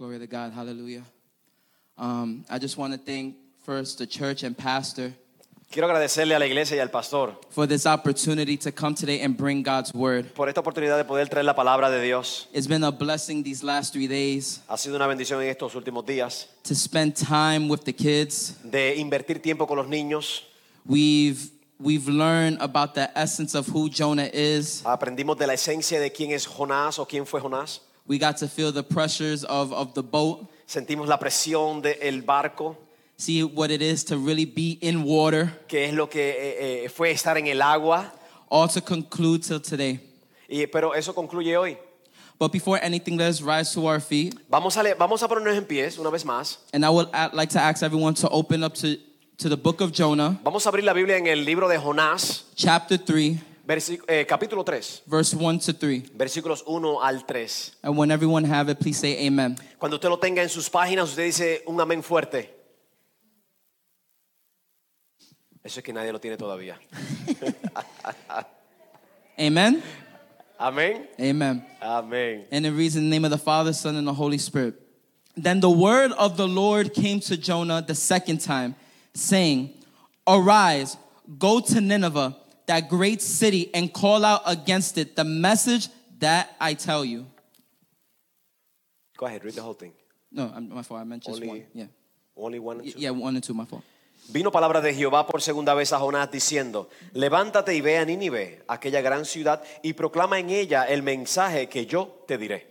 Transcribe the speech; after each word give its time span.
Glory 0.00 0.18
to 0.18 0.26
God. 0.26 0.54
Hallelujah. 0.54 1.02
Um, 1.98 2.42
I 2.48 2.58
just 2.58 2.78
want 2.78 2.94
to 2.94 2.98
thank 2.98 3.36
first 3.66 3.98
the 3.98 4.06
church 4.06 4.42
and 4.44 4.56
pastor 4.56 5.12
Quiero 5.70 5.86
agradecerle 5.86 6.34
a 6.34 6.38
la 6.38 6.46
iglesia 6.46 6.76
y 6.76 6.80
al 6.80 6.88
pastor 6.88 7.36
for 7.50 7.66
this 7.66 7.84
opportunity 7.84 8.56
to 8.56 8.72
come 8.72 8.94
today 8.94 9.20
and 9.20 9.36
bring 9.36 9.62
God's 9.62 9.92
word. 9.92 10.32
por 10.34 10.48
esta 10.48 10.62
oportunidad 10.62 10.96
de 10.96 11.04
poder 11.04 11.28
traer 11.28 11.44
la 11.44 11.54
palabra 11.54 11.90
de 11.90 12.00
Dios. 12.02 12.48
It's 12.54 12.66
been 12.66 12.82
a 12.82 12.90
blessing 12.90 13.42
these 13.42 13.62
last 13.62 13.92
three 13.92 14.08
days 14.08 14.62
Ha 14.70 14.78
sido 14.78 14.96
una 14.96 15.06
bendición 15.06 15.42
en 15.42 15.50
estos 15.50 15.74
últimos 15.74 16.06
días 16.06 16.46
to 16.64 16.74
spend 16.74 17.14
time 17.14 17.68
with 17.68 17.84
the 17.84 17.92
kids. 17.92 18.54
de 18.64 18.96
invertir 18.96 19.42
tiempo 19.42 19.66
con 19.66 19.76
los 19.76 19.86
niños. 19.86 20.44
We've 20.86 21.50
we've 21.78 22.08
learned 22.08 22.56
about 22.62 22.94
the 22.94 23.10
essence 23.14 23.54
of 23.54 23.68
who 23.68 23.90
Jonah 23.90 24.30
is. 24.32 24.82
Aprendimos 24.86 25.36
de 25.36 25.46
la 25.46 25.52
esencia 25.52 26.00
de 26.00 26.10
quién 26.10 26.30
es 26.30 26.46
Jonás 26.46 26.98
o 26.98 27.04
quién 27.04 27.26
fue 27.26 27.38
Jonás. 27.42 27.82
We 28.10 28.18
got 28.18 28.38
to 28.38 28.48
feel 28.48 28.72
the 28.72 28.82
pressures 28.82 29.44
of, 29.44 29.72
of 29.72 29.94
the 29.94 30.02
boat, 30.02 30.50
Sentimos 30.66 31.06
la 31.06 31.16
presión 31.16 31.80
del 31.80 32.22
barco, 32.22 32.76
see 33.16 33.44
what 33.44 33.70
it 33.70 33.82
is 33.82 34.02
to 34.06 34.18
really 34.18 34.46
be 34.46 34.72
in 34.80 35.04
water, 35.04 35.52
que 35.68 35.84
es 35.84 35.94
lo 35.94 36.08
que 36.08 36.20
eh, 36.20 36.86
eh, 36.86 36.88
fue 36.88 37.12
estar 37.12 37.38
en 37.38 37.46
el 37.46 37.62
agua. 37.62 38.10
all 38.50 38.66
to 38.66 38.80
conclude 38.80 39.44
till 39.44 39.60
today. 39.60 40.00
Y, 40.48 40.66
pero 40.66 40.90
eso 40.90 41.12
concluye 41.12 41.56
hoy. 41.56 41.78
But 42.36 42.50
before 42.50 42.80
anything, 42.82 43.16
let's 43.16 43.40
rise 43.42 43.72
to 43.74 43.86
our 43.86 44.00
feet. 44.00 44.34
Vamos 44.50 44.76
a, 44.76 44.82
vamos 44.98 45.22
a 45.22 45.28
ponernos 45.28 45.56
en 45.56 45.64
pies 45.64 45.96
una 45.96 46.10
vez 46.10 46.24
más. 46.24 46.56
And 46.72 46.84
I 46.84 46.90
would 46.90 47.10
like 47.32 47.50
to 47.50 47.60
ask 47.60 47.84
everyone 47.84 48.14
to 48.14 48.28
open 48.28 48.64
up 48.64 48.74
to, 48.78 48.96
to 49.38 49.48
the 49.48 49.56
book 49.56 49.80
of 49.80 49.92
Jonah, 49.92 50.36
Vamos 50.42 50.66
a 50.66 50.70
abrir 50.70 50.82
la 50.82 50.94
Biblia 50.94 51.16
en 51.16 51.28
el 51.28 51.44
libro 51.44 51.68
de 51.68 51.78
Jonás, 51.78 52.42
chapter 52.56 52.98
3, 52.98 53.38
versi- 53.70 54.00
eh, 54.08 54.26
capítulo 54.26 54.64
3, 54.64 55.02
verse 55.06 55.36
1 55.36 55.58
to 55.60 55.72
3. 55.72 56.02
versículos 56.14 56.64
1 56.66 57.00
al 57.00 57.24
3. 57.24 57.72
And 57.82 57.96
when 57.96 58.10
everyone 58.10 58.44
have 58.44 58.68
it, 58.70 58.78
please 58.80 58.98
say 58.98 59.26
amen. 59.26 59.56
Cuando 59.78 59.96
usted 59.96 60.08
lo 60.08 60.18
tenga 60.18 60.42
en 60.42 60.48
sus 60.48 60.68
páginas, 60.68 61.10
usted 61.10 61.24
dice 61.24 61.62
un 61.66 61.80
amén 61.80 62.02
fuerte. 62.02 62.50
Eso 65.62 65.80
es 65.80 65.84
que 65.84 65.92
nadie 65.92 66.10
lo 66.10 66.18
tiene 66.18 66.36
todavía. 66.36 66.78
Amen? 69.38 69.82
Amén. 70.58 71.08
Amen. 71.18 71.64
Amén. 71.80 72.46
And 72.50 72.66
it 72.66 72.72
reads 72.72 72.96
in 72.96 73.04
the 73.04 73.10
name 73.10 73.24
of 73.24 73.30
the 73.30 73.38
Father, 73.38 73.72
Son, 73.72 73.96
and 73.96 74.06
the 74.06 74.12
Holy 74.12 74.38
Spirit. 74.38 74.74
Then 75.36 75.60
the 75.60 75.70
word 75.70 76.12
of 76.12 76.36
the 76.36 76.48
Lord 76.48 76.92
came 76.92 77.20
to 77.20 77.36
Jonah 77.36 77.82
the 77.86 77.94
second 77.94 78.40
time, 78.40 78.74
saying, 79.14 79.70
Arise, 80.26 80.96
go 81.38 81.60
to 81.60 81.80
Nineveh, 81.80 82.36
that 82.70 82.88
great 82.88 83.20
city, 83.20 83.68
and 83.74 83.92
call 83.92 84.24
out 84.24 84.42
against 84.46 84.96
it 84.96 85.16
the 85.16 85.24
message 85.24 85.88
that 86.20 86.54
I 86.60 86.74
tell 86.74 87.04
you. 87.04 87.26
Go 89.16 89.26
ahead, 89.26 89.44
read 89.44 89.54
the 89.54 89.62
whole 89.62 89.74
thing. 89.74 89.92
No, 90.30 90.52
I'm, 90.54 90.68
my 90.72 90.82
fault. 90.82 91.00
I 91.00 91.04
meant 91.04 91.24
just 91.24 91.36
Only- 91.36 91.48
one. 91.48 91.64
Yeah. 91.74 91.86
Only 92.36 92.60
one 92.60 92.78
and 92.80 92.92
two. 92.92 92.98
Yeah, 92.98 93.10
one 93.10 93.34
and 93.34 93.42
two, 93.44 93.54
my 93.54 93.64
fault. 93.64 93.82
Vino 94.32 94.52
palabra 94.52 94.80
de 94.80 94.94
Jehová 94.94 95.26
por 95.26 95.42
segunda 95.42 95.74
vez 95.74 95.92
a 95.92 95.98
Jonás 95.98 96.30
diciendo, 96.30 96.88
levántate 97.12 97.74
y 97.74 97.80
ve 97.80 97.98
a 97.98 98.04
Nínive, 98.04 98.62
aquella 98.68 99.00
gran 99.00 99.24
ciudad, 99.24 99.64
y 99.82 99.94
proclama 99.94 100.38
en 100.38 100.50
ella 100.50 100.84
el 100.84 101.02
mensaje 101.02 101.68
que 101.68 101.86
yo 101.86 102.24
te 102.28 102.38
diré. 102.38 102.68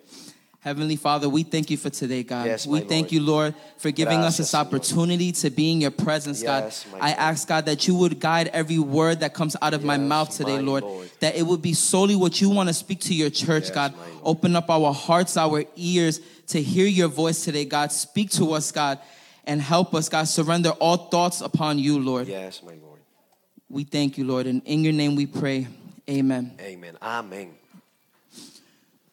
Heavenly 0.62 0.98
Father, 0.98 1.30
we 1.30 1.44
thank 1.44 1.70
you 1.70 1.78
for 1.78 1.90
today, 1.90 2.22
God. 2.22 2.46
Yes, 2.46 2.68
we 2.68 2.82
thank 2.82 3.06
Lord. 3.06 3.12
you, 3.14 3.22
Lord, 3.22 3.56
for 3.78 3.92
giving 3.92 4.20
us 4.20 4.38
this 4.38 4.54
opportunity 4.54 5.32
to 5.32 5.50
be 5.50 5.72
in 5.72 5.80
your 5.80 5.92
presence, 5.92 6.44
Yes, 6.44 6.86
God. 6.86 7.00
I 7.00 7.08
Lord. 7.08 7.20
ask, 7.20 7.48
God, 7.48 7.66
that 7.68 7.88
you 7.88 7.96
would 7.96 8.20
guide 8.20 8.50
every 8.50 8.78
word 8.78 9.22
that 9.22 9.34
comes 9.34 9.56
out 9.62 9.74
of 9.74 9.86
my 9.86 9.98
mouth 9.98 10.36
today, 10.36 10.60
Lord. 10.60 10.84
Lord. 10.84 11.10
That 11.22 11.38
it 11.38 11.44
would 11.44 11.62
be 11.62 11.74
solely 11.74 12.18
what 12.18 12.42
you 12.42 12.50
want 12.50 12.68
to 12.68 12.74
speak 12.74 13.00
to 13.02 13.14
your 13.14 13.30
church, 13.30 13.66
Yes, 13.66 13.72
God. 13.72 13.94
Open 14.22 14.54
up 14.58 14.70
our 14.70 14.94
hearts, 14.94 15.38
our 15.38 15.64
ears 15.78 16.20
to 16.48 16.62
hear 16.62 16.88
your 16.88 17.08
voice 17.08 17.46
today, 17.46 17.64
God. 17.64 17.94
Speak 17.94 18.30
to 18.32 18.52
us, 18.52 18.74
God, 18.74 19.00
and 19.46 19.62
help 19.62 19.94
us, 19.96 20.10
God. 20.10 20.26
Surrender 20.28 20.72
all 20.72 20.98
thoughts 20.98 21.40
upon 21.40 21.80
you, 21.80 22.00
Lord. 22.00 22.28
Yes, 22.28 22.62
my 22.64 22.74
Lord. 22.84 23.00
We 23.70 23.86
thank 23.86 24.18
you, 24.18 24.26
Lord. 24.26 24.46
And 24.46 24.62
in 24.66 24.84
your 24.84 24.94
name 24.94 25.16
we 25.16 25.26
pray. 25.26 25.68
Amen. 26.10 26.58
Amen. 26.60 26.98
Amén. 27.02 27.52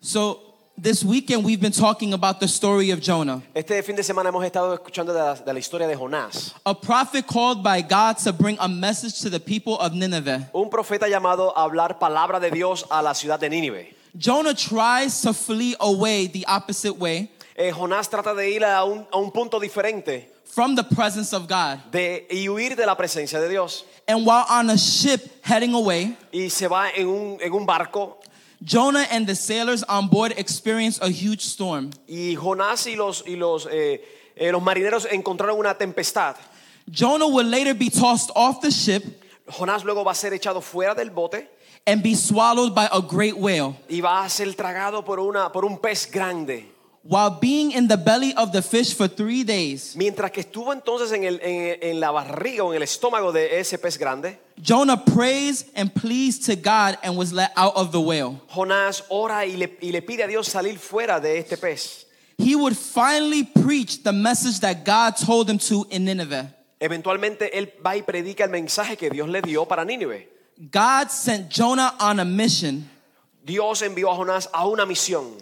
So, 0.00 0.40
this 0.78 1.02
weekend 1.04 1.44
we've 1.44 1.60
been 1.60 1.72
talking 1.72 2.12
about 2.12 2.40
the 2.40 2.48
story 2.48 2.90
of 2.90 3.00
Jonah. 3.00 3.42
Este 3.54 3.82
fin 3.82 3.96
de 3.96 4.02
semana 4.02 4.28
hemos 4.30 4.44
estado 4.44 4.74
escuchando 4.74 5.12
de 5.12 5.18
la, 5.20 5.34
de 5.34 5.52
la 5.52 5.58
historia 5.58 5.86
de 5.86 5.94
Jonás, 5.96 6.52
a 6.64 6.74
prophet 6.74 7.26
called 7.26 7.62
by 7.62 7.80
God 7.82 8.18
to 8.18 8.32
bring 8.32 8.56
a 8.60 8.68
message 8.68 9.20
to 9.20 9.30
the 9.30 9.40
people 9.40 9.76
of 9.78 9.92
Nineveh. 9.94 10.50
un 10.54 10.68
profeta 10.70 11.08
llamado 11.08 11.52
a 11.56 11.62
hablar 11.68 11.98
palabra 11.98 12.40
de 12.40 12.50
Dios 12.50 12.84
a 12.90 13.02
la 13.02 13.12
ciudad 13.14 13.38
de 13.40 13.48
Nínive. 13.48 13.94
Jonah 14.16 14.54
tries 14.54 15.20
to 15.22 15.32
flee 15.32 15.74
away 15.80 16.26
the 16.26 16.44
opposite 16.46 16.96
way 16.98 17.30
Eh, 17.58 17.70
Jonás 17.72 18.08
trata 18.10 18.34
de 18.34 18.50
ir 18.50 18.62
a 18.64 18.84
un, 18.84 19.06
a 19.10 19.16
un 19.18 19.30
punto 19.30 19.58
diferente 19.58 20.28
from 20.44 20.74
the 20.74 20.84
presence 20.84 21.32
of 21.34 21.48
God. 21.48 21.78
de, 21.90 22.26
y 22.30 22.48
huir 22.48 22.76
de 22.76 22.84
la 22.86 22.94
presencia 22.96 23.40
de 23.40 23.48
Dios. 23.48 23.84
And 24.08 24.24
while 24.26 24.44
on 24.48 24.68
a 24.70 24.76
ship 24.76 25.20
heading 25.42 25.74
away, 25.74 26.16
Y 26.32 26.48
se 26.50 26.68
va 26.68 26.90
en 26.94 27.08
un, 27.08 27.38
en 27.40 27.52
un 27.52 27.64
barco 27.66 28.18
Jonah 28.62 29.06
and 29.10 29.26
the 29.26 29.34
sailors 29.34 29.82
on 29.84 30.08
board 30.08 30.32
experience 30.36 30.98
a 31.00 31.08
huge 31.08 31.42
storm. 31.42 31.90
y 32.08 32.34
Jonás 32.36 32.86
y 32.86 32.96
los, 32.96 33.22
y 33.26 33.36
los, 33.36 33.66
eh, 33.70 34.02
eh, 34.36 34.50
los 34.50 34.62
marineros 34.62 35.06
encontraron 35.10 35.58
una 35.58 35.74
tempestad. 35.74 36.36
Jonah 36.90 37.26
will 37.26 37.46
later 37.46 37.74
be 37.74 37.90
tossed 37.90 38.30
off 38.34 38.60
the 38.60 38.70
ship 38.70 39.02
Jonás 39.48 39.84
luego 39.84 40.04
va 40.04 40.12
a 40.12 40.14
ser 40.14 40.32
echado 40.32 40.60
fuera 40.60 40.94
del 40.94 41.10
bote 41.10 41.48
and 41.86 42.02
be 42.02 42.14
swallowed 42.14 42.74
by 42.74 42.88
a 42.92 43.00
great 43.00 43.34
whale. 43.36 43.76
y 43.88 44.00
va 44.00 44.24
a 44.24 44.28
ser 44.28 44.54
tragado 44.54 45.04
por, 45.04 45.20
una, 45.20 45.52
por 45.52 45.64
un 45.64 45.78
pez 45.78 46.10
grande. 46.10 46.72
While 47.08 47.38
being 47.40 47.72
in 47.72 47.88
the 47.88 47.96
belly 47.96 48.34
of 48.34 48.52
the 48.52 48.62
fish 48.62 48.94
for 48.94 49.08
three 49.08 49.44
days, 49.44 49.94
Mientras 49.96 50.30
que 50.32 50.40
estuvo 50.42 50.72
entonces 50.72 51.12
en, 51.12 51.24
el, 51.24 51.40
en, 51.42 51.78
en 51.80 52.00
la 52.00 52.10
barriga 52.10 52.64
o 52.64 52.72
en 52.72 52.76
el 52.76 52.82
estómago 52.82 53.32
de 53.32 53.60
ese 53.60 53.78
pez 53.78 53.96
grande, 53.98 54.38
Jonah 54.60 54.96
prays 55.04 55.66
and 55.74 55.94
pleads 55.94 56.38
to 56.46 56.56
God 56.56 56.98
and 57.02 57.16
was 57.16 57.32
let 57.32 57.52
out 57.56 57.74
of 57.76 57.92
the 57.92 58.00
whale. 58.00 58.40
Jonás 58.48 59.04
ora 59.08 59.46
y 59.46 59.56
le, 59.56 59.76
y 59.80 59.92
le 59.92 60.02
pide 60.02 60.24
a 60.24 60.26
Dios 60.26 60.48
salir 60.48 60.78
fuera 60.78 61.20
de 61.20 61.38
este 61.38 61.56
pez. 61.56 62.06
he 62.38 62.54
would 62.54 62.76
finally 62.76 63.44
preach 63.44 64.02
the 64.02 64.12
message 64.12 64.60
that 64.60 64.84
God 64.84 65.16
told 65.16 65.48
him 65.48 65.58
to 65.58 65.86
in 65.90 66.04
Nineveh. 66.04 66.52
Eventualmente 66.80 67.56
él 67.56 67.72
va 67.84 67.96
y 67.96 68.02
predica 68.02 68.44
el 68.44 68.50
mensaje 68.50 68.96
que 68.96 69.08
Dios 69.08 69.28
le 69.28 69.40
dio 69.40 69.64
para 69.64 69.84
Nínive. 69.84 70.28
God 70.70 71.10
sent 71.10 71.50
Jonah 71.50 71.94
on 72.00 72.20
a 72.20 72.24
mission. 72.24 72.88
Dios 73.44 73.82
envió 73.82 74.10
a 74.10 74.16
Jonás 74.16 74.48
a 74.52 74.66
una 74.66 74.84
misión. 74.84 75.32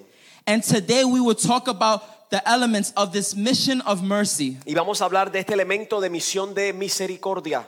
And 0.46 0.62
today 0.62 1.04
we 1.04 1.20
will 1.20 1.34
talk 1.34 1.68
about 1.68 2.30
the 2.30 2.46
elements 2.48 2.92
of 2.96 3.12
this 3.12 3.34
mission 3.34 3.80
of 3.82 4.02
mercy. 4.02 4.58
Y 4.66 4.74
vamos 4.74 5.00
a 5.00 5.04
hablar 5.08 5.30
de 5.32 5.38
este 5.40 5.52
elemento 5.52 6.00
de 6.00 6.10
misión 6.10 6.54
de 6.54 6.72
misericordia. 6.72 7.66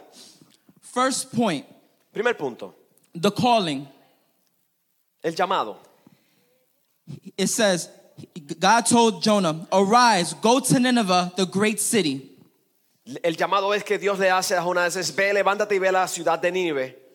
First 0.83 1.35
point 1.35 1.67
Primer 2.13 2.35
punto, 2.35 2.75
the 3.15 3.31
calling. 3.31 3.87
el 5.23 5.35
llamado. 5.35 5.77
It 7.37 7.49
says, 7.49 7.89
God 8.59 8.87
told 8.87 9.23
Jonah, 9.23 9.67
Arise, 9.73 10.33
go 10.35 10.61
to 10.61 10.81
Nineveh, 10.81 11.33
the 11.37 11.47
great 11.47 11.79
city. 11.79 12.33
El 13.23 13.35
llamado 13.35 13.73
es 13.75 13.85
que 13.85 13.99
Dios 13.99 14.19
le 14.19 14.31
hace 14.31 14.57
a 14.57 14.61
Jonás 14.63 14.97
es 14.97 15.15
ve, 15.15 15.33
levántate 15.33 15.77
y 15.77 15.79
ve 15.79 15.89
a 15.89 15.93
la 15.93 16.07
ciudad 16.09 16.41
de 16.41 16.51
Nínive. 16.51 17.06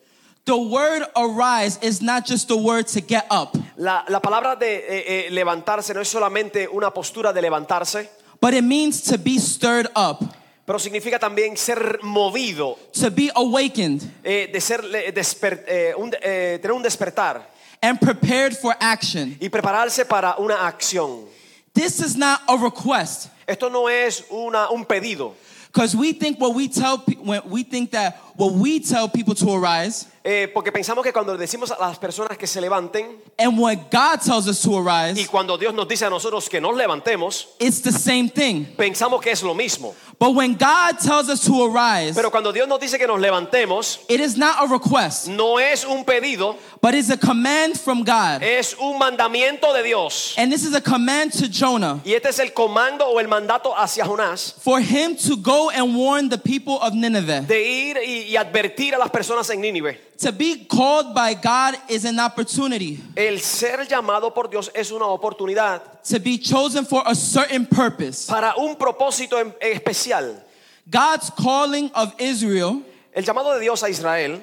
The 0.44 0.56
word 0.56 1.04
arise 1.14 1.78
is 1.82 2.02
not 2.02 2.26
just 2.26 2.48
the 2.48 2.56
word 2.56 2.88
to 2.88 3.00
get 3.00 3.26
up, 3.30 3.56
La, 3.76 4.04
la 4.08 4.18
palabra 4.20 4.56
de 4.58 4.66
eh, 4.76 5.26
eh, 5.26 5.30
levantarse 5.30 5.94
no 5.94 6.00
es 6.00 6.08
solamente 6.08 6.66
una 6.68 6.90
postura 6.90 7.32
de 7.32 7.40
levantarse, 7.40 8.08
but 8.40 8.52
it 8.52 8.64
means 8.64 9.00
to 9.02 9.16
be 9.18 9.38
stirred 9.38 9.86
up, 9.94 10.20
pero 10.66 10.80
significa 10.80 11.20
también 11.20 11.56
ser 11.56 12.00
movido, 12.02 12.76
to 12.92 13.08
be 13.10 13.30
awakened, 13.36 14.02
eh, 14.24 14.48
de 14.52 14.60
ser 14.60 14.80
eh, 14.92 15.12
desper- 15.14 15.62
eh, 15.68 15.94
un- 15.96 16.12
eh, 16.20 16.58
tener 16.60 16.72
un 16.74 16.82
despertar 16.82 17.46
and 17.80 18.00
prepared 18.00 18.56
for 18.56 18.74
action. 18.80 19.36
y 19.40 19.48
prepararse 19.48 20.04
para 20.04 20.34
una 20.38 20.66
acción. 20.66 21.24
This 21.72 22.00
is 22.00 22.16
not 22.16 22.40
a 22.48 22.56
request. 22.56 23.28
Esto 23.46 23.68
no 23.70 23.88
es 23.88 24.24
una, 24.30 24.70
un 24.70 24.84
pedido, 24.84 25.34
Because 25.72 25.96
we 25.96 26.12
think 26.12 26.38
what 26.38 26.54
we 26.54 26.68
tell 26.68 26.98
pe- 26.98 27.14
when 27.14 27.40
we 27.48 27.62
think 27.64 27.92
that 27.92 28.16
what 28.36 28.52
we 28.52 28.80
tell 28.80 29.08
people 29.08 29.34
to 29.34 29.52
arise 29.54 30.06
eh, 30.24 30.48
porque 30.54 30.70
pensamos 30.70 31.02
que 31.02 31.12
cuando 31.12 31.36
decimos 31.36 31.72
a 31.72 31.78
las 31.80 31.98
personas 31.98 32.38
que 32.38 32.46
se 32.46 32.60
levanten 32.60 33.20
and 33.38 33.58
what 33.58 33.90
God 33.90 34.20
tells 34.24 34.46
us 34.46 34.60
to 34.62 34.76
arise, 34.78 35.20
y 35.20 35.26
cuando 35.26 35.58
Dios 35.58 35.74
nos 35.74 35.88
dice 35.88 36.04
a 36.04 36.10
nosotros 36.10 36.48
que 36.48 36.60
nos 36.60 36.76
levantemos, 36.76 37.48
it's 37.58 37.80
the 37.80 37.90
same 37.90 38.28
thing. 38.28 38.64
pensamos 38.76 39.20
que 39.20 39.32
es 39.32 39.42
lo 39.42 39.52
mismo. 39.54 39.94
But 40.20 40.36
when 40.36 40.52
God 40.52 41.00
tells 41.00 41.28
us 41.28 41.44
to 41.46 41.64
arise, 41.64 42.14
Pero 42.14 42.30
cuando 42.30 42.52
Dios 42.52 42.68
nos 42.68 42.78
dice 42.78 42.96
que 42.98 43.08
nos 43.08 43.18
levantemos, 43.18 43.98
it 44.08 44.20
is 44.20 44.36
not 44.36 44.56
a 44.60 44.68
request, 44.68 45.26
no 45.26 45.58
es 45.58 45.84
un 45.84 46.04
pedido, 46.04 46.56
but 46.80 46.94
it's 46.94 47.10
a 47.10 47.16
command 47.16 47.76
from 47.76 48.04
God. 48.04 48.42
es 48.42 48.76
un 48.80 49.00
mandamiento 49.00 49.74
de 49.74 49.82
Dios. 49.82 50.36
And 50.38 50.52
this 50.52 50.64
is 50.64 50.72
a 50.74 50.80
command 50.80 51.32
to 51.32 51.48
Jonah 51.48 52.00
Y 52.04 52.12
este 52.12 52.28
es 52.28 52.38
el 52.38 52.52
comando 52.52 53.08
o 53.08 53.18
el 53.18 53.26
mandato 53.26 53.74
hacia 53.76 54.04
Jonás 54.04 54.54
for 54.60 54.80
him 54.80 55.16
to 55.16 55.36
go 55.36 55.70
and 55.70 55.96
warn 55.96 56.28
the 56.28 56.38
people 56.38 56.78
of 56.80 56.94
Nineveh. 56.94 57.40
de 57.48 57.60
ir 57.60 57.96
y, 58.06 58.31
y 58.32 58.36
advertir 58.36 58.94
a 58.94 58.98
las 58.98 59.10
personas 59.10 59.48
en 59.50 59.60
Nínive. 59.60 59.98
To 60.20 60.32
be 60.32 60.66
called 60.66 61.12
by 61.14 61.34
God 61.34 61.74
is 61.88 62.04
an 62.04 62.18
opportunity. 62.18 62.98
El 63.14 63.40
ser 63.40 63.86
llamado 63.86 64.32
por 64.32 64.48
Dios 64.48 64.70
es 64.74 64.90
una 64.90 65.06
oportunidad 65.06 65.82
To 66.08 66.18
be 66.18 66.38
chosen 66.38 66.86
for 66.86 67.02
a 67.06 67.14
certain 67.14 67.66
purpose. 67.66 68.26
para 68.26 68.54
un 68.56 68.76
propósito 68.76 69.38
en- 69.38 69.54
especial. 69.60 70.42
God's 70.90 71.30
calling 71.30 71.90
of 71.94 72.14
Israel 72.18 72.82
El 73.14 73.24
llamado 73.24 73.52
de 73.54 73.60
Dios 73.60 73.82
a 73.82 73.88
Israel, 73.90 74.40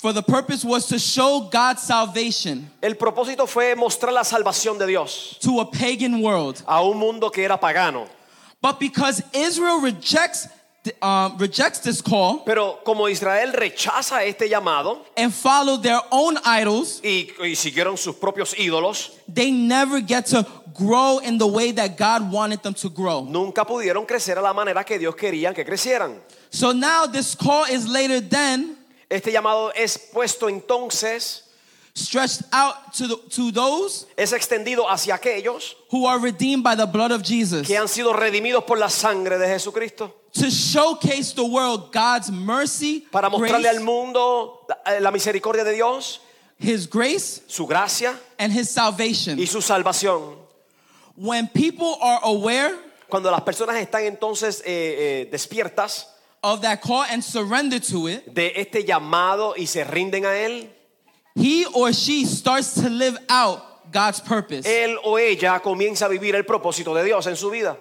for 0.00 0.12
the 0.12 0.22
purpose 0.22 0.64
was 0.64 0.86
to 0.86 0.98
show 0.98 1.40
God's 1.50 1.82
salvation 1.82 2.70
el 2.80 2.94
propósito 2.94 3.46
fue 3.48 3.74
mostrar 3.74 4.12
la 4.12 4.22
salvación 4.22 4.78
de 4.78 4.86
Dios 4.86 5.36
to 5.40 5.58
a 5.60 5.66
pagan 5.70 6.22
world. 6.22 6.62
a 6.66 6.80
un 6.82 6.96
mundo 6.98 7.30
que 7.30 7.42
era 7.44 7.58
pagano. 7.58 8.06
But 8.60 8.78
because 8.80 9.22
Israel 9.32 9.80
rejects 9.80 10.48
um, 11.02 11.36
rejects 11.38 11.80
this 11.80 12.02
call 12.02 12.44
Pero 12.44 12.80
como 12.84 13.08
Israel 13.08 13.52
rechaza 13.52 14.24
este 14.24 14.48
llamado 14.48 15.04
and 15.16 15.32
follow 15.32 15.76
their 15.76 16.00
own 16.10 16.38
idols, 16.44 17.00
y, 17.02 17.30
y 17.42 17.54
siguieron 17.56 17.96
sus 17.96 18.16
propios 18.16 18.54
ídolos, 18.58 19.12
they 19.32 19.50
never 19.50 20.00
get 20.00 20.26
to 20.26 20.46
grow 20.74 21.18
in 21.20 21.38
the 21.38 21.46
way 21.46 21.72
that 21.72 21.96
God 21.96 22.32
wanted 22.32 22.62
them 22.62 22.74
to 22.74 22.88
grow. 22.88 23.24
nunca 23.24 23.64
pudieron 23.64 24.06
crecer 24.06 24.38
a 24.38 24.42
la 24.42 24.52
manera 24.52 24.84
que 24.84 24.98
Dios 24.98 25.14
quería 25.16 25.54
que 25.54 25.64
crecieran. 25.64 26.20
So 26.50 26.72
now 26.72 27.06
this 27.06 27.34
call 27.36 27.64
is 27.70 27.86
later 27.86 28.20
then 28.20 28.76
Este 29.08 29.32
llamado 29.32 29.72
es 29.74 29.96
puesto 29.96 30.50
entonces, 30.50 31.44
stretched 31.94 32.42
out 32.52 32.92
to 32.92 33.08
the, 33.08 33.16
to 33.30 33.50
those 33.50 34.06
es 34.16 34.32
extendido 34.32 34.88
hacia 34.88 35.14
aquellos 35.14 35.76
who 35.90 36.06
are 36.06 36.20
redeemed 36.20 36.62
by 36.62 36.76
the 36.76 36.86
blood 36.86 37.10
of 37.10 37.22
Jesus 37.22 37.66
que 37.66 37.76
han 37.76 37.88
sido 37.88 38.12
redimidos 38.12 38.64
por 38.64 38.78
la 38.78 38.90
sangre 38.90 39.38
de 39.38 39.48
Jesucristo. 39.48 40.14
To 40.40 40.50
showcase 40.50 41.32
the 41.32 41.44
world 41.44 41.92
God's 41.92 42.30
mercy, 42.30 43.00
Para 43.10 43.28
mostrarle 43.30 43.62
grace, 43.62 43.76
al 43.78 43.84
mundo 43.84 44.66
la, 44.86 45.00
la 45.00 45.10
misericordia 45.10 45.64
de 45.64 45.74
Dios, 45.74 46.20
his 46.58 46.86
grace 46.86 47.42
su 47.46 47.66
gracia 47.66 48.18
and 48.38 48.52
his 48.52 48.70
salvation. 48.70 49.38
y 49.38 49.44
su 49.46 49.60
salvación. 49.60 50.36
When 51.16 51.48
people 51.48 51.96
are 52.00 52.20
aware 52.24 52.76
Cuando 53.08 53.30
las 53.30 53.40
personas 53.40 53.76
están 53.76 54.04
entonces 54.04 54.60
eh, 54.66 55.24
eh, 55.26 55.28
despiertas 55.30 56.06
of 56.42 56.60
that 56.60 56.80
call 56.82 57.04
and 57.10 57.22
surrender 57.24 57.80
to 57.80 58.06
it, 58.08 58.26
de 58.26 58.52
este 58.54 58.84
llamado 58.84 59.54
y 59.56 59.66
se 59.66 59.82
rinden 59.84 60.24
a 60.26 60.36
Él, 60.36 60.68
he 61.34 61.64
or 61.74 61.92
she 61.92 62.24
starts 62.26 62.74
to 62.74 62.90
live 62.90 63.16
out 63.30 63.62
God's 63.90 64.20
purpose. 64.20 64.66
él 64.66 64.98
o 65.04 65.18
ella 65.18 65.60
comienza 65.60 66.04
a 66.04 66.08
vivir 66.08 66.34
el 66.34 66.44
propósito 66.44 66.94
de 66.94 67.04
Dios 67.04 67.26
en 67.26 67.36
su 67.36 67.50
vida. 67.50 67.78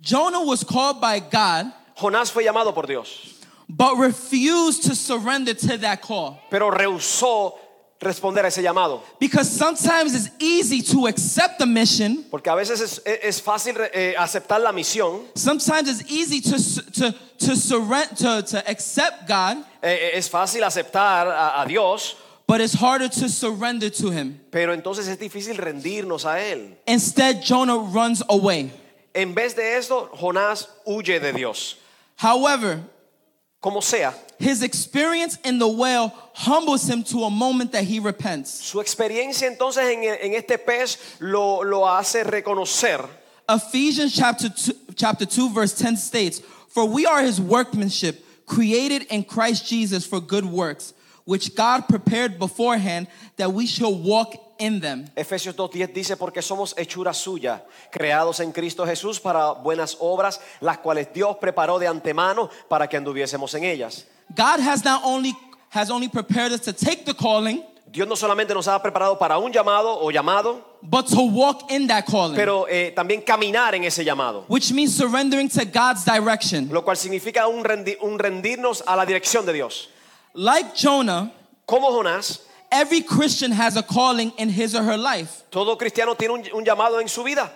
Jonah 0.00 0.42
was 0.42 0.64
called 0.64 1.00
by 1.00 1.20
God, 1.20 1.72
Jonás 1.96 2.30
fue 2.30 2.42
llamado 2.44 2.72
por 2.74 2.86
Dios, 2.86 3.34
but 3.68 3.96
refused 3.96 4.84
to 4.84 4.94
surrender 4.94 5.54
to 5.54 5.76
that 5.78 6.00
call. 6.00 6.38
pero 6.50 6.70
rehusó 6.70 7.54
responder 8.00 8.44
a 8.44 8.48
ese 8.48 8.62
llamado. 8.62 9.02
Because 9.18 9.50
sometimes 9.50 10.14
it's 10.14 10.30
easy 10.38 10.80
to 10.80 11.06
accept 11.06 11.58
the 11.58 11.66
mission. 11.66 12.24
Porque 12.30 12.48
a 12.48 12.54
veces 12.54 12.80
es, 12.80 13.02
es 13.04 13.42
fácil 13.42 13.76
eh, 13.92 14.14
aceptar 14.18 14.60
la 14.62 14.72
misión, 14.72 15.20
Sometimes 15.34 15.88
it's 16.00 16.10
easy 16.10 16.40
to 16.40 16.56
to 16.92 17.14
to 17.38 17.56
surrender 17.56 18.14
to, 18.16 18.42
to 18.42 18.70
accept 18.70 19.28
God, 19.28 19.58
eh, 19.82 20.12
es 20.14 20.30
fácil 20.30 20.62
aceptar 20.64 21.28
a, 21.28 21.60
a 21.62 21.66
Dios, 21.68 22.16
but 22.46 22.62
it's 22.62 22.72
harder 22.74 23.08
to 23.10 23.28
surrender 23.28 23.90
to 23.90 24.10
Him. 24.10 24.40
pero 24.50 24.72
entonces 24.72 25.06
es 25.06 25.18
difícil 25.18 25.58
rendirnos 25.58 26.24
a 26.24 26.40
Él. 26.40 26.78
Instead, 26.86 27.42
Jonah 27.42 27.76
runs 27.76 28.22
away. 28.30 28.70
En 29.14 29.34
vez 29.34 29.54
de 29.54 29.76
eso, 29.76 30.08
Jonás 30.14 30.68
huye 30.86 31.20
de 31.20 31.32
Dios. 31.32 31.76
However, 32.16 32.80
Como 33.62 33.80
sea, 33.82 34.14
his 34.38 34.62
experience 34.62 35.36
in 35.44 35.58
the 35.58 35.68
whale 35.68 36.14
humbles 36.32 36.88
him 36.88 37.02
to 37.04 37.24
a 37.24 37.30
moment 37.30 37.72
that 37.72 37.84
he 37.84 37.98
repents. 38.00 38.48
su 38.50 38.78
experiencia 38.80 39.46
entonces 39.46 39.84
en, 39.84 40.02
en 40.02 40.34
este 40.34 40.56
pez 40.56 40.96
lo, 41.20 41.60
lo 41.62 41.80
hace 41.86 42.24
reconocer. 42.24 43.06
Ephesians 43.46 44.14
chapter 44.16 44.48
2, 44.48 44.72
chapter 44.96 45.26
2 45.26 45.50
verse 45.52 45.74
10 45.74 45.96
states, 45.98 46.40
"For 46.68 46.86
we 46.86 47.04
are 47.04 47.20
his 47.22 47.38
workmanship, 47.38 48.24
created 48.46 49.02
in 49.10 49.24
Christ 49.24 49.66
Jesus 49.66 50.06
for 50.06 50.20
good 50.20 50.46
works, 50.46 50.94
which 51.26 51.54
God 51.54 51.86
prepared 51.86 52.38
beforehand 52.38 53.08
that 53.36 53.52
we 53.52 53.66
shall 53.66 53.94
walk 53.94 54.49
in 54.60 54.80
them." 54.80 55.06
Efesios 55.16 55.56
2.10 55.56 55.92
dice, 55.92 56.16
porque 56.16 56.40
somos 56.42 56.74
hechura 56.78 57.12
suya, 57.12 57.64
creados 57.90 58.38
en 58.40 58.52
Cristo 58.52 58.86
Jesús 58.86 59.18
para 59.18 59.52
buenas 59.52 59.96
obras, 59.98 60.40
las 60.60 60.78
cuales 60.78 61.08
Dios 61.12 61.36
preparó 61.40 61.78
de 61.78 61.88
antemano 61.88 62.48
para 62.68 62.88
que 62.88 62.96
anduviésemos 62.96 63.52
en 63.54 63.64
ellas. 63.64 64.06
God 64.36 64.60
has 64.60 64.84
not 64.84 65.02
only 65.04 65.34
has 65.70 65.90
only 65.90 66.08
prepared 66.08 66.52
us 66.52 66.60
to 66.60 66.72
take 66.72 67.04
the 67.04 67.14
calling, 67.14 67.64
Dios 67.92 68.06
no 68.06 68.14
solamente 68.14 68.54
nos 68.54 68.68
ha 68.68 68.80
preparado 68.80 69.18
para 69.18 69.36
un 69.38 69.50
llamado 69.52 69.98
o 70.00 70.10
llamado, 70.12 70.64
but 70.80 71.08
to 71.08 71.22
walk 71.22 71.68
in 71.72 71.88
that 71.88 72.04
calling, 72.06 72.36
pero 72.36 72.66
eh, 72.68 72.92
también 72.94 73.20
caminar 73.22 73.74
en 73.74 73.82
ese 73.82 74.04
llamado. 74.04 74.44
which 74.48 74.72
means 74.72 74.94
surrendering 74.96 75.48
to 75.48 75.64
God's 75.64 76.04
direction. 76.04 76.68
Lo 76.70 76.84
cual 76.84 76.96
significa 76.96 77.48
un, 77.48 77.64
rendi- 77.64 77.96
un 78.00 78.16
rendirnos 78.18 78.84
a 78.86 78.94
la 78.94 79.04
dirección 79.04 79.44
de 79.44 79.52
Dios. 79.54 79.88
Like 80.34 80.70
Jonah, 80.76 81.32
Como 81.66 81.90
Jonás, 81.90 82.42
every 82.70 83.00
Christian 83.02 83.52
has 83.52 83.76
a 83.76 83.82
calling 83.82 84.32
in 84.38 84.48
his 84.48 84.74
or 84.74 84.82
her 84.82 84.96
life. 84.96 85.42
todo 85.50 85.76
cristiano 85.76 86.14
tiene 86.14 86.32
un, 86.32 86.44
un 86.54 86.64
llamado 86.64 87.00
en 87.00 87.08
su 87.08 87.22
vida. 87.24 87.50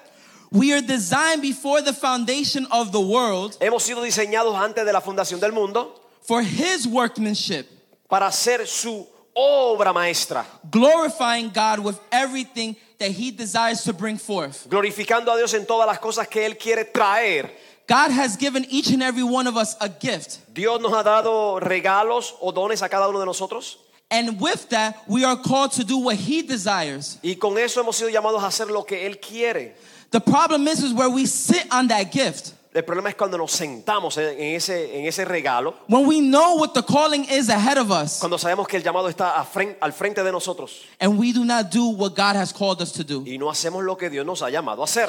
We 0.50 0.72
are 0.72 0.81
designed 0.81 1.43
before 1.43 1.82
the 1.82 1.93
foundation 1.93 2.66
of 2.70 2.93
the 2.93 3.00
world 3.00 3.56
Hemos 3.61 3.82
sido 3.82 4.02
diseñados 4.02 4.55
antes 4.56 4.84
de 4.84 4.93
la 4.93 5.00
fundación 5.00 5.40
del 5.40 5.52
mundo 5.52 6.00
for 6.22 6.43
his 6.43 6.87
workmanship, 6.87 7.66
para 8.08 8.31
ser 8.32 8.66
su 8.66 9.06
obra 9.37 9.93
maestra, 9.93 10.46
glorifying 10.70 11.50
God 11.50 11.81
with 11.81 11.99
everything 12.12 12.76
that 12.99 13.11
he 13.11 13.31
desires 13.31 13.82
to 13.84 13.93
bring 13.93 14.16
forth. 14.16 14.69
glorificando 14.69 15.32
a 15.32 15.37
Dios 15.37 15.55
en 15.55 15.66
todas 15.66 15.87
las 15.87 15.99
cosas 15.99 16.28
que 16.28 16.46
Él 16.46 16.56
quiere 16.56 16.84
traer. 16.84 17.50
God 17.87 18.12
has 18.12 18.37
given 18.37 18.64
each 18.70 18.88
and 18.90 19.02
every 19.02 19.22
one 19.22 19.46
of 19.46 19.56
us 19.56 19.76
a 19.81 19.88
gift. 19.88 20.38
Dios 20.55 20.81
nos 20.81 20.93
ha 20.93 21.02
dado 21.02 21.61
regalos 21.61 22.32
o 22.40 22.50
dones 22.52 22.81
a 22.82 22.88
cada 22.88 23.08
uno 23.08 23.19
de 23.19 23.26
nosotros 23.26 23.78
And 24.11 24.41
with 24.41 24.69
that, 24.69 24.97
we 25.09 25.25
are 25.25 25.37
called 25.37 25.73
to 25.73 25.85
do 25.85 25.99
what 25.99 26.17
he 26.17 26.43
desires. 26.43 27.19
y 27.23 27.35
con 27.37 27.59
eso 27.59 27.81
hemos 27.83 27.97
sido 27.97 28.11
llamados 28.11 28.43
a 28.43 28.47
hacer 28.49 28.69
lo 28.71 28.85
que 28.85 29.06
Él 29.06 29.19
quiere. 29.21 29.75
The 30.11 30.21
problem 30.21 30.69
is, 30.69 30.83
is 30.83 30.93
where 30.93 31.09
we 31.11 31.27
sit 31.27 31.67
on 31.73 31.89
that 31.89 32.12
gift. 32.12 32.53
El 32.73 32.83
problema 32.83 33.09
es 33.09 33.15
cuando 33.15 33.39
nos 33.39 33.53
sentamos 33.53 34.17
en 34.19 34.56
ese, 34.56 34.99
en 34.99 35.06
ese 35.06 35.25
regalo, 35.25 35.75
When 35.89 36.06
we 36.06 36.21
know 36.21 36.56
what 36.56 36.75
the 36.75 36.83
calling 36.83 37.25
is 37.25 37.49
ahead 37.49 37.79
of 37.79 37.91
us, 37.93 38.19
cuando 38.19 38.37
sabemos 38.37 38.67
que 38.69 38.77
el 38.77 38.83
llamado 38.83 39.09
está 39.09 39.37
a 39.41 39.45
fren- 39.45 39.77
al 39.81 39.93
frente 39.93 40.23
de 40.25 40.33
nosotros 40.33 40.83
and 41.00 41.17
we 41.19 41.33
do 41.33 41.45
not 41.45 41.71
do 41.71 41.87
what 41.91 42.17
God 42.17 42.35
has 42.37 42.53
called 42.53 42.83
us 42.83 42.91
to 42.93 43.05
do. 43.05 43.23
y 43.25 43.39
no 43.39 43.49
hacemos 43.49 43.85
lo 43.85 43.97
que 43.97 44.11
Dios 44.11 44.27
nos 44.27 44.43
ha 44.43 44.50
llamado 44.50 44.83
a 44.83 44.87
hacer. 44.87 45.09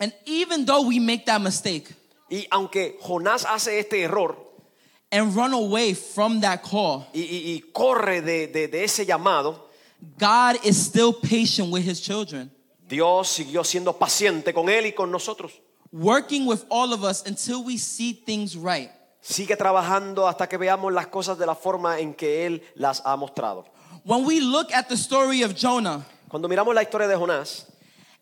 And 0.00 0.12
even 0.26 0.64
though 0.66 0.82
we 0.86 0.98
make 1.00 1.24
that 1.26 1.40
mistake 1.40 1.94
Y 2.28 2.46
aunque 2.50 2.98
Jonás 3.02 3.44
hace 3.48 3.78
este 3.78 4.02
error 4.02 4.36
and 5.14 5.34
run 5.34 5.52
away 5.54 5.94
from 5.94 6.40
that 6.40 6.62
call, 6.62 7.06
y, 7.14 7.20
y- 7.20 7.52
y 7.54 7.62
corre 7.72 8.20
de, 8.20 8.48
de- 8.48 8.66
de 8.68 8.84
ese 8.84 9.06
llamado, 9.06 9.58
God 10.18 10.56
is 10.64 10.76
still 10.76 11.12
patient 11.12 11.70
with 11.72 11.84
his 11.84 12.00
children, 12.00 12.50
Dios 12.86 13.28
siguió 13.38 13.64
siendo 13.64 13.92
paciente 13.98 14.52
con 14.52 14.68
él 14.68 14.86
y 14.86 14.92
con 14.92 15.10
nosotros. 15.10 15.52
working 15.92 16.44
with 16.46 16.64
all 16.70 16.92
of 16.92 17.04
us 17.04 17.22
until 17.26 17.62
we 17.64 17.76
see 17.78 18.12
things 18.12 18.56
right. 18.56 18.90
Sigue 19.22 19.56
trabajando 19.56 20.26
hasta 20.28 20.46
que 20.48 20.58
veamos 20.58 20.92
las 20.92 21.06
cosas 21.06 21.38
de 21.38 21.46
la 21.46 21.54
forma 21.54 21.98
en 22.00 22.12
que 22.12 22.44
Él 22.46 22.60
las 22.74 23.00
ha 23.06 23.16
mostrado. 23.16 23.64
When 24.04 24.26
we 24.26 24.40
look 24.40 24.70
at 24.72 24.88
the 24.88 24.96
story 24.96 25.42
of 25.42 25.54
Jonah 25.54 26.04
Cuando 26.28 26.48
miramos 26.48 26.74
la 26.74 26.82
historia 26.82 27.06
de 27.08 27.14
Jonás 27.16 27.64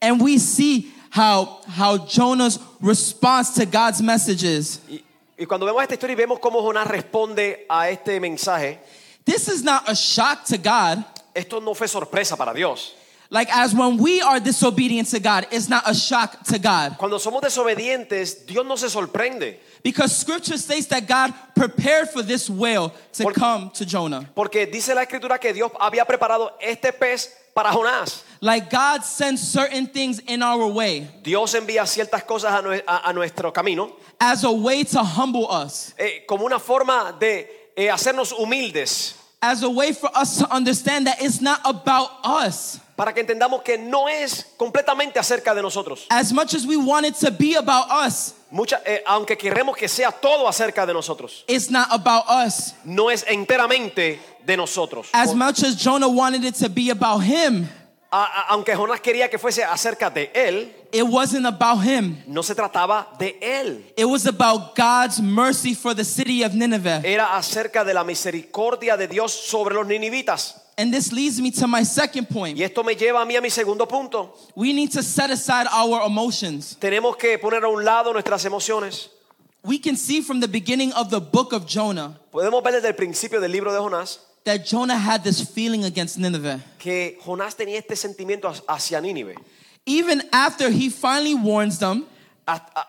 and 0.03 0.21
we 0.21 0.39
see 0.39 0.93
how, 1.11 1.61
how 1.67 1.97
Jonah's 2.07 2.59
response 2.81 3.55
to 3.55 3.65
God's 3.67 4.01
messages, 4.03 4.81
y, 4.89 5.03
y 5.43 5.47
cuando 5.47 5.67
vemos 5.67 5.83
esta 5.83 5.95
historia 5.95 6.13
y 6.13 6.17
vemos 6.17 6.39
cómo 6.39 6.63
Jonás 6.63 6.87
responde 6.87 7.67
a 7.69 7.91
este 7.91 8.21
mensaje, 8.21 8.79
this 9.25 9.49
is 9.49 9.65
not 9.65 9.83
a 9.89 9.93
shock 9.93 10.45
to 10.45 10.57
God. 10.57 11.05
esto 11.35 11.61
no 11.61 11.75
fue 11.75 11.89
sorpresa 11.89 12.37
para 12.37 12.55
Dios. 12.55 12.95
Like, 13.33 13.49
as 13.51 13.75
when 13.75 13.97
we 13.97 14.21
are 14.21 14.39
disobedient 14.39 15.09
to 15.09 15.19
God, 15.19 15.47
it's 15.51 15.67
not 15.67 15.85
a 15.89 15.95
shock 15.95 16.43
to 16.45 16.59
God. 16.59 16.97
Cuando 16.99 17.17
somos 17.17 17.41
desobedientes, 17.41 18.47
Dios 18.47 18.67
no 18.67 18.77
se 18.77 18.89
sorprende. 18.89 19.57
Because 19.83 20.15
scripture 20.15 20.59
states 20.59 20.87
that 20.89 21.09
God 21.09 21.33
prepared 21.57 22.11
for 22.11 22.23
this 22.23 22.51
whale 22.51 22.93
to 23.15 23.23
Por- 23.23 23.33
come 23.33 23.71
to 23.71 23.87
Jonah. 23.87 24.29
Porque 24.35 24.67
dice 24.71 24.95
la 24.95 25.07
escritura 25.07 25.41
que 25.41 25.55
Dios 25.55 25.71
había 25.81 26.05
preparado 26.05 26.51
este 26.61 26.93
pez 26.93 27.31
para 27.55 27.71
Jonás. 27.73 28.23
Like, 28.43 28.69
God 28.71 29.03
sends 29.03 29.41
certain 29.41 29.87
things 29.87 30.19
in 30.19 30.43
our 30.43 30.67
way 30.67 31.09
Dios 31.23 31.55
envía 31.55 31.87
ciertas 31.87 32.25
cosas 32.27 32.53
a, 32.53 32.61
nue- 32.63 32.83
a- 32.87 33.09
a 33.09 33.13
nuestro 33.15 33.51
camino 33.51 33.93
as 34.21 34.45
a 34.45 34.53
way 34.53 34.85
to 34.85 35.03
humble 35.03 35.47
us, 35.51 35.95
eh, 35.99 36.25
como 36.29 36.45
una 36.45 36.59
forma 36.59 37.17
de 37.19 37.47
eh, 37.77 37.89
hacernos 37.89 38.33
humildes, 38.33 39.15
as 39.41 39.63
a 39.63 39.71
way 39.71 39.93
for 39.93 40.11
us 40.15 40.37
to 40.39 40.55
understand 40.55 41.07
that 41.07 41.17
it's 41.23 41.41
not 41.41 41.61
about 41.65 42.11
us. 42.25 42.79
Para 43.03 43.13
que 43.13 43.21
entendamos 43.21 43.63
que 43.63 43.77
no 43.77 44.09
es 44.09 44.47
completamente 44.57 45.19
acerca 45.19 45.53
de 45.53 45.61
nosotros. 45.61 46.07
As 46.09 46.33
much 46.33 46.55
as 46.55 46.65
we 46.65 46.77
want 46.77 47.05
it 47.05 47.17
to 47.17 47.33
be 47.33 47.57
about 47.57 47.87
us, 47.91 48.33
Mucha- 48.49 48.81
eh, 48.87 49.03
aunque 49.05 49.37
queremos 49.37 49.77
que 49.77 49.89
sea 49.89 50.13
todo 50.13 50.47
acerca 50.47 50.87
de 50.87 50.93
nosotros, 50.95 51.43
it's 51.49 51.69
not 51.69 51.89
about 51.91 52.23
us. 52.31 52.75
no 52.85 53.11
es 53.11 53.25
enteramente 53.27 54.21
de 54.47 54.57
nosotros. 54.57 55.09
As 55.13 55.35
much 55.35 55.65
as 55.65 55.75
Jonah 55.75 56.07
wanted 56.07 56.45
it 56.45 56.55
to 56.55 56.69
be 56.69 56.91
about 56.93 57.25
him, 57.25 57.69
A- 58.13 58.23
a- 58.23 58.47
aunque 58.51 58.77
Jonás 58.77 59.01
quería 59.01 59.29
que 59.29 59.37
fuese 59.37 59.65
acerca 59.65 60.09
de 60.09 60.31
él, 60.33 60.73
it 60.93 61.03
wasn't 61.03 61.45
about 61.45 61.83
him. 61.83 62.23
no 62.29 62.45
se 62.45 62.55
trataba 62.55 63.09
de 63.19 63.37
él. 63.43 63.83
It 63.97 64.05
was 64.05 64.27
about 64.29 64.77
God's 64.77 65.19
mercy 65.21 65.75
for 65.75 65.93
the 65.93 66.05
city 66.05 66.45
of 66.45 66.53
Nineveh. 66.55 67.01
Era 67.03 67.37
acerca 67.37 67.83
de 67.85 67.95
la 67.95 68.05
misericordia 68.05 68.97
de 68.97 69.09
Dios 69.09 69.33
sobre 69.33 69.75
los 69.75 69.89
ninivitas. 69.89 70.62
And 70.79 70.93
this 70.93 71.13
leads 71.13 71.41
me 71.41 71.51
to 71.53 71.67
my 71.67 71.85
second 71.85 72.29
point. 72.29 72.57
Y 72.59 72.63
esto 72.63 72.83
me 72.83 72.95
lleva 72.95 73.21
a 73.21 73.27
mí 73.27 73.37
a 73.37 73.41
mi 73.41 73.51
segundo 73.51 73.87
punto. 73.87 74.35
We 74.55 74.73
need 74.73 74.91
to 74.93 75.03
set 75.03 75.31
aside 75.31 75.67
our 75.71 76.07
emotions. 76.07 76.77
Tenemos 76.81 77.17
que 77.19 77.39
poner 77.39 77.63
a 77.65 77.69
un 77.69 77.85
lado 77.85 78.13
nuestras 78.13 78.45
emociones. 78.45 79.09
We 79.65 79.79
can 79.79 79.97
see 79.97 80.23
from 80.23 80.41
the 80.41 80.49
beginning 80.49 80.93
of 80.95 81.11
the 81.11 81.21
book 81.21 81.53
of 81.53 81.67
Jonah 81.67 82.19
Podemos 82.33 82.65
ver 82.65 82.73
desde 82.73 82.89
el 82.89 82.95
principio 82.95 83.41
del 83.41 83.53
libro 83.53 83.73
de 83.73 83.79
Jonás 83.79 84.19
that 84.45 84.65
Jonah 84.67 84.99
had 84.99 85.23
this 85.23 85.41
feeling 85.41 85.85
against 85.85 86.19
Nineveh. 86.19 86.61
que 86.79 87.17
Jonás 87.25 87.55
tenía 87.55 87.79
este 87.79 87.95
sentimiento 87.95 88.53
hacia 88.67 89.01
Nínive. 89.01 89.37
Even 89.87 90.23
after 90.33 90.69
he 90.71 90.89
finally 90.91 91.35
warns 91.35 91.79
them, 91.79 92.07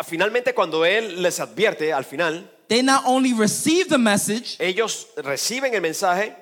finalmente 0.06 0.54
cuando 0.54 0.84
él 0.84 1.22
les 1.22 1.40
advierte 1.40 1.94
al 1.94 2.06
final, 2.06 2.50
they 2.70 2.82
not 2.82 3.04
only 3.06 3.34
receive 3.34 3.88
the 3.90 3.98
message, 3.98 4.56
ellos 4.60 5.08
reciben 5.18 5.76
el 5.76 5.82
mensaje, 5.82 6.36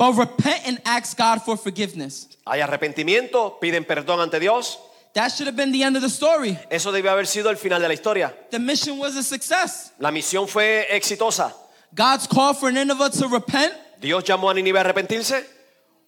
but 0.00 0.16
repent 0.16 0.62
and 0.66 0.80
ask 0.86 1.14
God 1.18 1.42
for 1.44 1.58
forgiveness. 1.58 2.26
hay 2.46 2.60
arrepentimiento, 2.62 3.58
piden 3.60 3.84
perdón 3.84 4.20
ante 4.20 4.40
Dios. 4.40 4.78
That 5.12 5.28
should 5.32 5.46
have 5.48 5.56
been 5.56 5.72
the 5.72 5.82
end 5.82 5.96
of 5.96 6.02
the 6.02 6.08
story. 6.08 6.56
Eso 6.70 6.90
debió 6.90 7.10
haber 7.10 7.26
sido 7.26 7.50
el 7.50 7.56
final 7.56 7.80
de 7.82 7.88
la 7.88 7.92
historia. 7.94 8.32
The 8.50 8.58
mission 8.58 8.98
was 8.98 9.16
a 9.16 9.22
success. 9.22 9.92
La 9.98 10.10
misión 10.10 10.48
fue 10.48 10.86
exitosa. 10.90 11.52
God's 11.94 12.26
call 12.26 12.54
for 12.54 12.70
Nineveh 12.72 13.10
to 13.10 13.28
repent 13.28 13.74
Dios 14.00 14.24
llamó 14.24 14.50
a 14.50 14.54
Nínive 14.54 14.78
a 14.78 14.84
arrepentirse. 14.84 15.44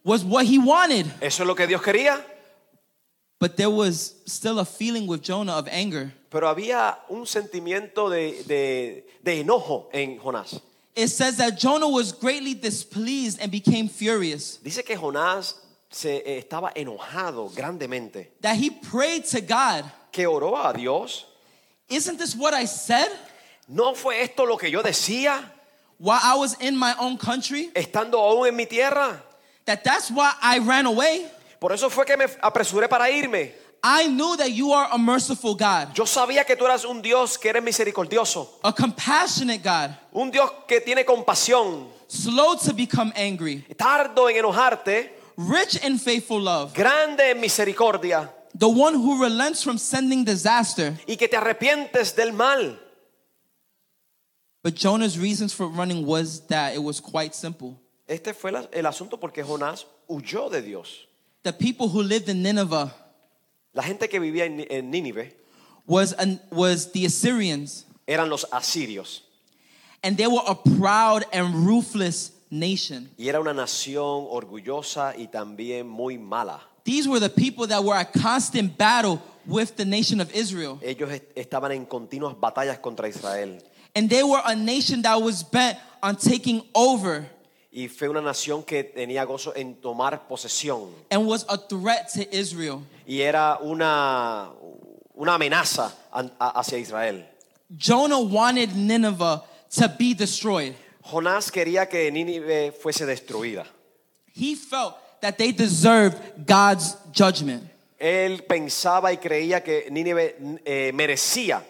was 0.04 0.24
what 0.24 0.46
he 0.46 0.58
wanted. 0.58 1.04
Eso 1.20 1.42
es 1.42 1.46
lo 1.46 1.54
que 1.54 1.66
Dios 1.66 1.82
quería. 1.82 2.24
But 3.40 3.56
there 3.56 3.70
was 3.70 4.14
still 4.26 4.58
a 4.60 4.64
feeling 4.64 5.06
with 5.08 5.20
Jonah 5.22 5.58
of 5.58 5.66
anger. 5.68 6.12
Pero 6.30 6.48
había 6.48 6.96
un 7.08 7.26
sentimiento 7.26 8.08
de, 8.08 8.42
de- 8.44 9.04
de 9.22 9.40
enojo 9.40 9.88
en 9.92 10.18
Jonás. 10.18 10.60
It 10.94 11.08
says 11.08 11.38
that 11.38 11.58
Jonah 11.58 11.88
was 11.88 12.12
greatly 12.12 12.54
displeased 12.54 13.40
and 13.40 13.50
became 13.50 13.88
furious. 13.88 14.58
Dice 14.62 14.84
que 14.84 14.96
Jonás 14.96 15.54
se 15.90 16.22
eh, 16.24 16.42
estaba 16.42 16.72
enojado 16.74 17.50
grandemente, 17.54 18.28
That 18.40 18.56
he 18.56 18.70
prayed 18.70 19.24
to 19.26 19.40
God, 19.40 19.90
que 20.10 20.26
oró 20.26 20.56
a 20.56 20.72
Dios. 20.76 21.24
Isn't 21.88 22.18
this 22.18 22.34
what 22.34 22.54
I 22.54 22.66
said 22.66 23.08
¿No 23.68 23.94
fue 23.94 24.22
esto 24.22 24.44
lo 24.44 24.56
que 24.56 24.70
yo 24.70 24.82
decía 24.82 25.42
while 25.98 26.20
I 26.22 26.34
was 26.36 26.56
in 26.60 26.76
my 26.76 26.94
own 26.98 27.16
country? 27.16 27.70
estando 27.74 28.18
aún 28.18 28.48
en 28.48 28.56
mi 28.56 28.66
tierra? 28.66 29.22
That 29.64 29.84
that's 29.84 30.10
why 30.10 30.34
I 30.42 30.58
ran 30.58 30.86
away. 30.86 31.30
Por 31.60 31.72
eso 31.72 31.88
fue 31.88 32.04
que 32.04 32.16
me 32.16 32.24
apresuré 32.42 32.88
para 32.88 33.08
irme. 33.10 33.52
I 33.84 34.06
knew 34.06 34.36
that 34.36 34.52
you 34.52 34.72
are 34.72 34.88
a 34.92 34.98
merciful 34.98 35.54
God, 35.54 35.94
Yo 35.94 36.04
sabía 36.04 36.44
que 36.46 36.54
tú 36.54 36.64
eras 36.64 36.84
un 36.84 37.02
Dios 37.02 37.36
que 37.36 37.48
eres 37.50 37.62
misericordioso, 37.62 38.48
a 38.62 38.72
compassionate 38.72 39.62
God, 39.62 39.90
un 40.12 40.30
Dios 40.30 40.50
que 40.68 40.80
tiene 40.80 41.04
compasión, 41.04 41.88
slow 42.06 42.56
to 42.56 42.72
become 42.72 43.12
angry, 43.16 43.64
tardo 43.76 44.28
en 44.30 44.36
enojarte, 44.36 45.10
rich 45.36 45.84
in 45.84 45.98
faithful 45.98 46.40
love, 46.40 46.72
grande 46.74 47.30
en 47.30 47.40
misericordia 47.40 48.30
the 48.54 48.68
one 48.68 48.94
who 48.94 49.22
relents 49.22 49.62
from 49.62 49.78
sending 49.78 50.24
disaster. 50.24 50.96
y 51.06 51.16
que 51.16 51.28
te 51.28 51.36
arrepientes 51.36 52.14
del 52.14 52.32
mal. 52.32 52.78
But 54.62 54.74
Jonah's 54.74 55.18
reasons 55.18 55.52
for 55.52 55.66
running 55.66 56.06
was 56.06 56.46
that 56.46 56.74
it 56.74 56.82
was 56.82 57.00
quite 57.00 57.34
simple. 57.34 57.80
Este 58.08 58.32
fue 58.34 58.50
el 58.72 58.86
asunto 58.86 59.18
porque 59.18 59.42
Jonás 59.42 59.86
huyó 60.08 60.50
de 60.50 60.62
Dios. 60.62 61.06
The 61.42 61.52
people 61.52 61.88
who 61.88 62.02
lived 62.02 62.28
in 62.28 62.42
Nineveh 62.42 62.92
La 63.74 63.82
gente 63.82 64.08
que 64.08 64.18
vivía 64.20 64.44
en, 64.44 64.66
en 64.70 64.90
Nínive 64.90 65.32
was, 65.86 66.12
an, 66.18 66.40
was 66.50 66.92
the 66.92 67.06
Assyrians, 67.06 67.86
eran 68.06 68.28
los 68.28 68.44
asirios 68.52 69.22
and 70.04 70.16
they 70.16 70.26
were 70.26 70.42
a 70.46 70.54
proud 70.54 71.24
and 71.32 71.54
ruthless 71.66 72.32
nation. 72.50 73.08
y 73.16 73.28
era 73.28 73.40
una 73.40 73.52
nación 73.54 74.26
orgullosa 74.28 75.14
y 75.16 75.28
también 75.28 75.86
muy 75.88 76.18
mala. 76.18 76.60
These 76.84 77.08
were 77.08 77.20
the 77.20 77.30
people 77.30 77.66
that 77.68 77.82
were 77.84 77.94
at 77.94 78.12
constant 78.12 78.76
battle 78.76 79.22
with 79.46 79.76
the 79.76 79.84
nation 79.84 80.20
of 80.20 80.34
Israel. 80.34 80.78
Ellos 80.82 81.10
est- 81.10 81.32
estaban 81.36 81.70
en 81.72 81.86
continuas 81.86 82.34
batallas 82.38 82.78
contra 82.80 83.08
Israel 83.08 83.58
And 83.94 84.08
they 84.10 84.22
were 84.24 84.40
a 84.44 84.56
nation 84.56 85.02
that 85.02 85.20
was 85.20 85.42
bent 85.44 85.78
on 86.02 86.16
taking 86.16 86.62
over 86.74 87.26
y 87.72 87.88
fue 87.88 88.08
una 88.08 88.20
nación 88.20 88.62
que 88.62 88.84
tenía 88.84 89.24
gozo 89.24 89.54
en 89.56 89.74
tomar 89.80 90.28
posesión 90.28 90.90
and 91.10 91.26
was 91.26 91.44
a 91.48 91.56
threat 91.56 92.08
to 92.12 92.20
Israel. 92.30 92.80
y 93.06 93.20
era 93.22 93.58
una, 93.60 94.50
una 95.14 95.34
amenaza 95.34 95.92
an- 96.12 96.32
a- 96.38 96.60
hacia 96.60 96.78
Israel. 96.78 97.24
Jonah 97.74 98.18
wanted 98.20 98.74
Nineveh 98.74 99.40
to 99.74 99.88
be 99.98 100.12
destroyed. 100.14 100.74
Jonás 101.02 101.50
quería 101.50 101.88
que 101.88 102.10
Nínive 102.12 102.72
fuese 102.72 103.06
destruida. 103.06 103.64
He 104.34 104.54
felt 104.54 104.94
that 105.22 105.36
they 105.38 105.52
deserved 105.52 106.18
God's 106.46 106.96
judgment. 107.12 107.62
Él 107.98 108.44
pensaba 108.46 109.12
y 109.12 109.16
creía 109.16 109.62
que 109.64 109.88
Nínive 109.90 110.36
eh, 110.64 110.92
merecía 110.92 111.62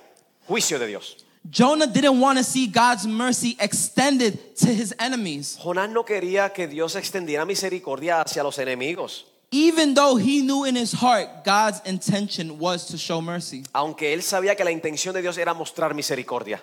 juicio 0.48 0.78
de 0.78 0.86
Dios. 0.88 1.16
Jonah 1.50 1.86
didn't 1.86 2.20
want 2.20 2.38
to 2.38 2.44
see 2.44 2.66
God's 2.68 3.06
mercy 3.06 3.56
extended 3.58 4.54
to 4.56 4.68
his 4.68 4.94
enemies, 4.98 5.58
Jonás 5.60 5.90
no 5.90 6.04
quería 6.04 6.52
que 6.52 6.68
Dios 6.68 6.94
extendiera 6.94 7.44
misericordia 7.44 8.20
hacia 8.20 8.42
los 8.42 8.58
enemigos, 8.58 9.24
even 9.50 9.92
though 9.94 10.16
he 10.16 10.40
knew 10.40 10.64
in 10.64 10.76
his 10.76 10.92
heart 10.92 11.44
God's 11.44 11.80
intention 11.84 12.58
was 12.58 12.86
to 12.86 12.96
show 12.96 13.20
mercy. 13.20 13.64
aunque 13.72 14.12
él 14.12 14.22
sabía 14.22 14.56
que 14.56 14.64
la 14.64 14.70
intención 14.70 15.14
de 15.14 15.20
Dios 15.22 15.36
era 15.36 15.52
mostrar 15.52 15.94
misericordia. 15.94 16.62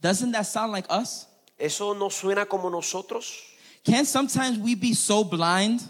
Doesn't 0.00 0.32
that 0.32 0.44
sound 0.44 0.72
like 0.72 0.86
us? 0.90 1.26
¿Eso 1.58 1.94
no 1.94 2.10
suena 2.10 2.46
como 2.46 2.68
nosotros? 2.68 3.42
Can't 3.84 4.06
sometimes 4.06 4.58
we 4.58 4.74
be 4.74 4.92
so 4.94 5.24
blind 5.24 5.80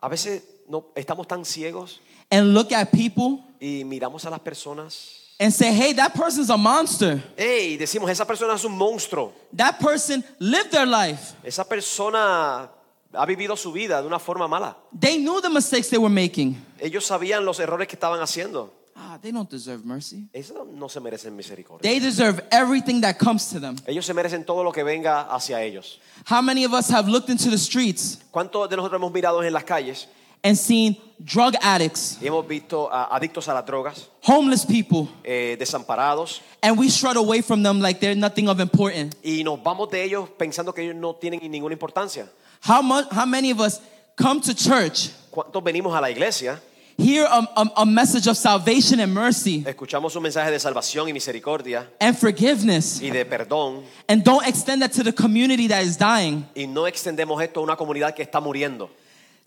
A 0.00 0.08
veces 0.08 0.42
no, 0.68 0.92
estamos 0.94 1.26
tan 1.26 1.44
ciegos 1.44 2.00
and 2.30 2.52
look 2.52 2.72
at 2.72 2.90
people 2.92 3.42
y 3.58 3.82
miramos 3.84 4.24
a 4.26 4.30
las 4.30 4.40
personas. 4.40 5.25
And 5.38 5.52
say, 5.52 5.72
hey, 5.72 5.92
that 5.94 6.14
person's 6.14 6.50
a 6.50 6.56
monster. 6.56 7.22
Hey, 7.36 7.76
decimos, 7.76 8.10
esa 8.10 8.24
persona 8.24 8.54
es 8.54 8.64
un 8.64 8.72
monstruo. 8.72 9.32
That 9.52 9.78
person 9.78 10.24
lived 10.38 10.70
their 10.70 10.86
life. 10.86 11.34
Esa 11.44 11.64
persona 11.64 12.70
ha 13.12 13.26
vivido 13.26 13.56
su 13.56 13.72
vida 13.72 14.00
de 14.00 14.06
una 14.06 14.18
forma 14.18 14.48
mala. 14.48 14.76
They 14.98 15.18
knew 15.18 15.40
the 15.40 15.50
mistakes 15.50 15.88
they 15.90 15.98
were 15.98 16.12
making. 16.12 16.56
Ellos 16.78 17.06
sabían 17.06 17.44
los 17.44 17.60
errores 17.60 17.86
que 17.88 17.96
estaban 17.96 18.20
haciendo. 18.20 18.70
Ah, 18.98 19.18
they 19.20 19.30
don't 19.30 19.50
deserve 19.50 19.84
mercy. 19.84 20.26
Eso 20.32 20.66
no 20.72 20.88
se 20.88 21.00
merecen 21.00 21.36
misericordia. 21.36 21.82
They 21.82 22.00
deserve 22.00 22.42
everything 22.50 23.02
that 23.02 23.18
comes 23.18 23.50
to 23.50 23.60
them. 23.60 23.76
Ellos 23.86 24.06
se 24.06 24.14
merecen 24.14 24.46
todo 24.46 24.64
lo 24.64 24.72
que 24.72 24.82
venga 24.82 25.22
hacia 25.22 25.62
ellos. 25.62 26.00
How 26.24 26.40
many 26.40 26.64
of 26.64 26.72
us 26.72 26.88
have 26.88 27.06
looked 27.06 27.28
into 27.28 27.50
the 27.50 27.58
streets 27.58 28.18
¿Cuántos 28.30 28.70
de 28.70 28.76
nosotros 28.76 28.98
hemos 28.98 29.12
mirado 29.12 29.42
en 29.44 29.52
las 29.52 29.64
calles 29.64 30.08
and 30.46 30.56
seen 30.56 30.96
drug 31.18 31.54
addicts, 31.60 32.18
y 32.20 32.26
hemos 32.28 32.46
visto 32.46 32.88
a 32.92 33.16
adictos 33.16 33.48
a 33.48 33.54
las 33.54 33.66
drogas, 33.66 34.08
homeless 34.22 34.64
people, 34.64 35.08
eh, 35.24 35.56
desamparados, 35.58 36.40
and 36.62 36.78
we 36.78 36.88
strut 36.88 37.16
away 37.16 37.42
from 37.42 37.64
them 37.64 37.80
like 37.80 37.98
they're 37.98 38.14
nothing 38.14 38.48
of 38.48 38.60
importance? 38.60 39.16
y 39.24 39.42
nos 39.42 39.60
vamos 39.60 39.90
de 39.90 40.04
ellos 40.04 40.28
pensando 40.38 40.72
que 40.72 40.84
ellos 40.84 40.94
no 40.94 41.14
tienen 41.14 41.40
ninguna 41.50 41.72
importancia? 41.72 42.28
How 42.62 42.80
much? 42.80 43.06
How 43.10 43.26
many 43.26 43.50
of 43.50 43.60
us 43.60 43.80
come 44.16 44.40
to 44.40 44.54
church, 44.54 45.10
¿Cuántos 45.30 45.62
venimos 45.64 45.92
a 45.96 46.00
la 46.00 46.10
iglesia, 46.10 46.60
hear 46.96 47.26
a, 47.26 47.38
a, 47.56 47.82
a 47.82 47.84
message 47.84 48.28
of 48.28 48.36
salvation 48.36 49.00
and 49.00 49.12
mercy 49.12 49.64
escuchamos 49.66 50.14
un 50.14 50.22
mensaje 50.22 50.50
de 50.52 50.60
salvación 50.60 51.08
y 51.08 51.12
misericordia 51.12 51.90
and 51.98 52.16
forgiveness, 52.16 53.00
y 53.02 53.10
de 53.10 53.24
perdón, 53.24 53.82
and 54.08 54.22
don't 54.22 54.46
extend 54.46 54.80
that 54.80 54.92
to 54.92 55.02
the 55.02 55.12
community 55.12 55.66
that 55.66 55.82
is 55.82 55.98
dying? 55.98 56.46
y 56.54 56.66
no 56.68 56.86
extendemos 56.86 57.42
esto 57.42 57.58
a 57.58 57.62
una 57.64 57.76
comunidad 57.76 58.14
que 58.14 58.22
está 58.22 58.40
muriendo? 58.40 58.90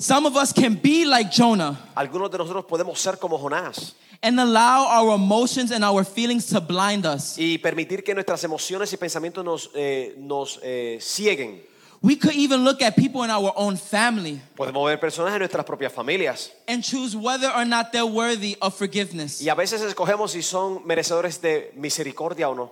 Some 0.02 0.26
of 0.26 0.38
us 0.38 0.54
can 0.54 0.76
be 0.82 1.04
like 1.06 1.30
Jonah 1.30 1.78
Algunos 1.94 2.32
de 2.32 2.38
nosotros 2.38 2.64
podemos 2.66 2.98
ser 3.00 3.18
como 3.18 3.38
Jonás 3.38 3.96
and 4.22 4.40
allow 4.40 4.86
our 4.88 5.16
emotions 5.16 5.72
and 5.72 5.84
our 5.84 6.06
feelings 6.06 6.46
to 6.48 6.62
blind 6.62 7.06
us. 7.06 7.38
y 7.38 7.58
permitir 7.58 8.04
que 8.04 8.14
nuestras 8.14 8.44
emociones 8.46 8.92
y 8.94 8.98
pensamientos 8.98 9.44
nos, 9.44 9.70
eh, 9.76 10.16
nos 10.18 10.60
eh, 10.64 11.00
cieguen. 11.02 11.62
We 12.02 12.16
could 12.18 12.36
even 12.36 12.64
look 12.64 12.82
at 12.82 12.96
people 12.96 13.24
in 13.26 13.30
our 13.30 13.52
own 13.58 13.76
family 13.78 14.40
Podemos 14.56 14.86
ver 14.88 15.00
personas 15.02 15.34
en 15.34 15.40
nuestras 15.40 15.66
propias 15.66 15.92
familias 15.92 16.52
and 16.66 16.82
choose 16.82 17.14
whether 17.18 17.50
or 17.54 17.66
not 17.66 17.92
they're 17.92 18.06
worthy 18.06 18.56
of 18.62 18.74
forgiveness. 18.78 19.42
y 19.42 19.50
a 19.50 19.56
veces 19.56 19.82
escogemos 19.82 20.32
si 20.32 20.42
son 20.42 20.82
merecedores 20.86 21.42
de 21.42 21.74
misericordia 21.76 22.48
o 22.50 22.56
no. 22.56 22.72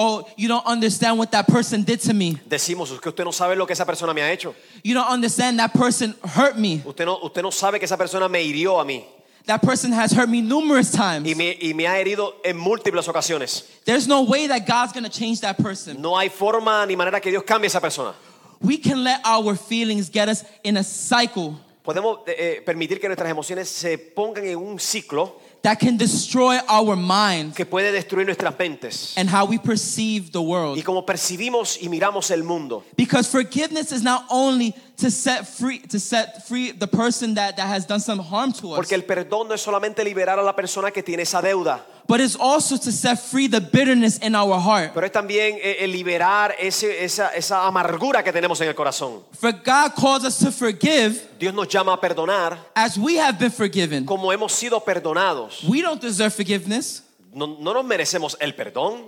Oh, 0.00 0.24
you 0.36 0.46
don't 0.46 0.64
understand 0.64 1.18
what 1.18 1.32
that 1.32 1.48
person 1.48 1.82
did 1.82 2.00
to 2.02 2.14
me. 2.14 2.38
Decimos 2.48 2.92
"Es 2.92 3.00
que 3.00 3.08
usted 3.10 3.24
no 3.24 3.32
sabe 3.32 3.56
lo 3.56 3.66
que 3.66 3.72
esa 3.72 3.84
persona 3.84 4.14
me 4.14 4.20
ha 4.20 4.30
hecho. 4.30 4.54
You 4.84 4.94
don't 4.94 5.10
understand 5.10 5.58
that 5.58 5.72
person 5.72 6.14
hurt 6.22 6.56
me. 6.56 6.80
Usted 6.86 7.04
no, 7.04 7.18
usted 7.20 7.42
no 7.42 7.50
sabe 7.50 7.80
que 7.80 7.84
esa 7.84 7.96
persona 7.96 8.28
me 8.28 8.40
hirió 8.40 8.80
a 8.80 8.84
mí. 8.84 9.04
That 9.46 9.60
person 9.60 9.92
has 9.92 10.12
hurt 10.12 10.28
me 10.28 10.40
numerous 10.40 10.92
times. 10.92 11.26
y 11.26 11.34
me, 11.34 11.58
y 11.60 11.74
me 11.74 11.88
ha 11.88 11.98
herido 11.98 12.34
en 12.44 12.56
múltiples 12.56 13.08
ocasiones. 13.08 13.64
There's 13.86 14.06
no 14.06 14.22
way 14.22 14.46
that 14.46 14.68
God's 14.68 14.92
gonna 14.92 15.08
change 15.08 15.40
that 15.40 15.56
person. 15.58 16.00
No 16.00 16.16
hay 16.16 16.28
forma 16.28 16.86
ni 16.86 16.94
manera 16.94 17.20
que 17.20 17.32
Dios 17.32 17.42
cambie 17.42 17.66
a 17.66 17.66
esa 17.66 17.80
persona. 17.80 18.14
We 18.60 18.78
can 18.78 19.02
let 19.02 19.20
our 19.24 19.56
feelings 19.56 20.08
get 20.08 20.28
us 20.28 20.44
in 20.62 20.76
a 20.76 20.84
cycle 20.84 21.58
Podemos 21.88 22.20
eh, 22.26 22.34
eh, 22.58 22.62
permitir 22.66 23.00
que 23.00 23.08
nuestras 23.08 23.30
emociones 23.30 23.66
se 23.66 23.96
pongan 23.96 24.44
en 24.44 24.58
un 24.58 24.78
ciclo 24.78 25.40
that 25.62 25.78
can 25.78 25.96
destroy 25.96 26.58
our 26.68 26.96
mind 26.96 27.54
que 27.54 27.64
puede 27.66 27.92
destruir 27.92 28.26
nuestras 28.26 28.56
mentes 28.58 29.14
and 29.16 29.28
how 29.28 29.44
we 29.44 29.58
perceive 29.58 30.30
the 30.32 30.40
world. 30.40 30.76
y 30.78 30.82
como 30.82 31.04
percibimos 31.04 31.78
y 31.82 31.88
miramos 31.88 32.30
el 32.30 32.42
mundo. 32.42 32.84
Because 32.96 33.28
forgiveness 33.30 33.92
is 33.92 34.02
not 34.02 34.24
only 34.30 34.74
to 34.98 35.10
set 35.10 35.46
free 35.46 35.78
to 35.78 35.98
set 35.98 36.46
free 36.48 36.72
the 36.72 36.86
person 36.86 37.34
that, 37.34 37.56
that 37.56 37.68
has 37.68 37.86
done 37.86 38.00
some 38.00 38.20
harm 38.20 38.52
to 38.52 38.72
us, 38.72 38.76
Porque 38.76 38.94
el 38.94 39.02
perdón 39.04 39.48
no 39.48 39.54
es 39.54 39.60
solamente 39.62 40.02
liberar 40.04 40.38
a 40.38 40.42
la 40.42 40.54
persona 40.54 40.90
que 40.90 41.02
tiene 41.02 41.22
esa 41.22 41.40
deuda, 41.40 41.80
but 42.08 42.20
it's 42.20 42.34
also 42.36 42.76
to 42.76 42.90
set 42.90 43.18
free 43.18 43.46
the 43.48 43.60
bitterness 43.60 44.18
in 44.18 44.34
our 44.34 44.58
heart. 44.58 44.92
pero 44.94 45.06
es 45.06 45.12
también 45.12 45.56
eh, 45.62 45.76
el 45.84 45.92
liberar 45.92 46.54
ese- 46.58 47.04
esa, 47.04 47.28
esa 47.34 47.66
amargura 47.66 48.22
que 48.24 48.32
tenemos 48.32 48.60
en 48.60 48.68
el 48.68 48.74
corazón. 48.74 49.22
For 49.40 49.52
God 49.52 49.92
calls 49.94 50.24
us 50.24 50.38
to 50.38 50.50
forgive 50.50 51.20
Dios 51.38 51.54
nos 51.54 51.68
llama 51.68 51.92
a 51.92 52.00
perdonar 52.00 52.58
as 52.74 52.98
we 52.98 53.18
have 53.18 53.38
been 53.38 53.52
forgiven. 53.52 54.04
como 54.04 54.32
hemos 54.32 54.52
sido 54.52 54.80
perdonados. 54.84 55.62
We 55.68 55.80
don't 55.82 56.00
deserve 56.00 56.32
forgiveness. 56.34 57.02
No, 57.32 57.46
no 57.60 57.72
nos 57.72 57.84
merecemos 57.84 58.36
el 58.40 58.54
perdón. 58.54 59.04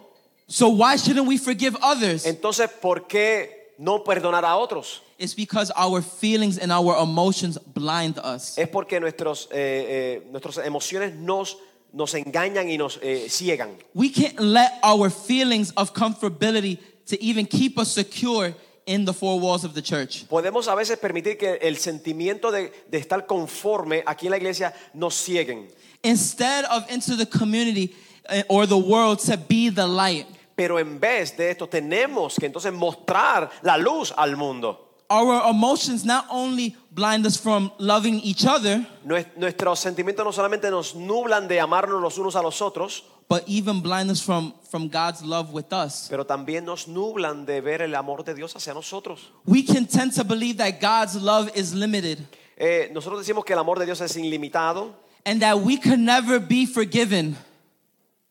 So 0.47 0.69
why 0.69 0.97
shouldn't 0.97 1.27
we 1.27 1.37
forgive 1.39 1.77
others? 1.83 2.27
Entonces, 2.27 2.69
¿por 2.69 3.07
qué 3.09 3.73
no 3.79 4.05
perdonar 4.05 4.45
a 4.45 4.57
otros? 4.57 5.01
It's 5.21 5.35
because 5.35 5.71
our 5.77 6.01
feelings 6.01 6.57
and 6.57 6.73
our 6.73 6.97
emotions 6.97 7.59
blind 7.59 8.19
us. 8.19 8.57
Es 8.57 8.69
porque 8.69 8.99
nuestros, 8.99 9.49
eh, 9.53 10.23
eh, 10.25 10.29
nuestras 10.31 10.57
emociones 10.65 11.15
nos, 11.15 11.59
nos 11.93 12.15
engañan 12.15 12.71
y 12.71 12.79
nos 12.79 12.99
eh, 13.03 13.27
ciegan. 13.29 13.77
We 13.93 14.09
can't 14.09 14.41
let 14.41 14.79
our 14.83 15.11
feelings 15.11 15.73
of 15.77 15.93
comfortability 15.93 16.79
to 17.09 17.23
even 17.23 17.45
keep 17.45 17.79
us 17.79 17.93
secure 17.93 18.55
in 18.87 19.05
the 19.05 19.13
four 19.13 19.39
walls 19.39 19.63
of 19.63 19.75
the 19.75 19.83
church. 19.83 20.25
Podemos 20.27 20.69
a 20.69 20.75
veces 20.75 20.97
permitir 20.97 21.37
que 21.37 21.59
el 21.61 21.77
sentimiento 21.77 22.51
de, 22.51 22.73
de 22.91 22.97
estar 22.99 23.27
conforme 23.27 24.03
aquí 24.07 24.27
en 24.27 24.31
la 24.31 24.39
iglesia 24.39 24.73
nos 24.95 25.15
cieguen. 25.23 25.69
Instead 26.03 26.65
of 26.65 26.91
into 26.91 27.15
the 27.15 27.27
community 27.27 27.95
eh, 28.31 28.43
or 28.49 28.67
the 28.67 28.79
world 28.79 29.19
to 29.19 29.37
be 29.37 29.69
the 29.69 29.87
light. 29.87 30.27
Pero 30.57 30.79
en 30.79 30.99
vez 30.99 31.37
de 31.37 31.51
esto 31.51 31.69
tenemos 31.69 32.37
que 32.37 32.47
entonces 32.47 32.73
mostrar 32.73 33.51
la 33.61 33.77
luz 33.77 34.15
al 34.17 34.39
mundo. 34.39 34.87
Our 35.13 35.51
emotions 35.51 36.05
not 36.05 36.27
only 36.31 36.77
blind 36.93 37.27
us 37.27 37.37
from 37.37 37.73
loving 37.79 38.21
each 38.23 38.47
other, 38.47 38.87
Nues- 39.05 39.27
Nuestros 39.37 39.81
sentimientos 39.81 40.25
no 40.25 40.31
solamente 40.33 40.71
nos 40.71 40.95
nublan 40.95 41.49
de 41.49 41.59
amarnos 41.61 42.01
los 42.01 42.17
unos 42.17 42.37
a 42.37 42.43
los 42.43 42.63
otros, 42.63 43.03
but 43.29 43.43
even 43.49 43.81
blind 43.83 44.09
us 44.11 44.23
from, 44.23 44.55
from 44.71 44.89
God's 44.89 45.23
love 45.23 45.53
with 45.53 45.73
us. 45.73 46.07
pero 46.09 46.25
también 46.25 46.65
nos 46.65 46.87
nublan 46.87 47.45
de 47.45 47.61
ver 47.61 47.83
el 47.83 47.95
amor 47.97 48.23
de 48.25 48.35
Dios 48.35 48.55
hacia 48.55 48.73
nosotros. 48.73 49.33
We 49.47 49.65
can 49.65 49.85
tend 49.87 50.15
to 50.15 50.23
believe 50.25 50.59
that 50.59 50.81
God's 50.81 51.17
love 51.21 51.51
is 51.57 51.75
limited 51.75 52.19
Eh, 52.57 52.91
nosotros 52.93 53.19
decimos 53.21 53.45
que 53.45 53.53
el 53.55 53.59
amor 53.59 53.79
de 53.81 53.87
Dios 53.87 54.01
es 54.03 54.17
ilimitado 54.17 54.95
and 55.25 55.41
that 55.41 55.57
we 55.59 55.77
can 55.77 56.05
never 56.05 56.39
be 56.39 56.67
forgiven. 56.67 57.37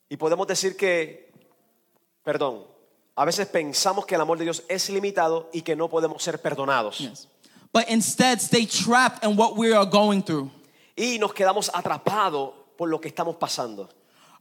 y 0.10 0.16
podemos 0.16 0.48
decir 0.48 0.78
que, 0.78 1.30
perdón, 2.24 2.64
a 3.20 3.26
veces 3.26 3.48
pensamos 3.48 4.06
que 4.06 4.16
el 4.16 4.22
amor 4.22 4.38
de 4.38 4.46
Dios 4.46 4.64
es 4.70 4.90
limitado 4.90 5.50
y 5.52 5.62
que 5.62 5.76
no 5.76 5.90
podemos 5.90 6.24
ser 6.24 6.42
perdonados. 6.42 7.00
Yes. 7.00 7.28
But 7.74 7.90
instead 7.90 8.40
stay 8.40 8.66
trapped 8.66 9.26
in 9.26 9.36
what 9.36 9.58
we 9.58 9.74
are 9.76 9.86
going 9.86 10.22
through. 10.22 10.50
Y 10.96 11.20
nos 11.20 11.34
quedamos 11.34 11.70
atrapados 11.74 12.52
por 12.78 12.88
lo 12.88 13.02
que 13.02 13.10
estamos 13.10 13.36
pasando. 13.36 13.90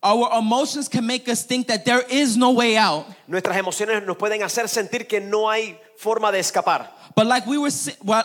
Our 0.00 0.30
emotions 0.38 0.88
can 0.88 1.04
make 1.04 1.28
us 1.28 1.44
think 1.44 1.66
that 1.66 1.84
there 1.84 2.04
is 2.08 2.36
no 2.36 2.52
way 2.52 2.76
out. 2.76 3.04
Nuestras 3.26 3.56
emociones 3.56 4.06
nos 4.06 4.16
pueden 4.16 4.44
hacer 4.44 4.68
sentir 4.68 5.08
que 5.08 5.20
no 5.20 5.50
hay 5.50 5.76
forma 5.96 6.30
de 6.30 6.38
escapar. 6.38 6.94
But 7.16 7.26
like 7.26 7.48
we 7.48 7.58
were 7.58 7.72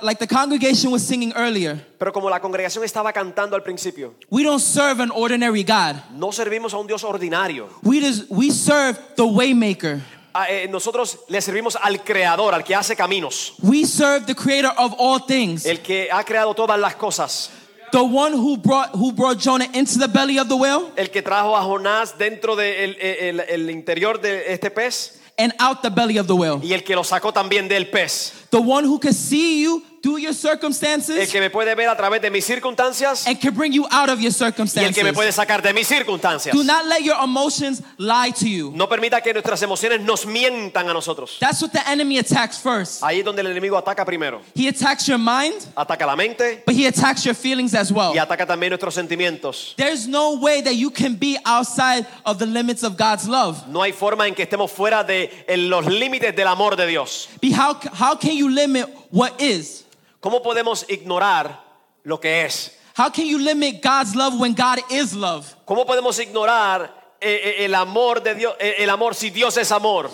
like 0.03 0.19
the 0.19 0.27
congregation 0.27 0.91
was 0.91 1.01
singing 1.01 1.33
earlier, 1.35 1.83
Pero 1.97 2.13
como 2.13 2.29
la 2.29 2.39
congregación 2.39 2.83
estaba 2.83 3.11
cantando 3.11 3.55
al 3.55 3.63
principio, 3.63 4.13
we 4.29 4.43
don't 4.43 4.61
serve 4.61 5.01
an 5.01 5.09
ordinary 5.09 5.63
God. 5.63 5.95
no 6.11 6.31
servimos 6.31 6.75
a 6.75 6.77
un 6.77 6.85
Dios 6.85 7.03
ordinario. 7.03 7.69
We 7.81 8.01
just, 8.01 8.29
we 8.29 8.51
serve 8.51 8.99
the 9.15 9.23
waymaker. 9.25 9.99
Eh, 10.49 10.67
nosotros 10.69 11.19
le 11.27 11.41
servimos 11.41 11.77
al 11.81 12.03
creador, 12.03 12.53
al 12.55 12.63
que 12.63 12.73
hace 12.73 12.95
caminos, 12.95 13.53
We 13.61 13.85
serve 13.85 14.25
the 14.25 14.33
creator 14.35 14.71
of 14.77 14.93
all 14.97 15.19
things. 15.25 15.65
el 15.65 15.79
que 15.81 16.09
ha 16.11 16.23
creado 16.23 16.53
todas 16.55 16.79
las 16.79 16.95
cosas, 16.95 17.49
The 17.91 17.99
one 17.99 18.33
who 18.35 18.57
brought 18.57 18.89
who 18.95 19.11
brought 19.11 19.37
Jonah 19.39 19.67
into 19.73 19.99
the 19.99 20.07
belly 20.07 20.39
of 20.39 20.47
the 20.47 20.55
whale. 20.55 20.91
El 20.95 21.11
que 21.11 21.21
trajo 21.21 21.55
a 21.55 21.61
Jonás 21.61 22.17
dentro 22.17 22.55
del 22.55 22.95
el, 22.99 23.39
el 23.41 23.69
interior 23.69 24.19
de 24.19 24.51
este 24.51 24.71
pez. 24.71 25.19
And 25.37 25.53
out 25.59 25.81
the 25.83 25.89
belly 25.89 26.17
of 26.17 26.25
the 26.27 26.33
whale. 26.33 26.59
y 26.63 26.73
el 26.73 26.83
que 26.83 26.95
lo 26.95 27.03
sacó 27.03 27.31
también 27.31 27.67
del 27.67 27.89
pez, 27.91 28.33
The 28.53 28.61
one 28.61 28.85
who 28.85 28.99
can 28.99 29.13
see 29.13 29.63
you 29.63 29.81
through 30.03 30.19
your 30.19 30.31
el 30.31 30.35
circumstances 30.35 31.31
que 31.31 31.39
me 31.39 31.49
puede 31.49 31.73
ver 31.75 31.87
a 31.87 31.95
través 31.95 32.21
de 32.21 32.29
mis 32.29 32.45
circunstancias 32.45 33.25
and 33.25 33.39
can 33.39 33.53
bring 33.55 33.71
you 33.71 33.87
out 33.89 34.09
of 34.09 34.19
your 34.19 34.23
y 34.23 34.27
el 34.27 34.33
circumstances. 34.33 34.93
que 34.93 35.03
me 35.03 35.13
puede 35.13 35.31
sacar 35.31 35.61
de 35.63 35.73
mis 35.73 35.87
circunstancias. 35.87 36.53
Do 36.53 36.63
not 36.63 36.85
let 36.85 37.03
your 37.03 37.15
emotions 37.23 37.81
lie 37.97 38.31
to 38.31 38.45
you. 38.47 38.71
No 38.75 38.87
permita 38.87 39.21
que 39.21 39.33
nuestras 39.33 39.61
emociones 39.63 40.01
nos 40.01 40.25
mientan 40.25 40.89
a 40.89 40.93
nosotros. 40.93 41.37
That's 41.39 41.61
what 41.61 41.71
the 41.71 41.89
enemy 41.89 42.19
attacks 42.19 42.57
first. 42.59 43.01
Ahí 43.01 43.19
es 43.19 43.25
donde 43.25 43.41
el 43.41 43.47
enemigo 43.47 43.77
ataca 43.77 44.05
primero. 44.05 44.41
He 44.53 44.67
attacks 44.67 45.07
your 45.07 45.17
mind, 45.17 45.55
Ataca 45.75 46.05
la 46.05 46.15
mente 46.17 46.61
but 46.65 46.75
he 46.75 46.85
attacks 46.85 47.23
your 47.23 47.33
feelings 47.33 47.73
as 47.73 47.91
well. 47.91 48.13
y 48.13 48.19
ataca 48.19 48.45
también 48.45 48.71
nuestros 48.71 48.93
sentimientos. 48.93 49.73
There's 49.77 50.05
no 50.05 50.35
way 50.35 50.61
that 50.61 50.75
you 50.75 50.91
can 50.91 51.15
be 51.15 51.37
outside 51.45 52.05
of 52.25 52.39
the 52.39 52.45
limits 52.45 52.83
of 52.83 52.97
God's 52.97 53.27
love. 53.27 53.67
No 53.69 53.81
hay 53.81 53.93
forma 53.93 54.27
en 54.27 54.35
que 54.35 54.43
estemos 54.45 54.69
fuera 54.69 55.03
de 55.05 55.31
en 55.47 55.69
los 55.69 55.85
límites 55.85 56.35
del 56.35 56.47
amor 56.47 56.75
de 56.75 56.87
Dios. 56.87 57.29
How 57.41 58.15
can 58.15 58.35
you 58.35 58.42
limit 58.49 58.87
what 59.11 59.39
is? 59.41 59.85
¿Cómo 60.21 60.41
podemos 60.41 60.85
ignorar 60.89 61.59
lo 62.03 62.17
que 62.17 62.45
es? 62.45 62.71
How 62.95 63.09
can 63.09 63.25
you 63.25 63.39
limit 63.39 63.81
God's 63.81 64.15
love 64.15 64.39
when 64.39 64.53
God 64.53 64.79
is 64.91 65.13
love? 65.15 65.55
¿Cómo 65.65 65.85
podemos 65.85 66.19
ignorar 66.19 66.91
eh, 67.19 67.39
eh, 67.59 67.65
el 67.65 67.75
amor 67.75 68.21
de 68.21 68.35
Dios, 68.35 68.55
eh, 68.59 68.75
el 68.79 68.89
amor 68.89 69.15
si 69.15 69.29
Dios 69.29 69.57
es 69.57 69.71
amor? 69.71 70.09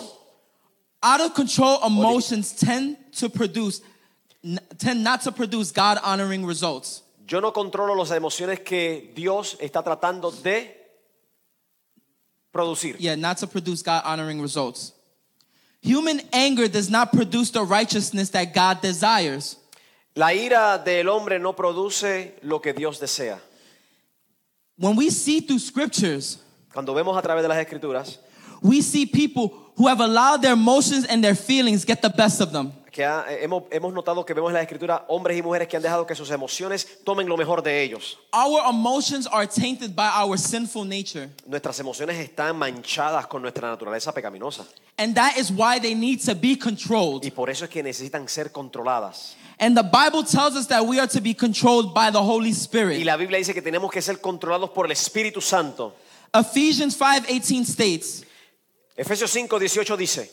Out 1.02 1.20
of 1.20 1.34
control 1.34 1.78
emotions 1.84 2.52
tend 2.52 2.96
to 3.12 3.28
produce 3.28 3.82
tend 4.78 5.04
not 5.04 5.22
to 5.22 5.32
produce 5.32 5.72
God 5.72 5.98
honoring 6.02 6.44
results. 6.44 7.02
Yo 7.28 7.40
no 7.40 7.52
controlo 7.52 7.94
las 7.94 8.10
emociones 8.10 8.60
que 8.64 9.12
Dios 9.14 9.56
está 9.60 9.84
tratando 9.84 10.30
de 10.42 10.76
producir. 12.52 12.96
Yeah, 12.98 13.14
not 13.14 13.38
to 13.38 13.46
produce 13.46 13.82
God 13.82 14.02
honoring 14.04 14.40
results. 14.40 14.92
Human 15.82 16.20
anger 16.32 16.68
does 16.68 16.90
not 16.90 17.12
produce 17.12 17.50
the 17.50 17.62
righteousness 17.62 18.30
that 18.30 18.52
God 18.54 18.82
desires. 18.82 19.56
La 20.14 20.28
ira 20.32 20.82
del 20.84 21.08
hombre 21.08 21.38
no 21.38 21.52
produce 21.52 22.32
lo 22.42 22.58
que 22.58 22.72
Dios 22.72 22.98
desea. 23.00 23.38
When 24.76 24.96
we 24.96 25.10
see 25.10 25.40
through 25.40 25.58
scriptures, 25.60 26.38
Cuando 26.72 26.94
vemos 26.94 27.16
a 27.16 27.22
través 27.22 27.42
de 27.42 27.48
las 27.48 27.58
escrituras 27.58 28.18
we 28.62 28.82
see 28.82 29.06
people 29.06 29.72
who 29.76 29.86
have 29.86 30.00
allowed 30.00 30.42
their 30.42 30.52
emotions 30.52 31.06
and 31.06 31.24
their 31.24 31.34
feelings 31.34 31.84
get 31.84 32.02
the 32.02 32.10
best 32.10 32.40
of 32.40 32.52
them. 32.52 32.72
Que 32.90 33.04
ha- 33.04 33.24
eh, 33.28 33.44
hemos, 33.44 33.64
hemos 33.70 33.92
notado 33.92 34.24
que 34.24 34.34
vemos 34.34 34.50
en 34.50 34.54
las 34.54 34.62
escrituras 34.62 35.02
hombres 35.08 35.38
y 35.38 35.42
mujeres 35.42 35.68
que 35.68 35.76
han 35.76 35.82
dejado 35.82 36.06
que 36.06 36.14
sus 36.14 36.30
emociones 36.30 36.98
tomen 37.04 37.28
lo 37.28 37.36
mejor 37.36 37.62
de 37.62 37.82
ellos. 37.82 38.18
Our 38.32 38.62
emotions 38.68 39.26
are 39.30 39.46
tainted 39.46 39.94
by 39.94 40.08
our 40.22 40.36
sinful 40.38 40.84
nature. 40.86 41.30
Nuestras 41.46 41.78
emociones 41.80 42.18
están 42.18 42.56
manchadas 42.56 43.26
con 43.26 43.42
nuestra 43.42 43.68
naturaleza 43.68 44.12
pecaminosa 44.12 44.66
And 44.98 45.14
that 45.14 45.36
is 45.38 45.50
why 45.50 45.78
they 45.80 45.94
need 45.94 46.20
to 46.26 46.34
be 46.34 46.56
controlled. 46.58 47.24
y 47.24 47.30
por 47.30 47.48
eso 47.48 47.64
es 47.64 47.70
que 47.70 47.82
necesitan 47.82 48.28
ser 48.28 48.50
controladas. 48.52 49.36
And 49.58 49.76
the 49.76 49.82
Bible 49.82 50.24
tells 50.24 50.56
us 50.56 50.66
that 50.68 50.82
we 50.86 50.98
are 50.98 51.06
to 51.08 51.20
be 51.20 51.34
controlled 51.34 51.92
by 51.94 52.10
the 52.10 52.18
Holy 52.22 52.48
Y 52.50 52.52
Spirit. 52.54 53.04
la 53.04 53.16
Biblia 53.16 53.38
dice 53.38 53.52
que 53.54 53.60
tenemos 53.62 53.90
que 53.90 54.00
ser 54.02 54.18
controlados 54.20 54.70
por 54.70 54.86
el 54.86 54.92
Espíritu 54.92 55.40
Santo. 55.40 55.94
Ephesians 56.32 56.96
5:18 56.98 57.64
states, 57.66 58.24
Efesios 58.96 59.30
5, 59.30 59.58
18 59.58 59.96
dice, 59.96 60.30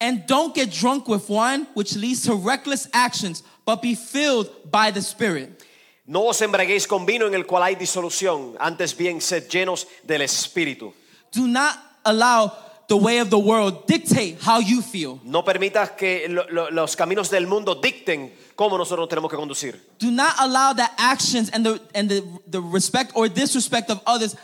"And 0.00 0.26
don't 0.26 0.54
get 0.54 0.70
drunk 0.70 1.08
with 1.08 1.28
wine, 1.28 1.66
which 1.74 1.96
leads 1.96 2.22
to 2.24 2.34
reckless 2.34 2.88
actions, 2.92 3.42
but 3.64 3.80
be 3.80 3.94
filled 3.94 4.48
by 4.70 4.90
the 4.92 5.00
Spirit." 5.02 5.62
no 6.08 6.28
os 6.28 6.40
embriaguéis 6.40 6.86
con 6.86 7.04
vino 7.04 7.26
en 7.26 7.34
el 7.34 7.44
cual 7.46 7.64
hay 7.64 7.74
disolución, 7.74 8.54
antes 8.60 8.96
bien 8.96 9.20
sed 9.20 9.48
llenos 9.48 9.86
del 10.04 10.22
Espíritu. 10.22 10.92
Do 11.32 11.48
not 11.48 11.74
allow 12.04 12.52
the 12.86 12.96
way 12.96 13.18
of 13.18 13.28
the 13.30 13.38
world 13.38 13.86
dictate 13.88 14.36
how 14.40 14.60
you 14.60 14.80
feel. 14.82 15.18
No 15.24 15.42
permitas 15.42 15.96
que 15.96 16.28
lo- 16.28 16.46
lo- 16.48 16.70
los 16.70 16.94
caminos 16.94 17.28
del 17.28 17.48
mundo 17.48 17.74
dicten 17.74 18.32
cómo 18.54 18.78
nosotros 18.78 19.00
nos 19.00 19.08
tenemos 19.08 19.28
que 19.28 19.36
conducir. 19.36 19.80
Do 19.98 20.12
not 20.12 20.34
allow 20.38 20.72
the 20.72 20.88
actions 20.96 21.50
and 21.52 21.64
the 21.66 21.80
and 21.92 22.08
the, 22.08 22.22
the 22.48 22.60
respect 22.60 23.10
or 23.16 23.28
disrespect 23.28 23.90
of 23.90 24.00
others 24.06 24.36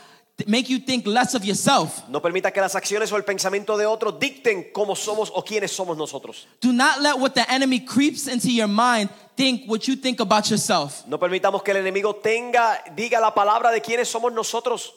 make 0.47 0.69
you 0.69 0.79
think 0.79 1.05
less 1.05 1.35
of 1.35 1.43
yourself. 1.43 2.07
No 2.09 2.21
permita 2.21 2.51
que 2.51 2.59
las 2.59 2.75
acciones 2.75 3.11
o 3.11 3.17
el 3.17 3.23
pensamiento 3.23 3.77
de 3.77 3.85
otros 3.85 4.19
dicten 4.19 4.71
cómo 4.73 4.95
somos 4.95 5.31
o 5.33 5.43
quiénes 5.43 5.71
somos 5.71 5.97
nosotros. 5.97 6.47
Do 6.61 6.73
not 6.73 7.01
let 7.01 7.19
what 7.19 7.33
the 7.33 7.49
enemy 7.51 7.79
creeps 7.79 8.27
into 8.27 8.49
your 8.49 8.67
mind 8.67 9.09
think 9.35 9.69
what 9.69 9.87
you 9.87 9.95
think 9.95 10.19
about 10.19 10.49
yourself. 10.49 11.05
No 11.07 11.19
permitamos 11.19 11.63
que 11.63 11.71
el 11.71 11.77
enemigo 11.77 12.15
tenga, 12.15 12.83
diga 12.95 13.19
la 13.19 13.33
palabra 13.33 13.71
de 13.71 13.81
quiénes 13.81 14.07
somos 14.07 14.33
nosotros. 14.33 14.93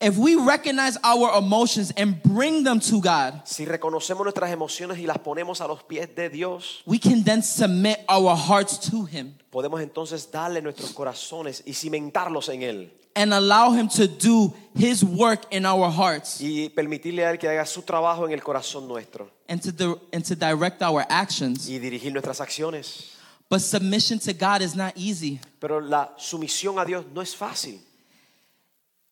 If 0.00 0.18
we 0.18 0.34
recognize 0.34 0.98
our 1.04 1.38
emotions 1.38 1.92
and 1.96 2.20
bring 2.24 2.64
them 2.64 2.80
to 2.80 3.00
God, 3.00 3.42
Si 3.44 3.64
reconocemos 3.64 4.24
nuestras 4.24 4.50
emociones 4.50 4.98
y 4.98 5.06
las 5.06 5.18
ponemos 5.18 5.60
a 5.60 5.68
los 5.68 5.84
pies 5.84 6.12
de 6.16 6.28
Dios, 6.28 6.82
we 6.86 6.98
can 6.98 7.22
then 7.22 7.40
submit 7.40 7.98
our 8.08 8.34
hearts 8.34 8.78
to 8.90 9.04
Him 9.04 9.36
podemos 9.52 9.82
entonces 9.82 10.30
darle 10.32 10.62
nuestros 10.62 10.92
corazones 10.92 11.62
y 11.66 11.74
cimentarlos 11.74 12.48
en 12.48 12.62
Él. 12.62 12.92
And 13.14 13.32
allow 13.34 13.72
Him 13.72 13.88
to 13.88 14.06
do 14.06 14.52
His 14.74 15.04
work 15.04 15.42
in 15.50 15.66
our 15.66 15.90
hearts 15.90 16.40
Y 16.40 16.70
permitirle 16.74 17.24
a 17.26 17.30
Él 17.30 17.38
que 17.38 17.48
haga 17.48 17.66
su 17.66 17.82
trabajo 17.82 18.26
en 18.26 18.32
el 18.32 18.42
corazón 18.42 18.86
nuestro 18.88 19.30
and 19.48 19.60
to, 19.62 19.70
di- 19.72 20.00
and 20.12 20.24
to 20.24 20.34
direct 20.34 20.80
our 20.82 21.04
actions. 21.08 21.68
y 21.68 21.78
dirigir 21.78 22.12
nuestras 22.12 22.40
acciones. 22.40 23.10
But 23.50 23.60
submission 23.60 24.18
to 24.20 24.32
God 24.32 24.62
is 24.62 24.74
not 24.74 24.94
easy. 24.96 25.38
Pero 25.60 25.78
la 25.80 26.14
sumisión 26.16 26.78
a 26.78 26.84
Dios 26.86 27.04
no 27.12 27.20
es 27.20 27.36
fácil. 27.36 27.78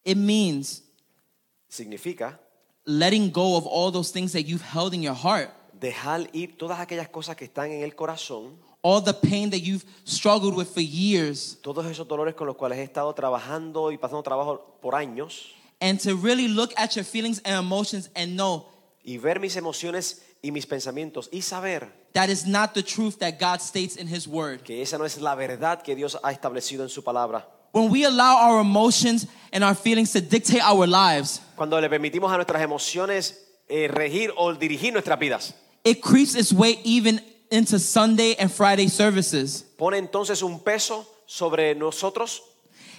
It 0.04 0.16
means 0.16 0.82
Significa 1.68 2.38
letting 2.86 3.30
go 3.30 3.56
of 3.56 3.66
all 3.66 3.90
those 3.92 4.10
things 4.10 4.32
that 4.32 4.42
you've 4.46 4.62
held 4.62 4.92
in 4.94 5.02
your 5.02 5.14
heart, 5.14 5.50
dejar 5.78 6.28
ir 6.32 6.56
todas 6.56 6.80
aquellas 6.80 7.08
cosas 7.10 7.36
que 7.36 7.44
están 7.44 7.70
en 7.70 7.82
el 7.84 7.94
corazón, 7.94 8.56
all 8.82 9.00
the 9.00 9.12
pain 9.12 9.50
that 9.50 9.60
you've 9.60 9.84
struggled 10.04 10.54
with 10.56 10.68
for 10.72 10.80
years, 10.80 11.58
todos 11.62 11.84
esos 11.86 12.06
dolores 12.08 12.34
con 12.34 12.46
los 12.46 12.56
cuales 12.56 12.78
he 12.78 12.82
estado 12.82 13.14
trabajando 13.14 13.92
y 13.92 13.98
pasando 13.98 14.22
trabajo 14.22 14.78
por 14.80 14.94
años, 14.94 15.52
and 15.80 16.00
to 16.00 16.16
really 16.16 16.48
look 16.48 16.72
at 16.76 16.94
your 16.96 17.04
feelings 17.04 17.40
and 17.44 17.54
emotions 17.54 18.08
and 18.14 18.36
know 18.36 18.66
y 19.04 19.16
ver 19.18 19.38
mis 19.38 19.56
emociones 19.56 20.22
y 20.42 20.50
mis 20.50 20.66
pensamientos 20.66 21.28
y 21.32 21.40
saber 21.40 21.88
that 22.12 22.28
is 22.28 22.46
not 22.46 22.74
the 22.74 22.82
truth 22.82 23.18
that 23.18 23.38
God 23.38 23.60
states 23.60 23.96
in 23.96 24.06
His 24.08 24.26
Word. 24.26 24.62
que 24.64 24.82
esa 24.82 24.98
no 24.98 25.04
es 25.04 25.18
la 25.20 25.34
verdad 25.34 25.82
que 25.82 25.94
Dios 25.94 26.18
ha 26.22 26.32
establecido 26.32 26.82
en 26.82 26.88
su 26.88 27.02
palabra. 27.02 27.46
When 27.72 27.88
we 27.88 28.04
allow 28.04 28.36
our 28.36 28.60
emotions 28.60 29.28
and 29.52 29.62
our 29.62 29.76
feelings 29.76 30.12
to 30.12 30.20
dictate 30.20 30.60
our 30.60 30.88
lives, 30.88 31.40
Cuando 31.54 31.80
le 31.80 31.88
permitimos 31.88 32.32
a 32.32 32.36
nuestras 32.36 32.62
emociones 32.62 33.46
eh, 33.68 33.86
regir 33.86 34.32
o 34.36 34.52
dirigir 34.54 34.92
nuestras 34.92 35.18
vidas, 35.18 35.54
it 35.84 36.00
creeps 36.02 36.34
its 36.34 36.52
way 36.52 36.80
even 36.82 37.20
into 37.50 37.78
Sunday 37.78 38.34
and 38.38 38.50
Friday 38.50 38.88
services. 38.88 39.64
pone 39.76 39.98
entonces 39.98 40.42
un 40.42 40.58
peso 40.60 41.06
sobre 41.26 41.74
nosotros 41.74 42.42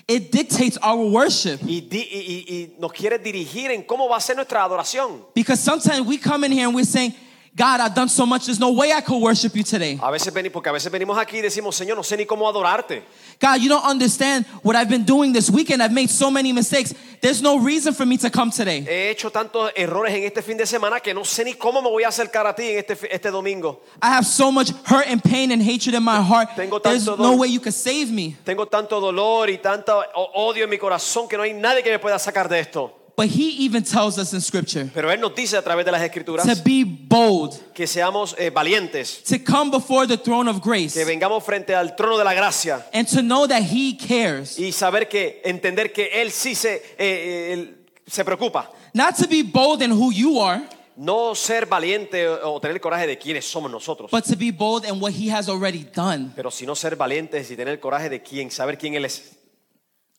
It 0.08 0.32
dictates 0.32 0.78
our 0.82 0.98
worship 1.06 1.60
y, 1.66 1.80
di- 1.82 2.08
y- 2.12 2.26
y- 2.28 2.46
y 2.54 2.74
nos 2.80 2.92
quiere 2.92 3.18
dirigir 3.20 3.72
en 3.72 3.84
cómo 3.84 4.10
va 4.10 4.18
a 4.18 4.20
ser 4.22 4.36
nuestra 4.36 4.64
adoración. 4.64 5.24
because 5.34 5.60
sometimes 5.60 6.02
we 6.06 6.18
come 6.18 6.44
in 6.44 6.52
here 6.52 6.66
and 6.66 6.76
we're 6.76 6.84
saying, 6.86 7.14
God, 7.54 7.82
I've 7.82 7.94
done 7.94 8.08
so 8.08 8.26
much, 8.26 8.46
there's 8.46 8.62
no 8.62 8.72
way 8.72 8.94
I 8.94 9.02
could 9.02 9.22
worship 9.22 9.54
you 9.58 9.64
today. 9.64 10.00
A 10.02 10.10
veces 10.10 10.34
veni- 10.34 10.50
porque 10.50 10.70
a 10.70 10.72
veces 10.72 10.90
venimos 10.90 11.18
aquí 11.18 11.40
y 11.40 11.42
decimos, 11.42 11.76
Señor, 11.76 11.98
no 11.98 12.02
sé 12.04 12.16
ni 12.16 12.26
cómo 12.26 12.48
adorarte. 12.48 13.04
God, 13.42 13.60
you 13.60 13.68
don't 13.68 13.84
understand 13.86 14.46
what 14.64 14.78
I've 14.78 14.88
been 14.88 15.04
doing 15.04 15.34
this 15.34 15.50
weekend. 15.50 15.84
I've 15.84 15.92
made 15.92 16.10
so 16.10 16.32
many 16.32 16.54
mistakes. 16.54 16.94
There's 17.20 17.42
no 17.42 17.60
reason 17.60 17.94
for 17.94 18.06
me 18.06 18.18
to 18.20 18.30
come 18.30 18.52
today. 18.52 18.82
He 18.82 19.10
hecho 19.10 19.30
tantos 19.32 19.70
errores 19.76 20.14
en 20.14 20.24
este 20.24 20.42
fin 20.42 20.56
de 20.56 20.66
semana 20.66 21.02
que 21.02 21.14
no 21.14 21.26
sé 21.26 21.44
ni 21.44 21.56
cómo 21.56 21.82
me 21.82 21.90
voy 21.90 22.04
a 22.04 22.08
acercar 22.08 22.48
a 22.48 22.56
ti 22.56 22.70
en 22.70 22.78
este, 22.80 22.98
este 23.14 23.30
domingo. 23.32 23.82
I 24.02 24.08
have 24.08 24.26
so 24.26 24.50
much 24.50 24.72
hurt 24.86 25.08
and 25.08 25.22
pain 25.22 25.52
and 25.52 25.62
hatred 25.62 25.94
in 25.94 26.04
my 26.04 26.22
heart. 26.22 26.56
Tengo 26.56 26.80
There's 26.80 27.06
no 27.06 27.36
way 27.36 27.50
you 27.50 27.60
could 27.60 27.74
save 27.74 28.12
me. 28.12 28.38
Tengo 28.46 28.66
tanto 28.68 29.02
dolor 29.02 29.50
y 29.50 29.58
tanto 29.58 30.02
odio 30.36 30.64
en 30.64 30.70
mi 30.70 30.78
corazón 30.78 31.28
que 31.28 31.36
no 31.36 31.44
hay 31.44 31.52
nadie 31.54 31.84
que 31.84 31.92
me 31.92 32.00
pueda 32.00 32.18
sacar 32.18 32.48
de 32.48 32.62
esto. 32.62 33.01
But 33.22 33.30
he 33.30 33.66
even 33.68 33.84
tells 33.84 34.18
us 34.18 34.34
in 34.34 34.42
scripture 34.42 34.90
Pero 34.92 35.12
Él 35.12 35.22
nos 35.22 35.36
dice 35.36 35.56
a 35.56 35.62
través 35.62 35.86
de 35.86 35.92
las 35.92 36.02
escrituras 36.02 36.44
to 36.44 36.60
be 36.64 36.84
bold, 36.84 37.54
que 37.72 37.86
seamos 37.86 38.34
eh, 38.40 38.50
valientes, 38.50 39.22
to 39.26 39.38
come 39.44 39.70
before 39.70 40.08
the 40.08 40.18
throne 40.18 40.50
of 40.50 40.60
grace, 40.60 40.96
que 40.96 41.06
vengamos 41.06 41.44
frente 41.44 41.76
al 41.76 41.96
trono 41.96 42.18
de 42.18 42.24
la 42.24 42.34
gracia 42.34 42.84
and 42.92 43.08
to 43.08 43.22
know 43.22 43.48
that 43.48 43.62
he 43.62 43.96
cares. 43.96 44.58
y 44.58 44.72
saber 44.72 45.08
que, 45.08 45.40
entender 45.46 45.94
que 45.94 46.20
Él 46.20 46.32
sí 46.32 46.56
se, 46.56 46.74
eh, 46.74 46.82
eh, 46.98 47.54
él 47.54 47.86
se 48.08 48.26
preocupa. 48.26 48.72
Not 48.96 49.16
to 49.18 49.28
be 49.28 49.44
bold 49.44 49.84
in 49.84 49.92
who 49.92 50.12
you 50.12 50.42
are, 50.42 50.68
No 50.98 51.36
ser 51.36 51.68
valiente 51.68 52.28
o 52.28 52.60
tener 52.60 52.82
coraje 52.82 53.06
de 53.06 53.20
quiénes 53.20 53.46
somos 53.46 53.72
nosotros, 53.72 54.10
but 54.10 54.24
to 54.24 54.36
be 54.36 54.50
bold 54.52 54.84
in 54.86 55.00
what 55.00 55.14
he 55.14 55.32
has 55.32 55.48
already 55.48 55.86
done. 55.96 56.32
pero 56.36 56.50
sino 56.50 56.76
ser 56.76 56.96
valientes 56.96 57.52
y 57.52 57.56
tener 57.56 57.80
coraje 57.80 58.10
de 58.10 58.24
quién, 58.24 58.50
saber 58.50 58.80
quién 58.80 58.96
Él 58.96 59.06
es. 59.06 59.38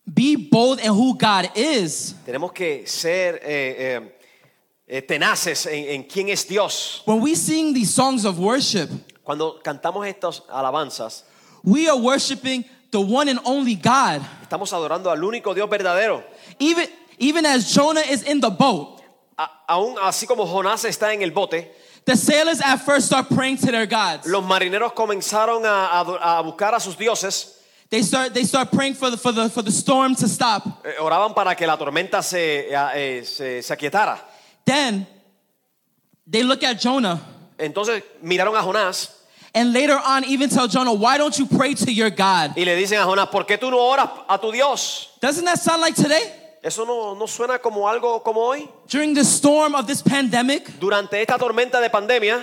Be 0.05 0.35
bold 0.37 0.81
in 0.81 0.93
who 0.93 1.17
God 1.17 1.51
is. 1.55 2.15
Tenemos 2.27 2.53
que 2.53 2.87
ser 2.87 3.37
eh, 3.43 3.77
eh, 3.97 4.01
eh, 4.89 5.03
tenaces 5.03 5.67
en, 5.67 5.89
en 5.95 6.03
quién 6.05 6.29
es 6.29 6.45
Dios. 6.47 7.03
When 7.05 7.21
we 7.21 7.35
sing 7.35 7.73
these 7.73 7.95
songs 7.95 8.25
of 8.25 8.39
worship, 8.39 8.91
Cuando 9.25 9.61
cantamos 9.63 10.05
estas 10.09 10.43
alabanzas, 10.49 11.23
we 11.63 11.89
are 11.89 11.97
worshiping 11.97 12.65
the 12.91 13.01
one 13.01 13.29
and 13.29 13.39
only 13.45 13.77
God. 13.77 14.21
estamos 14.43 14.73
adorando 14.73 15.09
al 15.11 15.19
único 15.23 15.55
Dios 15.55 15.71
verdadero. 15.71 16.25
Even, 16.59 16.89
even 17.19 17.47
as 17.47 17.73
Jonah 17.73 18.01
is 18.03 18.23
in 18.25 18.41
the 18.41 18.51
boat, 18.51 19.01
A- 19.39 19.49
aún 19.69 19.97
así 20.03 20.27
como 20.27 20.45
Jonás 20.45 20.85
está 20.85 21.15
en 21.15 21.23
el 21.23 21.31
bote, 21.31 21.71
the 22.05 22.17
sailors 22.17 22.61
at 22.61 22.79
first 22.79 23.07
start 23.07 23.29
praying 23.29 23.57
to 23.57 23.71
their 23.71 23.87
gods. 23.87 24.27
los 24.27 24.43
marineros 24.45 24.93
comenzaron 24.93 25.65
a, 25.65 26.01
a- 26.01 26.39
a 26.39 26.43
buscar 26.43 26.75
a 26.75 26.81
sus 26.81 26.97
dioses, 26.99 27.62
They 27.93 28.01
start, 28.03 28.33
they 28.33 28.45
start 28.45 28.73
praying 28.73 28.95
for 28.95 29.11
the, 29.11 29.19
for, 29.19 29.33
the, 29.33 29.51
for 29.51 29.61
the 29.61 29.71
storm 29.71 30.15
to 30.15 30.27
stop. 30.27 30.83
eh, 30.83 30.95
oraban 30.99 31.35
para 31.35 31.55
que 31.55 31.67
la 31.67 31.77
tormenta 31.77 32.23
se, 32.23 32.71
eh, 32.73 33.23
se, 33.23 33.61
se 33.61 33.75
aquietara. 33.75 34.19
Then 34.65 35.07
they 36.27 36.43
look 36.43 36.63
at 36.63 36.81
Jonah 36.81 37.21
Entonces 37.59 38.03
miraron 38.23 38.57
a 38.57 38.63
Jonás 38.63 39.11
and 39.55 39.75
later 39.75 39.99
on 40.07 40.25
even 40.25 40.49
tell 40.49 40.67
Jonah, 40.69 40.95
why 40.95 41.19
don't 41.19 41.39
you 41.39 41.45
pray 41.45 41.75
to 41.75 41.93
your 41.93 42.09
God? 42.09 42.57
y 42.57 42.65
le 42.65 42.75
dicen 42.77 42.99
a 42.99 43.05
Jonás, 43.05 43.29
¿por 43.31 43.45
qué 43.45 43.59
tú 43.59 43.71
no 43.71 43.77
oras 43.77 44.09
a 44.27 44.39
tu 44.39 44.51
Dios? 44.51 45.11
Doesn't 45.21 45.45
that 45.45 45.59
sound 45.59 45.83
like 45.83 45.95
today? 45.95 46.33
¿Eso 46.65 46.87
no, 46.87 47.15
no 47.15 47.27
suena 47.27 47.59
como 47.59 47.87
algo 47.87 48.23
como 48.23 48.41
hoy? 48.41 48.67
During 48.89 49.13
the 49.13 49.25
storm 49.25 49.75
of 49.75 49.87
this 49.87 50.01
pandemic, 50.01 50.79
Durante 50.81 51.21
esta 51.21 51.37
tormenta 51.37 51.79
de 51.79 51.91
pandemia, 51.91 52.43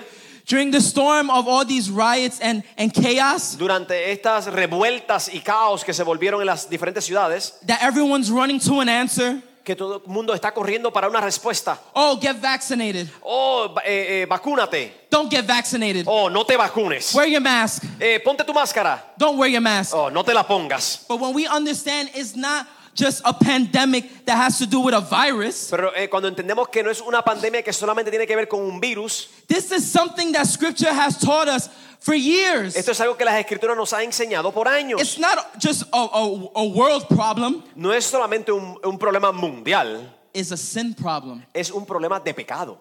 during 0.50 0.72
the 0.72 0.82
storm 0.82 1.30
of 1.30 1.48
all 1.48 1.64
these 1.64 1.90
riots 1.90 2.40
and, 2.42 2.64
and 2.76 2.92
chaos, 2.92 3.56
durante 3.56 4.12
estas 4.12 4.48
revueltas 4.48 5.30
y 5.32 5.40
caos 5.40 5.86
que 5.86 5.94
se 5.94 6.04
volvieron 6.04 6.42
en 6.42 6.48
las 6.48 6.68
diferentes 6.70 7.06
ciudades, 7.06 7.54
that 7.66 7.82
everyone's 7.82 8.30
running 8.30 8.60
to 8.60 8.82
an 8.82 8.90
answer. 8.90 9.42
que 9.64 9.76
todo 9.76 10.02
el 10.04 10.12
mundo 10.12 10.34
está 10.34 10.52
corriendo 10.52 10.92
para 10.92 11.08
una 11.08 11.22
respuesta. 11.22 11.80
Oh, 11.94 12.20
get 12.20 12.42
vaccinated. 12.42 13.08
Oh, 13.22 13.76
eh, 13.86 14.24
eh, 14.24 14.26
vacúnate. 14.28 15.06
Don't 15.12 15.30
get 15.30 15.46
vaccinated. 15.46 16.06
Oh, 16.08 16.28
no 16.28 16.44
te 16.44 16.58
vacunes. 16.58 17.14
Wear 17.14 17.28
your 17.28 17.42
mask. 17.42 17.84
Eh, 18.00 18.20
ponte 18.20 18.44
tu 18.44 18.52
máscara. 18.52 19.00
Don't 19.16 19.38
wear 19.38 19.52
your 19.52 19.62
mask. 19.62 19.94
Oh, 19.94 20.10
no 20.10 20.24
te 20.24 20.34
la 20.34 20.42
pongas. 20.42 21.06
But 21.08 21.20
when 21.20 21.36
we 21.36 21.46
understand 21.46 22.10
it's 22.16 22.36
not 22.36 22.66
just 23.00 23.22
a 23.26 23.34
pandemic 23.34 24.26
that 24.26 24.36
has 24.36 24.58
to 24.60 24.66
do 24.68 24.80
with 24.82 24.94
a 24.94 25.00
virus, 25.02 25.70
Pero 25.72 25.92
eh, 25.96 26.08
cuando 26.10 26.28
entendemos 26.28 26.68
que 26.70 26.84
no 26.84 26.90
es 26.92 27.00
una 27.02 27.22
pandemia 27.24 27.64
que 27.64 27.72
solamente 27.72 28.12
tiene 28.12 28.28
que 28.28 28.36
ver 28.36 28.48
con 28.48 28.60
un 28.62 28.80
virus, 28.80 29.30
this 29.48 29.72
is 29.72 29.90
something 29.90 30.32
that 30.34 30.46
scripture 30.46 30.92
has 30.94 31.18
taught 31.18 31.48
us 31.48 31.70
for 32.00 32.14
years. 32.14 32.76
esto 32.76 32.92
es 32.92 33.00
algo 33.02 33.16
que 33.18 33.26
las 33.26 33.36
escrituras 33.40 33.76
nos 33.78 33.92
han 33.94 34.04
enseñado 34.04 34.52
por 34.54 34.68
años. 34.68 35.00
It's 35.02 35.18
not 35.20 35.38
just 35.60 35.84
a, 35.94 35.98
a, 35.98 36.24
a 36.56 36.64
world 36.64 37.08
problem, 37.08 37.64
No 37.76 37.92
es 37.94 38.06
solamente 38.06 38.52
un, 38.52 38.78
un 38.84 38.98
problema 39.00 39.32
mundial, 39.32 40.16
it's 40.34 40.52
a 40.52 40.58
sin 40.58 40.94
problem. 40.94 41.44
es 41.54 41.72
un 41.72 41.86
problema 41.86 42.20
de 42.20 42.34
pecado. 42.34 42.78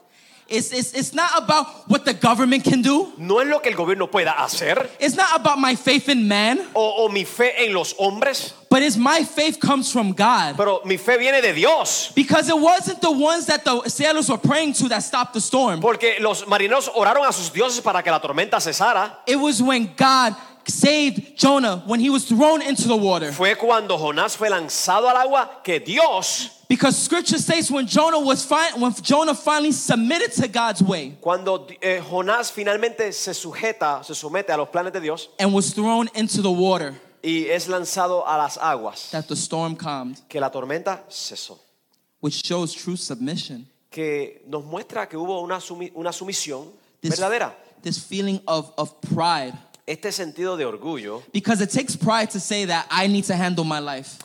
It's, 0.49 0.73
it's, 0.73 0.95
it's 0.95 1.13
not 1.13 1.31
about 1.37 1.67
what 1.91 2.07
the 2.07 2.15
government 2.15 2.65
can 2.65 2.81
do. 2.81 3.13
No 3.19 3.39
es 3.39 3.47
lo 3.49 3.59
que 3.59 3.71
el 3.71 3.77
gobierno 3.77 4.11
pueda 4.11 4.33
hacer 4.33 4.89
It's 4.99 5.15
not 5.15 5.39
about 5.39 5.59
my 5.59 5.75
faith 5.75 6.09
in 6.09 6.27
man, 6.27 6.61
o, 6.75 7.05
o 7.05 7.09
mi 7.09 7.25
fe 7.25 7.53
en 7.59 7.75
los 7.75 7.93
hombres, 7.99 8.55
but 8.71 8.83
it's 8.83 8.97
my 8.97 9.25
faith 9.25 9.61
comes 9.61 9.93
from 9.93 10.13
God. 10.13 10.57
pero 10.57 10.81
mi 10.87 10.97
fe 10.97 11.19
viene 11.19 11.43
de 11.43 11.53
Dios. 11.53 12.13
Because 12.15 12.49
it 12.49 12.59
wasn't 12.59 13.03
the 13.03 13.13
ones 13.13 13.45
that 13.47 13.63
the 13.63 13.89
sailors 13.91 14.31
were 14.31 14.39
praying 14.39 14.73
to 14.75 14.89
that 14.89 15.03
stopped 15.03 15.35
the 15.35 15.41
storm. 15.41 15.81
Porque 15.81 16.17
los 16.19 16.45
marineros 16.47 16.89
oraron 16.89 17.29
a 17.29 17.33
sus 17.33 17.51
dioses 17.51 17.83
para 17.83 18.03
que 18.03 18.11
la 18.11 18.19
tormenta 18.19 18.59
cesara. 18.59 19.17
It 19.27 19.37
was 19.37 19.63
when 19.63 19.93
God 19.97 20.35
saved 20.67 21.37
Jonah 21.37 21.83
when 21.87 22.01
he 22.01 22.11
was 22.11 22.25
thrown 22.25 22.63
into 22.63 22.89
the 22.89 22.97
water. 22.97 23.33
Fue 23.33 23.55
cuando 23.57 23.99
Jonás 23.99 24.37
fue 24.37 24.49
lanzado 24.49 25.09
al 25.09 25.17
agua 25.17 25.61
que 25.63 25.81
Dios, 25.81 26.51
Because 26.69 26.99
scripture 26.99 27.39
says 27.39 27.71
when 27.71 27.87
Jonah 27.87 28.19
was 28.21 28.47
when 28.77 28.93
Jonah 29.01 29.35
finally 29.35 29.73
submitted 29.73 30.33
to 30.33 30.49
God's 30.49 30.83
way 30.83 31.17
cuando 31.21 31.67
eh, 31.81 32.01
Jonás 32.01 32.53
finalmente 32.53 33.11
se 33.13 33.33
sujeta, 33.33 34.05
se 34.05 34.13
somete 34.15 34.51
a 34.51 34.57
los 34.59 34.69
planes 34.69 34.93
de 34.93 35.01
Dios 35.01 35.29
and 35.39 35.55
was 35.55 35.73
thrown 35.73 36.09
into 36.15 36.43
the 36.43 36.51
water, 36.51 36.95
y 37.25 37.47
es 37.51 37.69
lanzado 37.69 38.23
a 38.27 38.37
las 38.37 38.59
aguas, 38.59 39.11
that 39.13 39.27
the 39.29 39.35
storm 39.37 39.77
calmed, 39.77 40.21
que 40.29 40.39
la 40.41 40.51
tormenta 40.51 41.01
cesó. 41.09 41.59
which 42.21 42.45
shows 42.45 42.75
true 42.75 42.97
submission. 42.97 43.67
Que 43.91 44.43
nos 44.47 44.63
muestra 44.65 45.09
que 45.09 45.17
hubo 45.17 45.41
una, 45.43 45.61
sumi- 45.61 45.91
una 45.97 46.11
sumisión 46.13 46.67
This, 47.01 47.19
verdadera. 47.19 47.55
this 47.83 47.99
feeling 47.99 48.41
of, 48.47 48.71
of 48.77 49.01
pride. 49.01 49.55
Este 49.87 50.13
sentido 50.13 50.59
de 50.59 50.67
orgullo 50.67 51.23
Because 51.33 51.63
it 51.63 51.71
takes 51.71 51.97
pride 51.97 52.29
to 52.33 52.39
say 52.41 52.67
that 52.67 52.87
I 52.91 53.07
need 53.07 53.25
to 53.25 53.35
handle 53.35 53.65
my 53.65 53.79
life. 53.79 54.19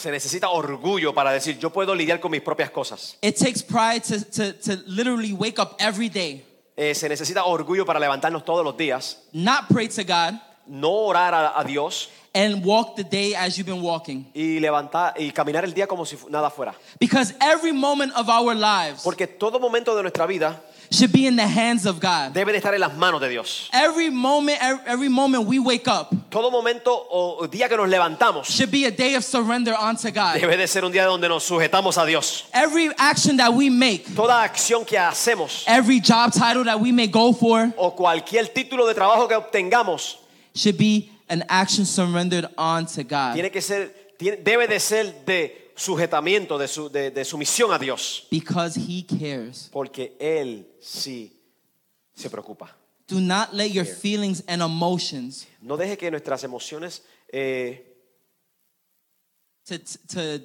Se 0.00 0.10
necesita 0.10 0.48
orgullo 0.50 1.12
para 1.14 1.30
decir, 1.32 1.58
yo 1.58 1.70
puedo 1.70 1.94
lidiar 1.94 2.18
con 2.20 2.30
mis 2.30 2.40
propias 2.42 2.70
cosas. 2.70 3.16
It 3.22 3.36
takes 3.38 3.62
pride 3.62 4.00
to, 4.08 4.24
to, 4.24 4.52
to 4.54 4.82
literally 4.86 5.32
wake 5.32 5.58
up 5.60 5.76
every 5.78 6.08
day, 6.08 6.44
Eh, 6.76 6.94
se 6.94 7.08
necesita 7.08 7.44
orgullo 7.44 7.84
para 7.84 8.00
levantarnos 8.00 8.42
todos 8.44 8.64
los 8.64 8.74
días, 8.76 9.18
not 9.32 9.68
pray 9.68 9.86
to 9.88 10.02
God, 10.02 10.40
no 10.66 10.90
orar 10.90 11.34
a, 11.34 11.60
a 11.60 11.64
Dios 11.64 12.08
and 12.32 12.64
walk 12.64 12.94
the 12.96 13.02
day 13.04 13.34
as 13.34 13.56
you've 13.58 13.66
been 13.70 13.82
walking. 13.82 14.24
y 14.34 14.60
levantar 14.60 15.14
y 15.20 15.30
caminar 15.32 15.64
el 15.64 15.74
día 15.74 15.86
como 15.86 16.06
si 16.06 16.16
fu- 16.16 16.30
nada 16.30 16.48
fuera. 16.48 16.74
Because 16.98 17.34
every 17.40 17.72
moment 17.72 18.12
of 18.16 18.28
our 18.28 18.54
lives 18.54 19.02
Porque 19.02 19.26
todo 19.26 19.58
momento 19.60 19.94
de 19.96 20.02
nuestra 20.02 20.26
vida 20.26 20.62
should 20.92 21.12
be 21.12 21.26
in 21.26 21.36
the 21.36 21.46
hands 21.46 21.86
of 21.86 22.00
God. 22.00 22.32
debe 22.34 22.46
de 22.52 22.58
estar 22.58 22.74
en 22.74 22.80
las 22.80 22.92
manos 22.96 23.20
de 23.20 23.28
Dios. 23.28 23.68
Every 23.72 24.10
moment, 24.10 24.58
every, 24.86 25.08
moment 25.08 25.46
we 25.46 25.58
wake 25.60 25.86
up 25.86 26.12
Todo 26.30 26.50
momento 26.50 26.90
o 27.10 27.46
día 27.46 27.68
que 27.68 27.76
nos 27.76 27.88
levantamos 27.88 28.44
should 28.46 28.70
be 28.72 28.84
a 28.86 28.90
day 28.90 29.14
of 29.14 29.24
surrender 29.24 29.72
unto 29.74 30.10
God. 30.10 30.36
debe 30.40 30.56
de 30.56 30.66
ser 30.66 30.84
un 30.84 30.90
día 30.92 31.04
donde 31.04 31.28
nos 31.28 31.44
sujetamos 31.48 31.96
a 31.96 32.06
Dios. 32.06 32.44
Every 32.52 32.90
action 32.98 33.36
that 33.36 33.52
we 33.54 33.70
make, 33.70 34.04
Toda 34.16 34.42
acción 34.42 34.84
que 34.86 34.98
hacemos 34.98 35.64
every 35.66 36.00
job 36.00 36.32
title 36.32 36.64
that 36.64 36.80
we 36.80 36.90
may 36.92 37.06
go 37.06 37.32
for, 37.32 37.72
o 37.76 37.92
cualquier 37.92 38.46
título 38.52 38.86
de 38.88 38.94
trabajo 38.94 39.28
que 39.28 39.36
obtengamos 39.36 40.16
should 40.54 40.76
be 40.76 41.08
an 41.28 41.44
action 41.48 41.84
surrendered 41.84 42.46
unto 42.58 43.04
God. 43.04 43.34
tiene 43.34 43.50
que 43.52 43.60
ser, 43.62 43.90
tiene- 44.18 44.38
debe 44.42 44.66
de 44.68 44.80
ser 44.80 45.12
de 45.24 45.69
sujetamiento, 45.80 46.58
de, 46.58 46.68
su, 46.68 46.90
de, 46.90 47.10
de 47.10 47.24
sumisión 47.24 47.72
a 47.72 47.78
Dios. 47.78 48.26
Because 48.30 48.78
He 48.78 49.04
cares. 49.04 49.68
Porque 49.72 50.16
Él 50.20 50.66
sí 50.80 51.32
se 52.14 52.28
preocupa. 52.28 52.76
Do 53.08 53.18
not 53.20 53.52
let 53.52 53.70
your 53.72 53.86
feelings 53.86 54.44
and 54.46 54.62
emotions 54.62 55.48
No 55.60 55.76
deje 55.76 55.96
que 55.98 56.10
nuestras 56.12 56.44
emociones 56.44 57.02
eh, 57.32 57.84
to, 59.64 59.78
to, 59.78 60.38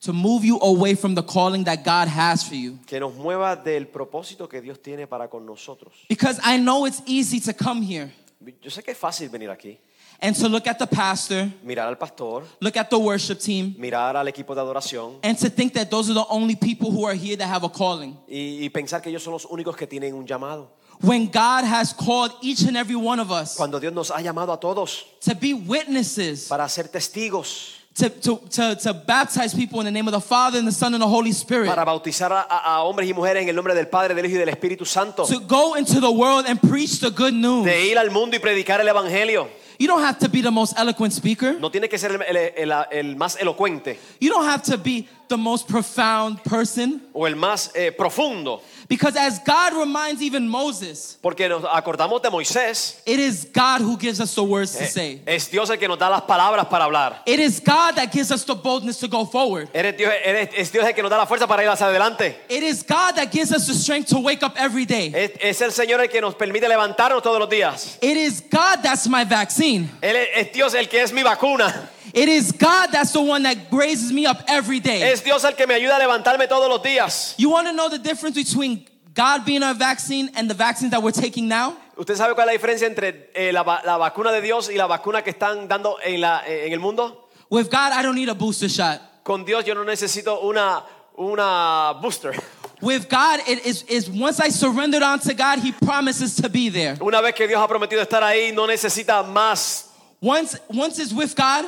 to 0.00 0.12
move 0.12 0.44
you 0.44 0.58
away 0.62 0.94
from 0.94 1.16
the 1.16 1.22
calling 1.22 1.64
that 1.64 1.82
God 1.84 2.06
has 2.06 2.44
for 2.44 2.54
you. 2.54 2.78
que 2.86 3.00
nos 3.00 3.14
mueva 3.14 3.56
del 3.56 3.88
propósito 3.88 4.48
que 4.48 4.60
Dios 4.60 4.80
tiene 4.80 5.08
para 5.08 5.28
con 5.28 5.44
nosotros. 5.44 5.92
Because 6.08 6.38
I 6.44 6.58
know 6.58 6.86
it's 6.86 7.02
easy 7.06 7.40
to 7.40 7.52
come 7.52 7.82
here 7.82 8.12
Yo 8.60 8.70
sé 8.70 8.82
que 8.82 8.92
es 8.92 8.98
fácil 8.98 9.28
venir 9.30 9.50
aquí, 9.50 9.78
and 10.20 10.34
to 10.36 10.48
look 10.48 10.66
at 10.66 10.78
the 10.78 10.86
pastor, 10.86 11.50
mirar 11.64 11.88
al 11.88 11.96
pastor, 11.96 12.42
look 12.60 12.76
at 12.76 12.88
the 12.90 12.98
worship 12.98 13.38
team, 13.40 13.74
mirar 13.78 14.16
al 14.16 14.26
equipo 14.26 14.54
de 14.54 14.60
adoración 14.60 15.18
and 15.22 15.36
to 15.38 15.48
think 15.50 15.72
that 15.74 15.90
those 15.90 16.08
are 16.10 16.14
the 16.14 16.26
only 16.28 16.54
people 16.56 16.90
who 16.90 17.04
are 17.04 17.14
here 17.14 17.36
that 17.36 17.46
have 17.48 17.64
a 17.64 17.68
calling. 17.68 18.16
y, 18.28 18.60
y 18.64 18.68
pensar 18.70 19.02
que 19.02 19.10
ellos 19.10 19.22
son 19.22 19.32
los 19.32 19.44
únicos 19.46 19.76
que 19.76 19.86
tienen 19.86 20.14
un 20.14 20.26
llamado. 20.26 20.68
When 21.00 21.26
God 21.26 21.64
has 21.64 21.92
called 21.92 22.30
each 22.40 22.62
and 22.62 22.76
every 22.76 22.94
one 22.94 23.18
of 23.20 23.30
us 23.32 23.56
Cuando 23.56 23.80
Dios 23.80 23.92
nos 23.92 24.10
ha 24.10 24.20
llamado 24.20 24.52
a 24.52 24.60
todos 24.60 25.04
to 25.22 25.34
be 25.34 25.52
witnesses, 25.52 26.46
para 26.48 26.68
ser 26.68 26.84
testigos, 26.88 27.80
to, 27.96 28.08
to, 28.10 28.36
to, 28.50 28.76
to 28.76 28.92
baptize 28.94 29.54
people 29.54 29.80
in 29.80 29.84
the 29.86 29.90
name 29.90 30.06
of 30.08 30.12
the 30.12 30.20
Father 30.20 30.58
and 30.58 30.66
the 30.66 30.72
Son 30.72 30.94
and 30.94 31.02
the 31.02 31.06
Holy 31.08 31.32
Spirit, 31.32 31.68
para 31.68 31.84
bautizar 31.84 32.30
a, 32.32 32.42
a- 32.48 32.82
hombres 32.84 33.08
y 33.08 33.12
mujeres 33.12 33.42
en 33.42 33.48
el 33.48 33.54
nombre 33.56 33.74
del 33.74 33.88
Padre, 33.88 34.14
del 34.14 34.24
Hijo 34.26 34.36
y 34.36 34.38
del 34.38 34.48
Espíritu 34.48 34.84
Santo, 34.86 35.24
to 35.26 35.40
go 35.40 35.74
into 35.74 36.00
the 36.00 36.10
world 36.10 36.44
and 36.46 36.60
preach 36.60 37.00
the 37.00 37.10
good 37.10 37.34
news. 37.34 37.64
de 37.64 37.86
ir 37.90 37.98
al 37.98 38.10
mundo 38.10 38.36
y 38.36 38.38
predicar 38.40 38.80
el 38.80 38.88
Evangelio. 38.88 39.48
You 39.78 39.88
don't 39.88 40.02
have 40.02 40.18
to 40.20 40.28
be 40.28 40.40
the 40.40 40.50
most 40.50 40.78
eloquent 40.78 41.12
speaker. 41.12 41.58
No 41.58 41.70
tiene 41.70 41.88
que 41.88 41.98
ser 41.98 42.12
el, 42.12 42.22
el- 42.22 42.52
el- 42.70 42.86
el 42.92 43.16
más 43.16 43.36
elocuente 43.40 43.98
You 44.20 44.30
don't 44.30 44.46
have 44.46 44.62
to 44.70 44.76
be 44.78 45.06
the 45.28 45.36
most 45.36 45.66
profound 45.68 46.38
person. 46.44 47.00
o 47.12 47.26
el 47.26 47.34
más 47.36 47.70
eh, 47.74 47.90
profundo, 47.92 48.60
Because 48.88 49.16
as 49.16 49.38
God 49.40 49.74
reminds 49.74 50.20
even 50.22 50.48
Moses, 50.48 51.16
porque 51.22 51.48
nos 51.48 51.62
acordamos 51.64 52.22
de 52.22 52.28
Moisés. 52.30 52.96
it 53.06 53.18
is 53.18 53.44
God 53.52 53.80
who 53.80 53.96
gives 53.96 54.20
us 54.20 54.34
the 54.34 54.42
words 54.44 54.72
to 54.76 54.84
Eh, 54.84 54.86
say. 54.86 55.20
Es 55.26 55.48
Dios 55.50 55.70
el 55.70 55.76
que 55.78 55.88
nos 55.88 55.98
da 55.98 56.08
las 56.10 56.22
palabras 56.22 56.68
para 56.68 56.84
hablar. 56.84 57.16
It 57.26 57.40
is 57.40 57.60
God 57.60 57.94
that 57.96 58.12
gives 58.12 58.30
us 58.30 58.44
the 58.44 58.54
boldness 58.54 58.98
to 59.00 59.08
go 59.08 59.24
forward. 59.24 59.68
Eres 59.74 59.96
Dios, 59.96 60.12
eres- 60.24 60.50
es 60.56 60.70
Dios 60.70 60.84
el 60.86 60.92
que 60.92 61.02
nos 61.02 61.10
da 61.10 61.16
la 61.18 61.26
fuerza 61.26 61.46
para 61.46 61.62
ir 61.62 61.68
hacia 61.70 61.86
adelante. 61.86 62.36
It 62.48 62.62
is 62.62 62.82
God 62.82 63.14
that 63.16 63.30
gives 63.32 63.52
us 63.52 63.66
the 63.66 63.74
strength 63.74 64.08
to 64.10 64.18
wake 64.20 64.42
up 64.42 64.54
every 64.56 64.84
day. 64.84 65.12
Es, 65.14 65.30
es 65.40 65.60
el 65.62 65.70
Señor 65.72 66.00
el 66.00 66.08
que 66.08 66.20
nos 66.20 66.34
permite 66.34 66.68
levantarnos 66.68 67.22
todos 67.22 67.38
los 67.38 67.48
días. 67.48 67.98
It 68.02 68.16
is 68.16 68.40
God 68.50 68.82
that's 68.82 69.08
my 69.08 69.24
vaccine. 69.24 69.88
Él 70.02 70.14
es, 70.16 70.28
es 70.48 70.52
Dios 70.52 70.74
el 70.74 70.86
que 70.88 71.00
es 71.02 71.12
mi 71.12 71.22
vacuna. 71.22 71.90
It 72.14 72.28
is 72.28 72.52
God 72.52 72.90
that's 72.92 73.12
the 73.12 73.20
one 73.20 73.42
that 73.42 73.56
raises 73.72 74.12
me 74.12 74.24
up 74.24 74.40
every 74.46 74.78
day. 74.78 75.02
Es 75.02 75.20
Dios 75.20 75.42
el 75.44 75.52
que 75.52 75.66
me 75.66 75.74
ayuda 75.74 75.96
a 75.96 75.98
levantarme 75.98 76.48
todos 76.48 76.68
los 76.68 76.80
días. 76.80 77.34
You 77.36 77.50
want 77.50 77.66
to 77.66 77.72
know 77.72 77.88
the 77.88 77.98
difference 77.98 78.36
between 78.36 78.86
God 79.14 79.44
being 79.44 79.64
our 79.64 79.74
vaccine 79.74 80.30
and 80.36 80.48
the 80.48 80.54
vaccines 80.54 80.92
that 80.92 81.02
we're 81.02 81.10
taking 81.10 81.48
now? 81.48 81.76
¿Usted 81.96 82.16
sabe 82.16 82.34
cuál 82.34 82.46
es 82.46 82.46
la 82.46 82.52
diferencia 82.52 82.86
entre 82.86 83.30
eh, 83.34 83.52
la, 83.52 83.62
la 83.84 83.96
vacuna 83.96 84.32
de 84.32 84.40
Dios 84.40 84.68
y 84.68 84.76
la 84.76 84.86
vacuna 84.86 85.22
que 85.22 85.30
están 85.30 85.68
dando 85.68 85.96
en, 86.04 86.20
la, 86.20 86.42
eh, 86.46 86.66
en 86.66 86.72
el 86.72 86.80
mundo? 86.80 87.28
With 87.50 87.68
God, 87.68 87.92
I 87.92 88.02
don't 88.02 88.14
need 88.14 88.28
a 88.28 88.34
booster 88.34 88.68
shot. 88.68 89.00
Con 89.24 89.44
Dios 89.44 89.64
yo 89.64 89.74
no 89.74 89.84
necesito 89.84 90.40
una, 90.42 90.84
una 91.18 91.94
booster. 92.00 92.32
With 92.80 93.08
God, 93.08 93.40
it 93.48 93.64
is, 93.64 93.82
is 93.84 94.08
once 94.08 94.40
I 94.40 94.50
surrendered 94.50 95.02
unto 95.02 95.32
God, 95.34 95.58
He 95.60 95.72
promises 95.72 96.36
to 96.36 96.48
be 96.48 96.68
there. 96.68 96.96
Una 97.00 97.22
vez 97.22 97.34
que 97.34 97.46
Dios 97.48 97.60
ha 97.60 97.68
prometido 97.68 98.02
estar 98.02 98.22
ahí, 98.22 98.52
no 98.52 98.66
necesita 98.66 99.24
más. 99.24 99.86
Once, 100.20 100.58
once 100.68 100.98
it's 100.98 101.12
with 101.12 101.34
God, 101.36 101.66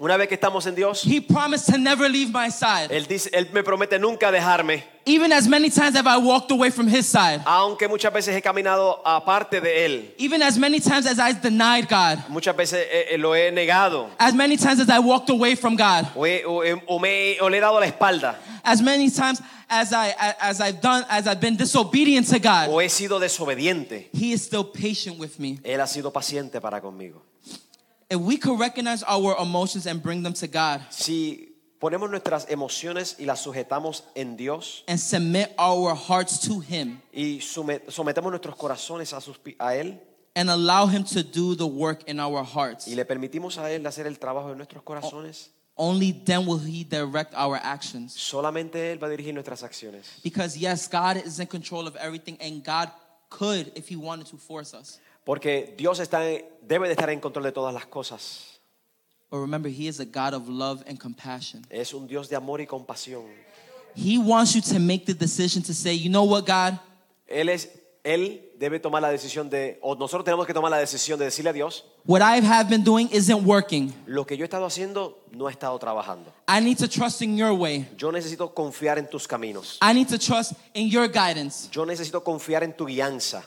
Una 0.00 0.16
vez 0.16 0.28
que 0.28 0.34
estamos 0.36 0.64
en 0.66 0.76
Dios, 0.76 1.02
He 1.04 1.20
promised 1.20 1.66
to 1.72 1.76
never 1.76 2.08
leave 2.08 2.30
my 2.32 2.50
side. 2.52 2.88
Él, 2.92 3.08
dice, 3.08 3.30
Él 3.32 3.50
me 3.52 3.64
promete 3.64 3.98
nunca 3.98 4.30
dejarme. 4.30 4.84
Even 5.04 5.32
as 5.32 5.48
many 5.48 5.70
times 5.70 5.96
have 5.96 6.06
I 6.06 6.18
walked 6.18 6.52
away 6.52 6.70
from 6.70 6.86
His 6.86 7.04
side, 7.08 7.40
Aunque 7.46 7.88
muchas 7.88 8.12
veces 8.12 8.32
he 8.36 8.40
caminado 8.40 9.00
aparte 9.04 9.60
de 9.60 9.84
Él. 9.86 10.14
even 10.18 10.40
as 10.40 10.56
many 10.56 10.78
times 10.78 11.04
as 11.06 11.18
I 11.18 11.32
denied 11.32 11.88
God, 11.88 12.18
Muchas 12.28 12.54
veces 12.54 12.86
eh, 12.88 13.14
eh, 13.14 13.18
lo 13.18 13.34
he 13.34 13.50
negado. 13.50 14.08
as 14.20 14.34
many 14.34 14.56
times 14.56 14.78
as 14.78 14.88
I 14.88 15.00
walked 15.00 15.30
away 15.30 15.56
from 15.56 15.74
God, 15.74 16.06
O, 16.14 16.22
he- 16.24 16.44
o 16.44 16.60
he- 16.62 16.80
o 16.86 16.98
me, 17.00 17.34
he- 17.34 17.40
o 17.40 17.46
le 17.48 17.56
he 17.56 17.60
dado 17.60 17.80
la 17.80 17.86
espalda. 17.86 18.36
as 18.62 18.80
many 18.80 19.10
times 19.10 19.40
as 19.68 19.92
I 19.92 20.14
as 20.40 20.60
I've 20.60 20.80
done 20.80 21.04
as 21.10 21.26
I've 21.26 21.40
been 21.40 21.56
disobedient 21.56 22.28
to 22.28 22.38
God, 22.38 22.68
O 22.70 22.78
he 22.78 22.88
sido 22.88 23.18
desobediente. 23.18 24.10
He 24.12 24.32
is 24.32 24.42
still 24.42 24.62
patient 24.62 25.18
with 25.18 25.40
me. 25.40 25.58
Él 25.64 25.80
ha 25.80 25.88
sido 25.88 26.12
paciente 26.12 26.60
para 26.60 26.80
conmigo. 26.80 27.20
If 28.10 28.18
we 28.20 28.38
could 28.38 28.58
recognize 28.58 29.02
our 29.06 29.36
emotions 29.38 29.86
and 29.86 30.02
bring 30.02 30.22
them 30.22 30.32
to 30.34 30.46
God 30.46 30.80
Si 30.90 31.54
ponemos 31.78 32.08
nuestras 32.10 32.46
emociones 32.48 33.16
y 33.18 33.24
las 33.26 33.42
sujetamos 33.42 34.02
en 34.14 34.36
Dios 34.36 34.82
and 34.88 34.98
submit 34.98 35.52
our 35.58 35.94
hearts 35.94 36.38
to 36.48 36.60
Him 36.60 37.00
y 37.12 37.40
sometemos 37.40 38.30
nuestros 38.30 38.56
corazones 38.56 39.12
a, 39.12 39.20
sus 39.20 39.38
a 39.58 39.74
Él 39.74 40.00
and 40.34 40.50
allow 40.50 40.86
Him 40.86 41.04
to 41.04 41.22
do 41.22 41.54
the 41.54 41.66
work 41.66 42.08
in 42.08 42.20
our 42.20 42.44
hearts, 42.44 42.86
y 42.86 42.94
le 42.94 43.04
permitimos 43.04 43.58
a 43.58 43.70
Él 43.72 43.84
hacer 43.86 44.06
el 44.06 44.18
trabajo 44.18 44.52
en 44.52 44.56
nuestros 44.56 44.82
corazones, 44.84 45.50
only 45.76 46.12
then 46.12 46.46
will 46.46 46.58
He 46.58 46.84
direct 46.84 47.34
our 47.34 47.56
actions. 47.56 48.14
solamente 48.14 48.92
Él 48.92 49.02
va 49.02 49.08
a 49.08 49.10
dirigir 49.10 49.34
nuestras 49.34 49.62
acciones. 49.62 50.22
Because 50.22 50.56
yes, 50.56 50.88
God 50.88 51.16
is 51.16 51.40
in 51.40 51.46
control 51.46 51.86
of 51.86 51.96
everything, 51.96 52.38
and 52.40 52.64
God 52.64 52.90
could, 53.28 53.72
if 53.74 53.88
He 53.88 53.96
wanted 53.96 54.26
to, 54.28 54.36
force 54.36 54.74
us. 54.74 55.00
Porque 55.28 55.74
Dios 55.76 56.00
está 56.00 56.20
debe 56.62 56.86
de 56.86 56.92
estar 56.92 57.10
en 57.10 57.20
control 57.20 57.44
de 57.44 57.52
todas 57.52 57.74
las 57.74 57.84
cosas. 57.84 58.62
But 59.30 59.40
remember, 59.40 59.70
He 59.70 59.86
is 59.86 60.00
a 60.00 60.06
God 60.06 60.32
of 60.32 60.48
love 60.48 60.82
and 60.88 60.98
compassion. 60.98 61.66
Es 61.68 61.92
un 61.92 62.06
Dios 62.06 62.30
de 62.30 62.36
amor 62.36 62.62
y 62.62 62.66
compasión. 62.66 63.24
He 63.94 64.16
wants 64.16 64.54
you 64.54 64.62
to 64.62 64.80
make 64.80 65.04
the 65.04 65.12
decision 65.12 65.62
to 65.64 65.74
say, 65.74 65.92
you 65.92 66.08
know 66.08 66.24
what, 66.24 66.46
God? 66.46 66.78
Él 67.26 67.50
es 67.50 67.68
él 68.04 68.40
debe 68.58 68.80
tomar 68.80 69.02
la 69.02 69.10
decisión 69.10 69.50
de 69.50 69.78
o 69.82 69.94
nosotros 69.96 70.24
tenemos 70.24 70.46
que 70.46 70.54
tomar 70.54 70.70
la 70.70 70.78
decisión 70.78 71.18
de 71.18 71.26
decirle 71.26 71.50
a 71.50 71.52
Dios, 71.52 71.84
What 72.06 72.22
I 72.22 72.40
have 72.42 72.70
been 72.70 72.82
doing 72.82 73.10
isn't 73.12 73.44
working. 73.44 73.92
lo 74.06 74.24
que 74.24 74.34
yo 74.34 74.44
he 74.44 74.46
estado 74.46 74.64
haciendo 74.64 75.26
no 75.32 75.46
ha 75.46 75.50
estado 75.50 75.78
trabajando. 75.78 76.32
I 76.48 76.62
need 76.62 76.78
to 76.78 76.88
trust 76.88 77.20
in 77.20 77.36
your 77.36 77.52
way. 77.52 77.86
Yo 77.98 78.10
necesito 78.12 78.54
confiar 78.54 78.96
en 78.96 79.10
tus 79.10 79.28
caminos. 79.28 79.78
I 79.82 79.92
need 79.92 80.08
to 80.08 80.18
trust 80.18 80.52
in 80.72 80.88
your 80.88 81.06
guidance. 81.06 81.68
Yo 81.70 81.84
necesito 81.84 82.24
confiar 82.24 82.64
en 82.64 82.74
tu 82.74 82.86
guianza. 82.86 83.44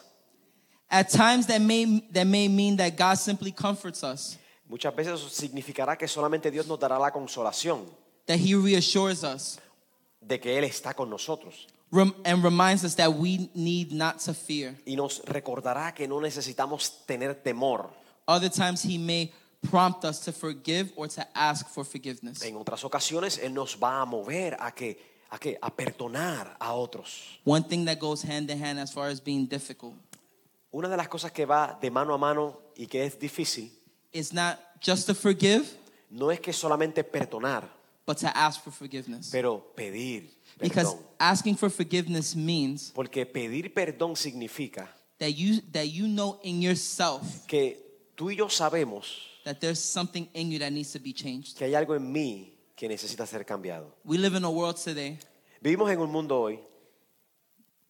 At 0.94 1.10
times 1.10 1.48
that 1.48 1.62
may 1.62 2.04
that 2.12 2.28
may 2.28 2.50
mean 2.50 2.76
that 2.78 2.98
God 2.98 3.16
simply 3.18 3.52
comforts 3.54 4.04
us, 4.04 4.38
Muchas 4.70 4.94
veces 4.96 5.14
eso 5.20 5.30
significará 5.30 5.98
que 5.98 6.08
solamente 6.08 6.52
Dios 6.52 6.68
nos 6.68 6.78
dará 6.80 7.00
la 7.00 7.12
consolación 7.12 7.86
that 8.28 8.38
He 8.40 8.56
reassures 8.56 9.24
us 9.24 9.58
de 10.22 10.38
que 10.40 10.58
Él 10.58 10.64
está 10.66 10.94
con 10.94 11.10
nosotros 11.10 11.68
rem- 11.92 12.14
and 12.26 12.44
reminds 12.44 12.84
us 12.86 12.96
that 12.96 13.14
we 13.14 13.50
need 13.54 13.92
not 13.92 14.20
to 14.20 14.34
fear. 14.34 14.76
y 14.86 14.96
nos 14.96 15.22
recordará 15.26 15.94
que 15.94 16.08
no 16.08 16.20
necesitamos 16.20 17.06
tener 17.06 17.36
temor. 17.36 17.90
Other 18.28 18.50
times 18.50 18.82
He 18.84 18.98
may 18.98 19.32
prompt 19.70 20.04
us 20.06 20.20
to 20.26 20.32
forgive 20.34 20.92
or 20.96 21.08
to 21.08 21.26
ask 21.36 21.68
for 21.70 21.84
forgiveness. 21.86 22.42
En 22.44 22.56
otras 22.58 22.84
ocasiones 22.84 23.38
Él 23.40 23.54
nos 23.54 23.76
va 23.82 24.02
a 24.02 24.06
mover 24.06 24.56
a 24.60 24.72
que 24.72 24.98
a 25.30 25.38
que 25.40 25.58
a 25.62 25.70
perdonar 25.70 26.56
a 26.60 26.74
otros. 26.74 27.40
One 27.46 27.64
thing 27.64 27.86
that 27.86 27.98
goes 28.00 28.22
hand 28.24 28.50
in 28.50 28.58
hand 28.60 28.80
as 28.80 28.92
far 28.94 29.08
as 29.10 29.20
being 29.22 29.46
difficult 29.48 29.96
Una 30.72 30.88
de 30.88 30.96
las 30.98 31.08
cosas 31.10 31.32
que 31.32 31.46
va 31.46 31.78
de 31.82 31.92
mano 31.92 32.14
a 32.14 32.18
mano 32.18 32.60
y 32.76 32.88
que 32.88 33.06
es 33.06 33.20
difícil 33.20 33.72
is 34.14 34.32
not 34.34 34.58
just 34.82 35.06
to 35.08 35.14
forgive, 35.14 35.66
no 36.10 36.32
es 36.32 36.40
que 36.40 36.54
solamente 36.54 37.04
perdonar, 37.04 37.70
but 38.06 38.18
to 38.18 38.28
ask 38.34 38.64
for 38.64 38.72
forgiveness. 38.72 39.30
pero 39.32 39.60
pedir 39.76 40.30
Because 40.60 40.96
asking 41.20 41.56
for 41.58 41.70
forgiveness 41.70 42.36
means 42.36 42.92
Porque 42.94 43.26
pedir 43.26 43.74
perdón 43.74 44.16
significa 44.16 44.90
that 45.20 45.30
you 45.30 45.62
that 45.72 45.86
you 45.88 46.08
know 46.08 46.40
in 46.44 46.62
yourself 46.62 47.46
que 47.48 47.78
tú 48.16 48.32
y 48.32 48.36
yo 48.38 48.48
sabemos 48.50 49.28
that 49.44 49.60
there's 49.60 49.80
something 49.80 50.28
in 50.34 50.52
you 50.52 50.60
that 50.60 50.72
needs 50.72 50.92
to 50.92 51.00
be 51.00 51.14
changed. 51.14 51.58
que 51.58 51.66
hay 51.66 51.76
algo 51.76 51.96
en 51.96 52.12
mí 52.12 52.54
que 52.76 52.88
necesita 52.88 53.26
ser 53.28 53.46
cambiado. 53.46 53.94
We 54.04 54.18
live 54.18 54.36
in 54.38 54.44
a 54.46 54.50
world 54.50 54.78
today 54.78 55.20
Vivimos 55.62 55.92
en 55.92 56.00
un 56.00 56.12
mundo 56.12 56.40
hoy 56.42 56.60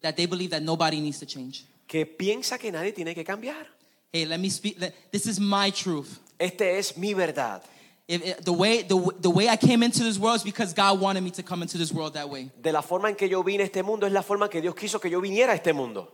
that 0.02 0.16
they 0.16 0.26
believe 0.26 0.50
that 0.50 0.62
nobody 0.62 1.00
needs 1.00 1.20
to 1.20 1.26
change. 1.26 1.66
Que 1.92 2.06
piensa 2.06 2.58
que 2.58 2.72
nadie 2.72 2.94
tiene 2.94 3.14
que 3.14 3.26
cambiar. 3.26 3.68
Hey, 4.14 4.26
let 4.26 4.40
me 4.40 4.50
speak. 4.50 4.80
let- 4.80 4.94
this 5.12 5.26
is 5.28 5.42
my 5.42 5.70
truth. 5.72 6.20
Este 6.40 6.62
es 6.78 6.96
mi 6.96 7.14
verdad. 7.14 7.62
If, 8.08 8.24
if- 8.26 8.46
the, 8.46 8.54
way, 8.54 8.82
the, 8.82 8.98
the 9.20 9.30
way 9.30 9.50
I 9.50 9.58
came 9.58 9.84
into 9.84 10.02
this 10.02 10.18
world 10.18 10.38
is 10.38 10.44
because 10.44 10.74
God 10.74 11.02
wanted 11.02 11.22
me 11.22 11.32
to 11.32 11.44
come 11.44 11.62
into 11.62 11.78
this 11.78 11.92
world 11.92 12.14
that 12.14 12.30
way. 12.30 12.50
De 12.62 12.72
la 12.72 12.82
forma 12.82 13.10
en 13.10 13.16
que 13.16 13.28
yo 13.28 13.44
vine 13.44 13.60
a 13.60 13.66
este 13.66 13.84
mundo 13.84 14.06
es 14.08 14.14
la 14.14 14.22
forma 14.22 14.48
que 14.48 14.62
Dios 14.62 14.74
quiso 14.74 15.00
que 15.02 15.10
yo 15.10 15.20
viniera 15.20 15.50
a 15.52 15.56
este 15.56 15.74
mundo. 15.74 16.08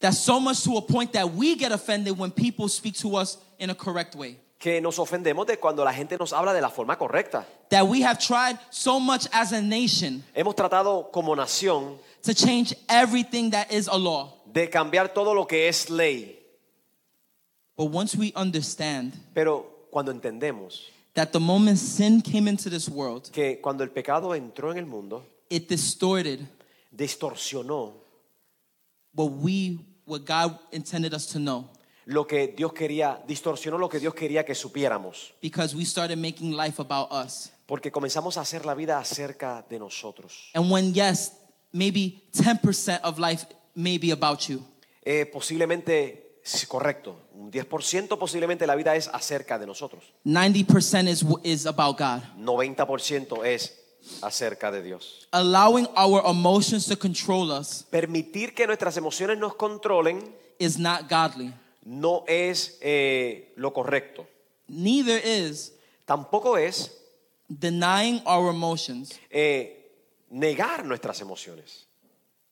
That's 0.00 0.18
so 0.18 0.40
much 0.40 0.64
to 0.64 0.76
a 0.78 0.82
point 0.82 1.12
that 1.12 1.30
we 1.34 1.54
get 1.54 1.70
offended 1.70 2.18
when 2.18 2.32
people 2.32 2.68
speak 2.68 2.96
to 2.96 3.14
us 3.14 3.38
in 3.60 3.70
a 3.70 3.74
correct 3.76 4.16
way. 4.16 4.38
Que 4.58 4.80
nos 4.80 4.98
ofendemos 4.98 5.46
de 5.46 5.56
cuando 5.56 5.84
la 5.84 5.92
gente 5.92 6.16
nos 6.18 6.32
habla 6.32 6.52
de 6.52 6.60
la 6.60 6.68
forma 6.68 6.96
correcta. 6.96 7.44
That 7.70 7.86
we 7.86 8.00
have 8.02 8.18
tried 8.18 8.58
so 8.70 8.98
much 8.98 9.28
as 9.32 9.52
a 9.52 9.62
nation 9.62 10.24
Hemos 10.34 10.56
tratado 10.56 11.12
como 11.12 11.36
nación 11.36 11.96
to 12.22 12.34
change 12.34 12.74
everything 12.88 13.50
that 13.50 13.72
is 13.72 13.86
a 13.88 13.96
law. 13.96 14.32
De 14.52 14.68
cambiar 14.68 15.12
todo 15.12 15.34
lo 15.34 15.46
que 15.46 15.68
es 15.68 15.90
ley. 15.90 16.38
But 17.76 17.94
once 17.94 18.16
we 18.16 18.32
understand 18.36 19.14
Pero 19.34 19.86
cuando 19.90 20.12
entendemos 20.12 20.90
that 21.14 21.32
the 21.32 21.40
moment 21.40 21.78
sin 21.78 22.20
came 22.20 22.48
into 22.48 22.70
this 22.70 22.88
world, 22.88 23.30
que 23.32 23.60
cuando 23.60 23.82
el 23.82 23.90
pecado 23.90 24.34
entró 24.34 24.70
en 24.70 24.78
el 24.78 24.86
mundo, 24.86 25.24
it 25.48 25.68
distorted 25.68 26.40
distorsionó 26.94 27.94
what 29.14 29.32
we, 29.32 29.78
what 30.04 30.24
God 30.24 30.58
intended 30.72 31.14
us 31.14 31.26
to 31.26 31.38
know. 31.38 31.68
lo 32.06 32.26
que 32.26 32.48
Dios 32.48 32.72
quería, 32.72 33.22
distorsionó 33.26 33.78
lo 33.78 33.88
que 33.88 34.00
Dios 34.00 34.14
quería 34.14 34.44
que 34.44 34.54
supiéramos. 34.54 35.32
Because 35.40 35.76
we 35.76 35.84
started 35.84 36.18
making 36.18 36.56
life 36.56 36.80
about 36.80 37.12
us. 37.12 37.50
Porque 37.66 37.92
comenzamos 37.92 38.36
a 38.36 38.40
hacer 38.40 38.66
la 38.66 38.74
vida 38.74 38.98
acerca 38.98 39.64
de 39.68 39.78
nosotros. 39.78 40.50
And 40.54 40.70
when, 40.70 40.92
yes, 40.92 41.32
maybe 41.72 42.20
10% 42.32 43.00
of 43.04 43.18
life 43.18 43.46
may 43.80 43.98
be 43.98 44.12
about 44.12 44.40
you, 44.48 44.60
Eh, 45.02 45.24
posiblemente, 45.26 46.38
sí, 46.44 46.66
correcto, 46.66 47.16
un 47.34 47.50
10% 47.50 48.18
posiblemente 48.18 48.66
la 48.66 48.74
vida 48.76 48.94
es 48.94 49.08
acerca 49.08 49.58
de 49.58 49.66
nosotros. 49.66 50.04
90% 50.24 51.08
is, 51.08 51.24
is 51.42 51.66
about 51.66 51.98
God. 51.98 52.22
90% 52.36 53.44
es 53.44 53.76
acerca 54.22 54.70
de 54.70 54.82
Dios. 54.82 55.26
Allowing 55.32 55.86
our 55.96 56.22
emotions 56.26 56.86
to 56.86 56.96
control 56.98 57.50
us 57.50 57.84
Permitir 57.90 58.54
que 58.54 58.66
nuestras 58.66 58.96
emociones 58.96 59.38
nos 59.38 59.54
controlen 59.54 60.34
is 60.58 60.78
not 60.78 61.08
godly. 61.08 61.52
no 61.84 62.24
es 62.28 62.78
eh, 62.80 63.52
lo 63.56 63.72
correcto. 63.72 64.26
Neither 64.68 65.20
is 65.24 65.72
Tampoco 66.06 66.56
es 66.58 66.90
denying 67.48 68.20
our 68.26 68.50
emotions. 68.50 69.18
eh, 69.30 69.76
negar 70.30 70.84
nuestras 70.84 71.20
emociones. 71.20 71.86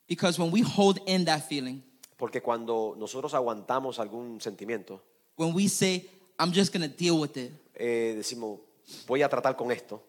Because 0.09 0.39
when 0.39 0.51
we 0.51 0.63
hold 0.63 0.99
in 1.07 1.25
that 1.27 1.43
feeling, 1.49 1.83
Porque 2.17 2.41
cuando 2.41 2.97
nosotros 2.99 3.33
aguantamos 3.35 3.99
algún 4.01 4.41
sentimiento, 4.41 5.01
when 5.37 5.55
we 5.55 5.69
say, 5.69 6.05
I'm 6.39 6.51
just 6.53 6.73
gonna 6.73 6.89
deal 6.89 7.21
with 7.21 7.37
it, 7.37 7.53
eh, 7.77 8.15
decimos, 8.17 8.59
voy 9.07 9.23
a 9.23 9.29
tratar 9.29 9.57
con 9.57 9.71
esto, 9.71 10.03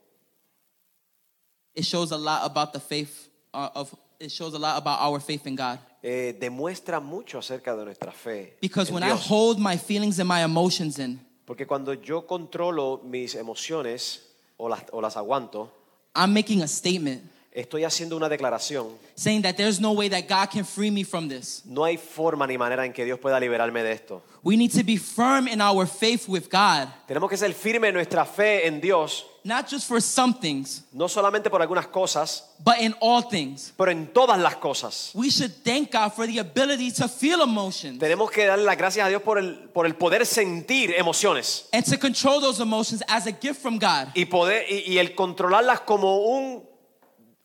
it 1.76 1.84
shows 1.84 2.12
a 2.12 2.18
lot 2.18 2.46
about 2.46 2.74
the 2.74 2.80
faith 2.80 3.30
uh, 3.54 3.70
of, 3.76 3.96
it 4.20 4.32
shows 4.32 4.54
a 4.54 4.58
lot 4.60 4.78
about 4.78 5.00
our 5.02 5.20
faith 5.20 5.46
in 5.46 5.56
God. 5.56 5.80
eh, 6.02 6.36
demuestra 6.40 7.00
mucho 7.00 7.38
acerca 7.38 7.76
de 7.76 7.84
nuestra 7.86 8.12
fe. 8.12 8.58
Because 8.62 8.90
en 8.90 8.96
when 8.96 9.04
I 9.04 9.12
hold 9.12 9.60
my 9.60 9.78
feelings 9.78 10.20
and 10.20 10.28
my 10.28 10.44
emotions 10.44 10.98
in, 10.98 11.20
Porque 11.46 11.66
cuando 11.68 11.94
yo 11.94 12.26
controlo 12.26 13.02
mis 13.04 13.36
emociones 13.36 14.22
o 14.58 14.70
las, 14.70 14.84
o 14.92 15.02
las 15.02 15.18
aguanto, 15.18 15.72
I'm 16.16 16.34
making 16.34 16.62
a 16.62 16.68
statement 16.68 17.24
estoy 17.52 17.84
haciendo 17.84 18.16
una 18.16 18.30
declaración. 18.30 18.88
saying 19.16 19.42
that 19.42 19.56
there's 19.58 19.80
no 19.82 19.92
way 19.92 20.08
that 20.10 20.28
God 20.28 20.50
can 20.50 20.64
free 20.64 20.92
me 20.92 21.04
from 21.04 21.28
this. 21.28 21.62
No 21.66 21.84
hay 21.84 21.98
forma 21.98 22.48
ni 22.48 22.58
manera 22.58 22.86
en 22.86 22.94
que 22.94 23.04
Dios 23.04 23.20
pueda 23.20 23.40
liberarme 23.40 23.84
de 23.84 23.92
esto. 23.92 24.22
We 24.44 24.56
need 24.56 24.72
to 24.72 24.84
be 24.84 24.98
firm 24.98 25.48
in 25.50 25.60
our 25.60 25.86
faith 25.86 26.28
with 26.30 26.50
God, 26.50 26.88
Tenemos 27.08 27.30
que 27.30 27.36
ser 27.38 27.54
firmes 27.54 27.90
en 27.90 27.96
nuestra 27.96 28.24
fe 28.26 28.66
en 28.66 28.80
Dios, 28.80 29.26
not 29.44 29.68
just 29.70 29.86
for 29.88 30.00
some 30.02 30.34
things, 30.34 30.84
no 30.94 31.08
solamente 31.10 31.50
por 31.50 31.62
algunas 31.62 31.88
cosas, 31.88 32.44
but 32.64 32.78
in 32.80 32.96
all 33.02 33.22
things. 33.24 33.74
pero 33.76 33.92
en 33.92 34.08
todas 34.14 34.40
las 34.40 34.56
cosas. 34.56 35.12
We 35.14 35.30
should 35.30 35.52
thank 35.66 35.92
God 35.92 36.14
for 36.14 36.26
the 36.26 36.40
ability 36.40 36.92
to 36.94 37.10
feel 37.10 37.42
emotions 37.42 38.00
Tenemos 38.00 38.32
que 38.32 38.46
darle 38.46 38.64
las 38.64 38.78
gracias 38.78 39.06
a 39.06 39.10
Dios 39.10 39.22
por 39.24 39.38
el, 39.38 39.68
por 39.74 39.86
el 39.86 39.96
poder 39.96 40.26
sentir 40.26 40.94
emociones 40.98 41.68
and 41.74 41.84
to 41.84 41.98
control 41.98 42.40
those 42.40 42.62
emotions 42.62 43.04
as 43.10 43.28
a 43.28 43.32
gift 43.34 43.62
from 43.62 43.78
God. 43.78 44.08
y, 44.16 44.24
poder, 44.26 44.64
y, 44.70 44.94
y 44.94 44.98
el 45.00 45.14
controlarlas 45.16 45.82
como 45.82 46.20
un, 46.20 46.64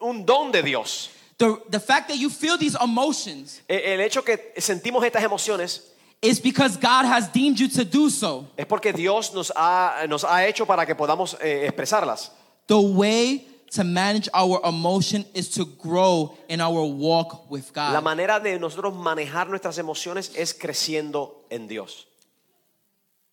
un 0.05 0.25
don 0.25 0.53
de 0.53 0.63
Dios. 0.63 1.09
The, 1.39 1.57
the 1.69 1.81
fact 1.81 2.09
that 2.09 2.17
you 2.19 2.31
feel 2.31 2.57
these 2.57 2.77
emotions 2.81 3.61
E- 3.69 3.95
El 3.95 4.01
hecho 4.01 4.23
que 4.23 4.37
sentimos 4.59 5.03
estas 5.05 5.23
emociones 5.25 5.81
is 6.23 6.41
because 6.41 6.77
God 6.77 7.05
has 7.07 7.29
deemed 7.33 7.59
you 7.59 7.69
to 7.69 7.85
do 7.85 8.09
so. 8.09 8.47
es 8.57 8.67
porque 8.67 8.93
Dios 8.93 9.35
nos 9.35 9.51
ha, 9.57 10.07
nos 10.09 10.23
ha 10.25 10.47
hecho 10.47 10.65
para 10.67 10.87
que 10.87 10.95
podamos 10.95 11.35
eh, 11.43 11.67
expresarlas. 11.69 12.31
The 12.69 12.79
way 12.81 13.49
to 13.73 13.83
manage 13.85 14.29
our 14.33 14.61
emotion 14.65 15.25
is 15.35 15.51
to 15.51 15.65
grow 15.67 16.37
in 16.49 16.61
our 16.61 16.85
walk 16.85 17.51
with 17.51 17.73
La 17.77 17.95
God. 17.95 18.05
manera 18.05 18.39
de 18.41 18.59
nosotros 18.59 18.95
manejar 18.95 19.49
nuestras 19.49 19.77
emociones 19.79 20.31
es 20.37 20.55
creciendo 20.55 21.45
en 21.51 21.67
Dios. 21.67 22.07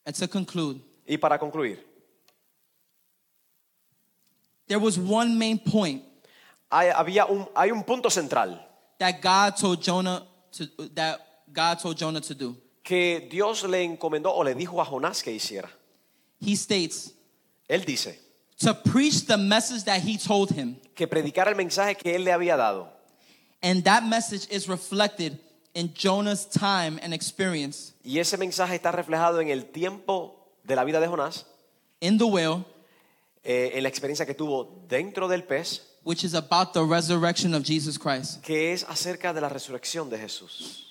And 0.05 0.15
to 0.15 0.27
conclude, 0.27 0.81
Y 1.07 1.17
para 1.17 1.37
concluir, 1.37 1.77
there 4.67 4.79
was 4.79 4.97
one 4.97 5.37
main 5.37 5.59
point 5.59 6.03
hay, 6.71 6.89
había 6.89 7.25
un, 7.25 7.47
hay 7.55 7.71
un 7.71 7.83
punto 7.83 8.09
central 8.09 8.65
that 8.97 9.21
God 9.21 9.55
told 9.57 9.81
Jonah 9.81 10.25
to 10.51 10.65
that 10.95 11.19
God 11.51 11.79
told 11.79 11.97
Jonah 11.97 12.21
to 12.21 12.33
do. 12.33 12.55
que 12.83 13.27
Dios 13.29 13.63
le 13.63 13.83
encomendó 13.83 14.33
o 14.33 14.43
le 14.43 14.55
dijo 14.55 14.81
a 14.81 14.85
Jonás 14.85 15.21
que 15.21 15.31
hiciera. 15.31 15.69
He 16.39 16.55
states 16.55 17.13
Él 17.67 17.85
dice 17.85 18.17
to 18.57 18.73
preach 18.73 19.25
the 19.25 19.37
message 19.37 19.83
that 19.85 20.01
he 20.01 20.17
told 20.17 20.51
him. 20.51 20.77
que 20.95 21.07
predicara 21.07 21.49
el 21.49 21.55
mensaje 21.55 21.95
que 21.95 22.15
él 22.15 22.23
le 22.23 22.31
había 22.31 22.57
dado. 22.57 22.87
And 23.61 23.83
that 23.83 24.03
message 24.03 24.47
is 24.49 24.67
reflected 24.67 25.39
in 25.73 25.93
Jonah's 25.93 26.45
time 26.45 26.99
and 27.01 27.13
experience 27.13 27.93
Y 28.03 28.19
ese 28.19 28.37
mensaje 28.37 28.75
está 28.75 28.91
reflejado 28.91 29.39
en 29.41 29.49
el 29.49 29.65
tiempo 29.65 30.35
de 30.63 30.75
la 30.75 30.83
vida 30.83 30.99
de 30.99 31.07
Jonás, 31.07 31.45
in 31.99 32.17
the 32.17 32.23
whale, 32.23 32.65
eh, 33.43 33.71
en 33.75 33.83
la 33.83 33.89
experiencia 33.89 34.25
que 34.25 34.33
tuvo 34.33 34.83
dentro 34.87 35.27
del 35.27 35.43
pez, 35.43 35.90
which 36.03 36.23
is 36.23 36.33
about 36.33 36.73
the 36.73 36.83
resurrection 36.83 37.53
of 37.53 37.63
Jesus 37.63 37.97
Christ. 37.97 38.41
que 38.43 38.71
es 38.73 38.83
acerca 38.87 39.33
de 39.33 39.41
la 39.41 39.49
resurrección 39.49 40.09
de 40.09 40.17
Jesús. 40.17 40.87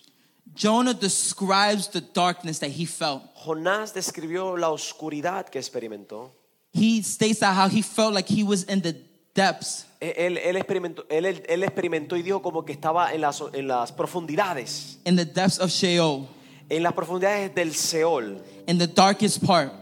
Jonah 0.55 0.94
describes 0.94 1.88
the 1.88 2.01
darkness 2.01 2.59
that 2.59 2.70
he 2.70 2.85
felt. 2.85 3.23
Jonás 3.35 3.92
describió 3.94 4.57
la 4.59 4.68
oscuridad 4.70 5.46
que 5.49 5.59
experimentó. 5.61 6.33
He 6.73 7.03
states 7.03 7.38
that 7.40 7.55
how 7.55 7.68
he 7.68 7.83
felt 7.83 8.14
like 8.14 8.29
he 8.29 8.42
was 8.42 8.64
in 8.64 8.81
the 8.83 8.94
depths. 9.35 9.87
Eh, 10.01 10.14
Él, 10.27 10.38
él 10.38 10.57
experimentó, 10.57 11.05
él, 11.09 11.27
él- 11.27 11.42
él 11.49 11.62
experimentó 11.62 12.16
y 12.16 12.23
dijo 12.23 12.40
como 12.42 12.64
que 12.64 12.73
estaba 12.73 13.12
en 13.12 13.20
las, 13.20 13.42
en 13.53 13.68
las 13.68 13.92
profundidades, 13.92 14.99
in 15.05 15.14
the 15.16 15.25
depths 15.25 15.59
of 15.61 15.70
Sheol, 15.70 16.27
en 16.68 16.83
las 16.83 16.92
profundidades 16.94 17.55
del 17.55 17.75
Seol, 17.75 18.42
in 18.66 18.79
the 18.79 18.87
darkest 18.87 19.44
part, 19.44 19.73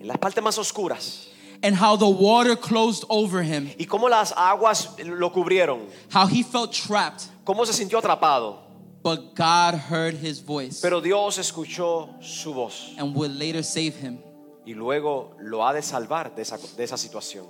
en 0.00 0.06
las 0.06 0.16
partes 0.18 0.42
más 0.42 0.56
oscuras. 0.58 1.28
And 1.64 1.74
how 1.74 1.96
the 1.96 2.08
water 2.08 2.54
closed 2.54 3.04
over 3.08 3.42
him, 3.42 3.70
Y 3.78 3.86
cómo 3.86 4.08
las 4.08 4.32
aguas 4.36 4.88
lo 5.04 5.30
cubrieron, 5.30 5.80
how 6.10 6.26
he 6.26 6.42
felt 6.42 6.72
trapped, 6.72 7.24
cómo 7.44 7.64
se 7.66 7.72
sintió 7.72 7.98
atrapado. 8.00 8.58
but 9.02 9.34
God 9.34 9.74
heard 9.74 10.14
his 10.14 10.40
voice 10.40 10.80
Pero 10.80 11.00
Dios 11.00 11.38
escuchó 11.38 12.08
su 12.22 12.52
voz 12.52 12.94
and 12.98 13.14
would 13.14 13.32
later 13.38 13.62
save 13.62 13.96
him. 13.96 14.18
y 14.66 14.74
luego 14.74 15.34
lo 15.40 15.62
ha 15.62 15.72
de 15.72 15.80
salvar 15.82 16.34
de 16.36 16.42
esa, 16.42 16.56
de 16.76 16.84
esa 16.84 16.96
situación. 16.96 17.46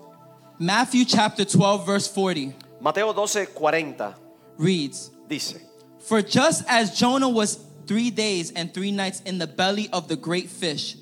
Matthew 0.58 1.04
chapter 1.04 1.44
12, 1.44 1.84
verse 1.84 2.06
40 2.08 2.54
Mateo 2.80 3.12
12, 3.12 3.46
40 3.54 4.14
reads, 4.58 5.10
dice, 5.28 5.58
For 6.00 6.22
just 6.22 6.64
as 6.68 6.96
Jonah 6.96 7.28
was 7.28 7.58
three 7.86 8.10
days 8.10 8.52
and 8.52 8.72
three 8.72 8.92
nights 8.92 9.20
in 9.24 9.38
the 9.38 9.46
belly 9.48 9.88
of 9.92 10.06
the 10.06 10.16
great 10.16 10.48
fish, 10.48 10.96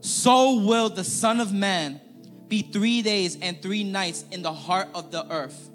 so 0.00 0.54
will 0.60 0.88
the 0.88 1.04
Son 1.04 1.40
of 1.40 1.52
Man 1.52 2.00
be 2.48 2.62
three 2.62 3.02
days 3.02 3.38
and 3.42 3.60
three 3.60 3.84
nights 3.84 4.24
in 4.30 4.42
the 4.42 4.52
heart 4.52 4.88
of 4.94 5.10
the 5.10 5.24
earth. 5.30 5.70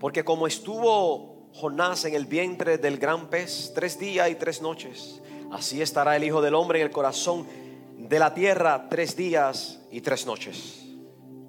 porque 0.00 0.24
como 0.24 0.46
estuvo 0.46 1.50
Jonás 1.54 2.04
en 2.06 2.14
el 2.14 2.24
vientre 2.26 2.78
del 2.78 2.96
gran 2.98 3.28
pez 3.28 3.72
tres 3.74 3.98
días 3.98 4.30
y 4.30 4.34
tres 4.36 4.60
noches, 4.62 5.20
así 5.52 5.80
estará 5.82 6.16
el 6.16 6.24
Hijo 6.24 6.40
del 6.40 6.54
Hombre 6.54 6.80
en 6.80 6.86
el 6.86 6.92
corazón 6.92 7.46
de 7.98 8.18
la 8.18 8.32
tierra 8.34 8.88
tres 8.88 9.14
días 9.14 9.78
y 9.90 10.00
tres 10.00 10.26
noches. 10.26 10.78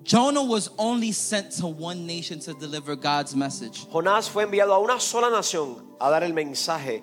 Jonah 0.03 0.43
was 0.43 0.69
only 0.77 1.13
sent 1.13 1.51
to 1.57 1.65
one 1.67 2.05
nation 2.05 2.37
to 2.41 2.53
deliver 2.53 2.95
God's 2.97 3.33
message. 3.35 3.87
Jonás 3.89 4.29
fue 4.29 4.43
enviado 4.43 4.73
a 4.73 4.79
una 4.79 4.99
sola 4.99 5.29
nación 5.29 5.77
a 5.99 6.09
dar 6.09 6.23
el 6.23 6.33
mensaje 6.33 7.01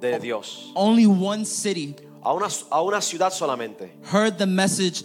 de 0.00 0.18
Dios, 0.20 0.70
Only 0.76 1.06
one 1.06 1.44
city 1.44 1.96
a 2.22 2.32
una, 2.32 2.46
a 2.70 2.82
una 2.82 3.00
ciudad 3.02 3.32
solamente. 3.32 3.90
heard 4.12 4.38
the 4.38 4.46
message 4.46 5.02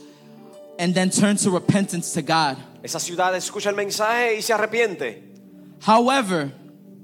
and 0.79 0.93
then 0.93 1.09
turn 1.09 1.35
to 1.37 1.49
repentance 1.51 2.13
to 2.13 2.21
God. 2.21 2.57
Esa 2.83 2.99
ciudad 2.99 3.33
escucha 3.35 3.69
el 3.69 3.75
mensaje 3.75 4.35
y 4.35 4.41
se 4.41 4.53
arrepiente. 4.53 5.21
However, 5.81 6.51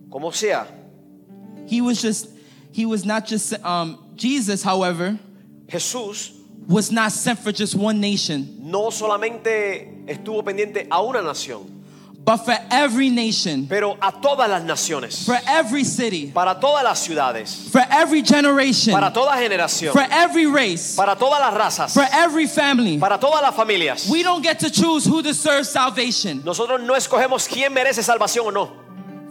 Como 0.10 0.32
sea, 0.32 0.66
he 1.68 1.82
was 1.82 2.02
just 2.02 2.30
he 2.72 2.86
was 2.86 3.06
not 3.06 3.26
just 3.28 3.54
um, 3.64 4.12
Jesus. 4.16 4.64
However, 4.64 5.20
Jesús 5.68 6.32
was 6.68 6.92
not 6.92 7.12
sent 7.12 7.40
for 7.40 7.52
just 7.52 7.76
one 7.76 8.00
nation, 8.00 8.58
no 8.62 8.90
solamente 8.92 10.06
estuvo 10.08 10.44
pendiente 10.44 10.88
a 10.90 11.02
una 11.02 11.22
nación, 11.22 11.79
but 12.24 12.38
for 12.38 12.56
every 12.70 13.10
nation, 13.10 13.66
pero 13.68 13.98
a 14.02 14.12
todas 14.12 14.50
las 14.50 14.64
naciones, 14.64 15.26
for 15.26 15.38
every 15.48 15.84
city, 15.84 16.32
para 16.32 16.60
todas 16.60 16.84
las 16.84 17.00
ciudades, 17.00 17.70
for 17.72 17.82
every 17.90 18.22
generation, 18.22 18.94
para 18.94 19.12
toda 19.12 19.32
generación, 19.38 19.94
for 19.94 20.06
every 20.12 20.46
race, 20.46 20.96
para 20.96 21.16
todas 21.16 21.40
las 21.40 21.54
razas, 21.54 21.94
for 21.94 22.06
every 22.12 22.48
family. 22.48 22.98
para 23.00 23.18
todas 23.18 23.42
las 23.42 23.56
familias. 23.56 24.10
We 24.10 24.24
don't 24.24 24.44
get 24.44 24.60
to 24.60 24.70
choose 24.70 25.06
who 25.06 25.22
deserves 25.22 25.70
salvation. 25.70 26.44
Nosotros 26.44 26.82
no 26.82 26.94
escogemos 26.96 27.48
quién 27.48 27.74
merece 27.74 28.04
salvación 28.04 28.48
o 28.48 28.52
no, 28.52 28.72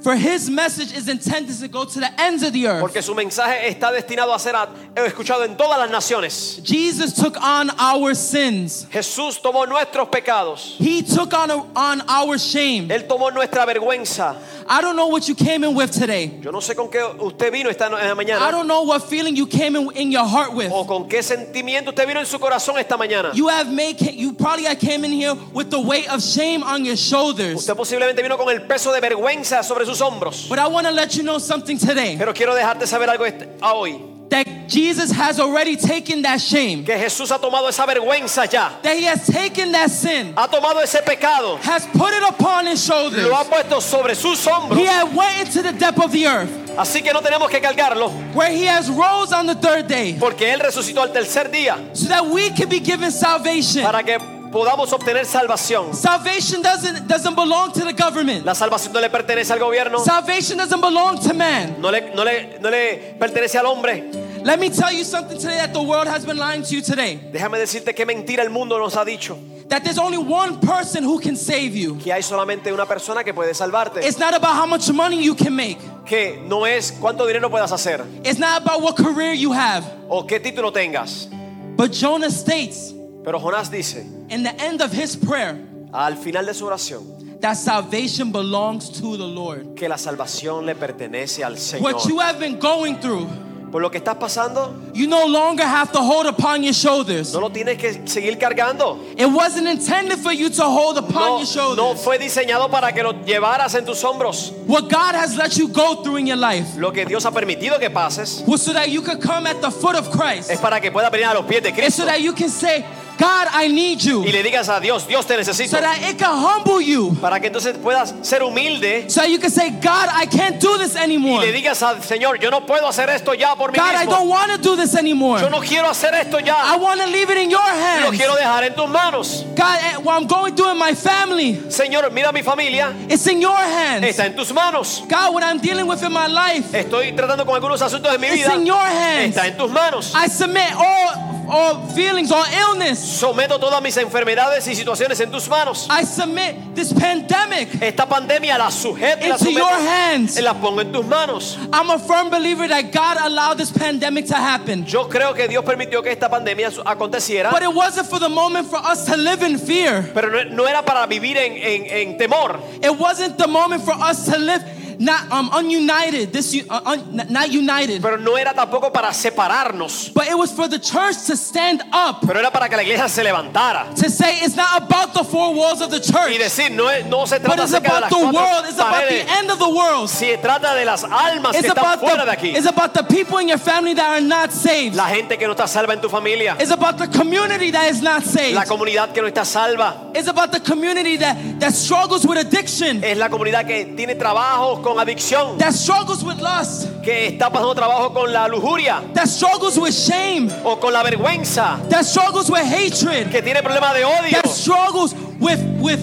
For 0.01 0.15
his 0.15 0.49
message 0.49 0.93
is 0.97 1.09
intended 1.09 1.59
to 1.59 1.67
go 1.67 1.85
to 1.85 2.01
the 2.01 2.21
ends 2.21 2.45
of 2.45 2.53
the 2.53 2.69
earth. 2.69 2.81
porque 2.81 3.03
su 3.03 3.15
mensaje 3.15 3.69
está 3.69 3.91
destinado 3.91 4.33
a 4.33 4.39
ser 4.39 4.55
eh, 4.55 5.07
escuchado 5.07 5.45
en 5.45 5.57
todas 5.57 5.77
las 5.79 5.91
naciones. 5.91 6.61
Jesus 6.65 7.13
took 7.15 7.37
on 7.43 7.71
our 7.81 8.15
sins. 8.15 8.87
Jesús 8.93 9.41
tomó 9.43 9.67
nuestros 9.67 10.09
pecados, 10.09 10.77
He 10.79 11.03
took 11.03 11.35
on, 11.35 11.51
on 11.75 12.03
our 12.09 12.39
shame. 12.39 12.89
Él 12.91 13.09
tomó 13.09 13.33
nuestra 13.33 13.67
vergüenza. 13.67 14.37
I 14.71 14.81
don't 14.83 14.97
know 14.97 15.09
what 15.09 15.27
you 15.27 15.35
came 15.35 15.65
in 15.65 15.75
with 15.75 15.91
today. 15.91 16.31
Yo 16.43 16.53
no 16.53 16.61
sé 16.61 16.77
con 16.77 16.89
qué 16.89 17.03
usted 17.21 17.51
vino 17.51 17.69
esta 17.69 17.89
la 17.89 17.99
I 17.99 18.51
don't 18.53 18.69
know 18.69 18.83
what 18.83 19.03
feeling 19.03 19.35
you 19.35 19.47
came 19.47 19.75
in 19.75 19.91
in 19.97 20.13
your 20.13 20.27
heart 20.27 20.53
with. 20.53 20.71
o 20.71 20.85
con 20.87 21.09
qué 21.09 21.23
sentimiento 21.23 21.89
usted 21.91 22.07
vino 22.07 22.21
en 22.21 22.27
su 22.27 22.39
corazón 22.39 22.79
esta 22.79 22.97
mañana. 22.97 23.33
You 23.35 23.49
have 23.49 23.73
made 23.73 24.01
you 24.15 24.33
probably 24.35 24.67
came 24.77 25.05
in 25.05 25.11
here 25.11 25.35
with 25.53 25.71
the 25.71 25.81
weight 25.81 26.09
of 26.09 26.23
shame 26.23 26.63
on 26.63 26.85
your 26.85 26.97
shoulders. 26.97 27.57
Usted 27.57 27.75
posiblemente 27.75 28.23
vino 28.23 28.37
con 28.37 28.49
el 28.51 28.63
peso 28.63 28.93
de 28.93 29.01
vergüenza 29.01 29.65
sobre 29.65 29.88
sus 29.89 30.01
hombros. 30.01 30.49
But 30.49 30.59
I 30.59 30.67
want 30.69 30.87
to 30.87 30.93
let 30.93 31.15
you 31.17 31.23
know 31.23 31.39
something 31.39 31.79
today 31.79 32.17
Pero 32.19 32.33
quiero 32.35 32.55
dejarte 32.55 32.87
saber 32.87 33.09
algo 33.09 33.25
este- 33.27 33.49
a 33.63 33.73
hoy. 33.73 33.99
that 34.31 34.47
Jesus 34.69 35.11
has 35.11 35.41
already 35.41 35.75
taken 35.77 36.21
that 36.21 36.39
shame. 36.39 36.85
Que 36.85 36.95
Jesús 36.99 37.31
ha 37.31 37.39
tomado 37.39 37.67
esa 37.69 37.87
vergüenza 37.87 38.45
ya. 38.51 38.73
That 38.83 38.95
he 38.99 39.05
has 39.07 39.27
taken 39.27 39.73
that 39.73 39.91
sin, 39.91 40.35
Ha 40.37 40.47
tomado 40.49 40.83
ese 40.83 41.01
pecado. 41.03 41.57
has 41.63 41.87
put 41.87 42.13
it 42.13 42.23
upon 42.29 42.67
his 42.67 42.85
shoulders. 42.85 43.25
Lo 43.27 43.35
ha 43.35 43.45
puesto 43.45 43.81
sobre 43.81 44.15
sus 44.15 44.45
hombros. 44.47 44.77
He 44.79 44.85
had 44.85 45.15
went 45.17 45.47
into 45.49 45.63
the 45.63 45.73
depth 45.73 45.99
of 46.05 46.13
the 46.13 46.27
earth 46.27 46.51
Así 46.77 47.03
que 47.03 47.13
no 47.15 47.21
tenemos 47.23 47.49
que 47.51 47.59
cargarlo. 47.61 48.11
where 48.35 48.51
he 48.53 48.67
has 48.67 48.91
rose 48.91 49.33
on 49.33 49.47
the 49.47 49.55
third 49.55 49.89
day 49.89 50.17
Porque 50.21 50.43
Él 50.53 50.61
resucitó 50.61 51.01
al 51.03 51.09
tercer 51.13 51.51
día. 51.51 51.79
so 51.97 52.07
that 52.09 52.27
we 52.27 52.51
can 52.51 52.69
be 52.69 52.79
given 52.81 53.11
salvation. 53.11 53.83
Para 53.83 54.03
que 54.03 54.19
podamos 54.51 54.93
obtener 54.93 55.25
salvación. 55.27 55.95
Salvation 55.95 56.63
doesn't 56.63 57.07
doesn't 57.07 57.35
belong 57.35 57.73
to 57.73 57.81
the 57.85 57.93
government. 57.93 58.45
La 58.45 58.55
salvación 58.55 58.93
no 58.93 59.01
le 59.01 59.11
pertenece 59.11 59.53
al 59.53 59.59
gobierno. 59.59 59.99
Salvation 60.01 60.59
doesn't 60.59 60.81
belong 60.81 61.19
to 61.21 61.35
man. 61.35 61.77
No 61.81 61.91
le, 61.91 62.15
no 62.15 62.25
le, 62.25 62.59
no 62.61 62.71
le 62.71 63.15
pertenece 63.19 63.57
al 63.59 63.67
hombre. 63.67 64.11
Let 64.45 64.61
me 64.61 64.71
tell 64.71 64.93
you 64.93 65.05
something 65.05 65.37
today 65.39 65.57
that 65.57 65.73
the 65.73 65.83
world 65.83 66.07
has 66.07 66.25
been 66.25 66.37
lying 66.39 66.63
to 66.63 66.75
you 66.75 66.81
today. 66.83 67.19
Déjame 67.33 67.59
decirte 67.59 67.95
qué 67.95 68.07
mentira 68.07 68.43
el 68.43 68.51
mundo 68.51 68.79
nos 68.79 68.95
ha 68.95 69.05
dicho. 69.05 69.37
That 69.69 69.83
there's 69.85 69.99
only 69.99 70.17
one 70.17 70.61
person 70.61 71.05
who 71.05 71.19
can 71.21 71.37
save 71.37 71.77
you. 71.77 71.99
Que 71.99 72.13
hay 72.13 72.23
solamente 72.23 72.73
una 72.73 72.87
persona 72.87 73.23
que 73.23 73.35
puede 73.35 73.53
salvarte. 73.55 73.99
It's 74.03 74.19
not 74.19 74.33
about 74.35 74.55
how 74.57 74.65
much 74.67 74.91
money 74.91 75.23
you 75.23 75.35
can 75.35 75.55
make. 75.55 75.79
Que 76.07 76.41
no 76.47 76.65
es 76.65 76.93
cuánto 76.93 77.27
dinero 77.27 77.51
puedas 77.51 77.71
hacer 77.71 78.03
It's 78.25 78.39
not 78.39 78.63
about 78.63 78.81
what 78.81 78.97
career 78.97 79.35
you 79.35 79.53
have. 79.53 79.85
o 80.09 80.27
qué 80.27 80.41
título 80.41 80.73
tengas. 80.73 81.29
But 81.77 81.93
Jonah 81.93 82.31
states 82.31 82.95
Pero 83.29 83.39
Jonás 83.41 83.71
dice 83.71 84.07
in 84.31 84.43
the 84.43 84.55
end 84.59 84.81
of 84.81 84.91
his 84.91 85.15
prayer 85.15 85.59
al 85.93 86.17
final 86.17 86.47
de 86.47 86.55
su 86.55 86.65
oración 86.65 87.05
that 87.43 87.59
salvation 87.59 88.33
belongs 88.33 88.89
to 88.89 89.19
the 89.19 89.27
Lord. 89.27 89.77
que 89.77 89.87
la 89.87 89.99
salvación 89.99 90.65
le 90.65 90.75
pertenece 90.75 91.45
al 91.45 91.59
Señor. 91.59 91.83
What 91.83 92.09
you 92.09 92.21
have 92.21 92.39
been 92.41 92.59
going 92.59 92.97
through, 93.01 93.29
Por 93.71 93.83
lo 93.83 93.91
que 93.91 93.99
estás 93.99 94.17
pasando, 94.17 94.75
you 94.95 95.07
no 95.07 95.27
longer 95.27 95.63
have 95.63 95.93
to 95.93 95.99
hold 96.01 96.25
upon 96.27 96.63
your 96.63 96.73
shoulders. 96.73 97.35
no 97.35 97.41
lo 97.41 97.51
tienes 97.51 97.77
que 97.77 97.93
seguir 98.09 98.39
cargando. 98.39 98.99
It 99.19 99.27
wasn't 99.27 99.69
intended 99.69 100.19
for 100.21 100.33
you 100.33 100.49
to 100.49 100.65
hold 100.65 100.97
upon 100.97 101.13
No, 101.15 101.37
your 101.41 101.47
shoulders. 101.47 101.77
no 101.77 101.95
fue 101.97 102.17
diseñado 102.19 102.71
para 102.71 102.93
que 102.93 103.03
lo 103.03 103.13
llevaras 103.27 103.75
en 103.75 103.85
tus 103.85 104.03
hombros. 104.03 104.53
What 104.67 104.89
God 104.89 105.15
has 105.15 105.37
let 105.37 105.59
you 105.59 105.69
go 105.69 106.03
through 106.03 106.17
in 106.17 106.27
your 106.27 106.39
life 106.39 106.79
Lo 106.79 106.93
que 106.93 107.05
Dios 107.05 107.27
ha 107.27 107.31
permitido 107.31 107.79
que 107.79 107.91
pases 107.91 108.43
was 108.47 108.63
so 108.63 108.73
that 108.73 108.89
you 108.89 109.03
could 109.03 109.21
come 109.21 109.47
at 109.47 109.61
the 109.61 109.71
foot 109.71 109.97
of 109.97 110.11
Christ. 110.11 110.51
es 110.51 110.59
para 110.61 110.81
que 110.81 110.91
puedas 110.91 111.13
venir 111.13 111.27
a 111.27 111.35
los 111.35 111.45
pies 111.45 111.63
de 111.63 111.71
Cristo 111.73 112.03
so 112.03 112.07
that 112.07 112.23
you 112.23 112.33
can 112.33 112.49
say, 112.49 112.83
God, 113.19 113.49
I 113.53 113.69
need 113.69 114.01
you. 114.01 114.25
y 114.25 114.31
le 114.33 114.43
digas 114.43 114.69
a 114.69 114.81
Dios, 114.81 115.07
Dios 115.07 115.27
te 115.27 115.37
necesito. 115.37 115.71
So 115.71 115.81
that 115.81 115.99
it 116.09 116.19
can 116.19 116.35
humble 116.37 116.81
you. 116.81 117.17
Para 117.21 117.41
que 117.41 117.49
entonces 117.49 117.77
puedas 117.77 118.15
ser 118.23 118.43
humilde 118.43 119.11
So 119.11 119.25
you 119.25 119.39
can 119.39 119.51
say, 119.51 119.71
God, 119.71 120.09
I 120.13 120.27
can't 120.27 120.61
do 120.61 120.79
this 120.79 120.95
anymore. 120.97 121.43
y 121.43 121.47
le 121.47 121.53
digas 121.53 121.83
al 121.83 122.03
Señor, 122.03 122.39
yo 122.39 122.51
no 122.51 122.65
puedo 122.65 122.87
hacer 122.87 123.09
esto 123.11 123.35
ya 123.35 123.55
por 123.57 123.73
mí 123.73 123.79
God, 123.79 123.95
I 123.95 124.07
don't 124.07 124.29
want 124.29 124.53
to 124.53 124.59
do 124.59 124.77
this 124.77 124.95
anymore. 124.95 125.41
Yo 125.41 125.51
no 125.51 125.61
quiero 125.61 125.89
hacer 125.89 126.15
esto 126.15 126.39
ya. 126.39 126.55
I 126.57 126.77
want 126.77 127.01
to 127.01 127.07
leave 127.09 127.31
it 127.31 127.39
in 127.39 127.51
your 127.51 127.61
hands. 127.61 128.05
Lo 128.05 128.11
quiero 128.13 128.37
dejar 128.37 128.65
en 128.65 128.75
tus 128.75 128.89
manos. 128.89 129.45
God, 129.57 129.79
eh, 129.83 129.99
what 130.03 130.15
I'm 130.15 130.27
going 130.27 130.55
through 130.55 130.71
in 130.71 130.79
my 130.79 130.95
family, 130.95 131.55
Señor, 131.69 132.11
mira 132.13 132.33
mi 132.33 132.43
familia. 132.43 132.95
it's 133.09 133.27
in 133.27 133.41
your 133.41 133.57
hands. 133.57 134.05
Está 134.07 134.27
en 134.27 134.37
tus 134.37 134.53
manos. 134.53 135.03
God, 135.09 135.35
what 135.35 135.43
I'm 135.43 135.59
dealing 135.59 135.87
with 135.87 136.03
in 136.03 136.13
my 136.13 136.29
life, 136.29 136.73
Estoy 136.73 137.13
tratando 137.17 137.45
con 137.45 137.55
algunos 137.57 137.83
asuntos 137.83 138.13
de 138.13 138.19
mi 138.19 138.29
it's 138.29 138.37
vida. 138.47 138.55
in 138.55 138.65
your 138.67 138.77
hands. 138.77 139.35
Está 139.37 139.47
en 139.49 139.57
tus 139.57 139.71
manos. 139.73 140.15
I 140.15 140.29
submit 140.29 140.73
all, 140.77 141.38
all 141.49 141.87
feelings, 141.89 142.31
all 142.31 142.45
illness. 142.45 142.99
Someto 142.99 143.59
todas 143.59 143.83
mis 143.83 143.97
enfermedades 143.97 144.67
y 144.69 144.75
situaciones 144.75 145.19
en 145.21 145.31
tus 145.31 145.49
manos. 145.49 145.87
I 145.91 146.05
submit 146.05 146.75
this 146.75 146.93
pandemic 146.93 147.83
Esta 147.83 148.07
pandemia 148.07 148.59
la 148.59 148.71
sujeto 148.71 149.25
y 149.25 149.29
la 149.29 149.35
into 149.35 149.45
someto. 149.47 149.59
your 149.59 149.79
hands. 149.89 150.41
La 150.41 150.55
pongo 150.55 150.81
en 150.81 150.93
tus 150.93 151.05
manos. 151.07 151.57
I'm 151.73 151.91
a 151.91 151.99
firm 151.99 152.31
believer 152.31 152.69
that 152.69 152.93
God 152.93 153.17
allowed 153.21 153.59
this 153.59 153.71
pandemic 153.71 154.27
to 154.27 154.35
happen. 154.37 154.85
Yo 154.87 155.09
creo 155.09 155.35
que 155.35 155.49
Dios 155.49 155.65
permitió 155.65 156.03
que 156.03 156.11
esta 156.13 156.29
pandemia 156.29 156.71
su- 156.71 156.83
aconteciera. 156.83 157.51
But 157.51 157.63
it 157.63 157.75
wasn't 157.75 158.07
for 158.09 158.19
the 158.19 158.29
moment 158.29 158.69
for 158.69 158.79
us 158.79 159.05
to 159.07 159.17
live 159.17 159.43
in 159.43 159.59
fear. 159.59 160.03
Pero 160.15 160.29
no, 160.31 160.45
no 160.45 160.65
era 160.67 160.83
para 160.85 161.07
vivir 161.07 161.37
en, 161.37 161.53
en- 161.57 161.87
en 161.87 162.19
temor. 162.19 162.61
It 162.83 162.97
wasn't 162.99 163.39
the 163.39 163.47
moment 163.49 163.83
for 163.85 163.95
us 163.95 164.27
to 164.27 164.39
live 164.39 164.63
not 164.99 165.31
um, 165.31 165.51
ununited, 165.53 166.33
this 166.33 166.55
uh, 166.69 166.81
un, 166.85 167.17
not 167.31 167.51
united. 167.51 168.03
Pero 168.03 168.17
no 168.17 168.37
era 168.37 168.53
tampoco 168.55 168.93
para 168.93 169.13
separarnos. 169.13 170.13
But 170.13 170.29
it 170.29 170.37
was 170.37 170.53
for 170.53 170.69
the 170.69 170.79
church 170.79 171.27
to 171.27 171.37
stand 171.37 171.83
up 171.93 172.21
Pero 172.27 172.39
era 172.39 172.51
para 172.51 172.69
que 172.69 172.77
la 172.77 172.83
iglesia 172.83 173.09
se 173.09 173.23
levantara. 173.23 173.95
to 173.95 174.11
say 174.11 174.41
it's 174.43 174.57
not 174.57 174.83
about 174.83 175.15
the 175.15 175.25
four 175.25 175.55
walls 175.55 175.81
of 175.81 175.91
the 175.91 176.01
church. 176.01 176.31
Y 176.33 176.39
decir, 176.39 176.71
no, 176.71 176.85
no 177.09 177.27
se 177.27 177.39
but 177.39 177.53
trata 177.53 177.63
it's 177.65 177.73
acerca 177.75 177.83
de 177.83 177.89
about 177.89 178.01
las 178.03 178.11
the 178.11 178.27
world. 178.27 178.65
It's 178.67 178.79
about 178.79 179.09
the 179.09 179.31
end 179.39 179.51
of 179.51 179.59
the 179.59 179.69
world. 179.69 180.09
Se 180.09 180.37
trata 180.39 180.75
de 180.75 180.85
las 180.85 181.05
almas 181.05 181.55
It's 181.55 181.63
que 181.63 181.69
están 181.69 181.99
fuera 181.99 182.25
de 182.25 182.31
the, 182.31 182.37
aquí. 182.37 182.57
it's 182.57 182.67
about 182.67 182.93
the 182.95 183.03
people 183.05 183.39
in 183.39 183.49
your 183.49 183.59
family 183.59 183.95
that 183.95 184.19
are 184.19 184.21
not 184.21 184.53
saved. 184.53 184.95
La 184.97 185.07
gente 185.09 185.37
que 185.39 185.47
no 185.47 185.55
está 185.55 185.69
salva 185.69 185.93
en 185.95 186.01
tu 186.01 186.09
familia. 186.09 186.57
It's 186.59 186.71
about 186.71 186.99
the 186.99 187.09
community 187.09 187.71
that 187.71 187.91
is 187.91 188.03
not 188.03 188.25
saved. 188.25 188.55
La 188.55 188.65
comunidad 188.65 189.13
que 189.13 189.23
no 189.23 189.29
está 189.29 189.45
salva. 189.45 190.11
It's 190.15 190.29
about 190.29 190.51
the 190.53 190.61
community 190.61 191.17
that, 191.19 191.61
that 191.61 191.73
struggles 191.73 192.27
with 192.27 192.39
addiction, 192.39 193.05
Es 193.05 193.17
la 193.17 193.29
comunidad 193.29 193.67
que 193.67 193.85
tiene 193.97 194.15
trabajos 194.15 194.81
con 194.95 194.99
adicción. 194.99 195.59
that 195.59 195.73
struggles 195.73 196.23
with 196.25 196.39
lust, 196.41 196.89
Que 197.03 197.29
está 197.29 197.51
pasando 197.51 197.75
trabajo 197.75 198.13
con 198.13 198.33
la 198.33 198.47
lujuria. 198.49 199.03
that 199.15 199.27
struggles 199.29 199.77
with 199.79 199.93
shame, 199.95 200.51
O 200.65 200.77
con 200.81 200.93
la 200.93 201.03
vergüenza. 201.03 201.79
that 201.89 202.05
struggles 202.05 202.51
with 202.51 202.65
hatred, 202.65 203.31
Que 203.31 203.43
tiene 203.43 203.63
problemas 203.63 203.95
de 203.95 204.05
odio. 204.05 204.43
that 204.43 204.49
struggles 204.49 205.15
with 205.41 205.61
with 205.81 206.01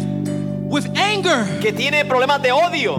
with 0.67 0.87
anger 0.97 1.45
Que 1.61 1.71
tiene 1.71 2.03
problemas 2.05 2.41
de 2.41 2.51
odio. 2.51 2.97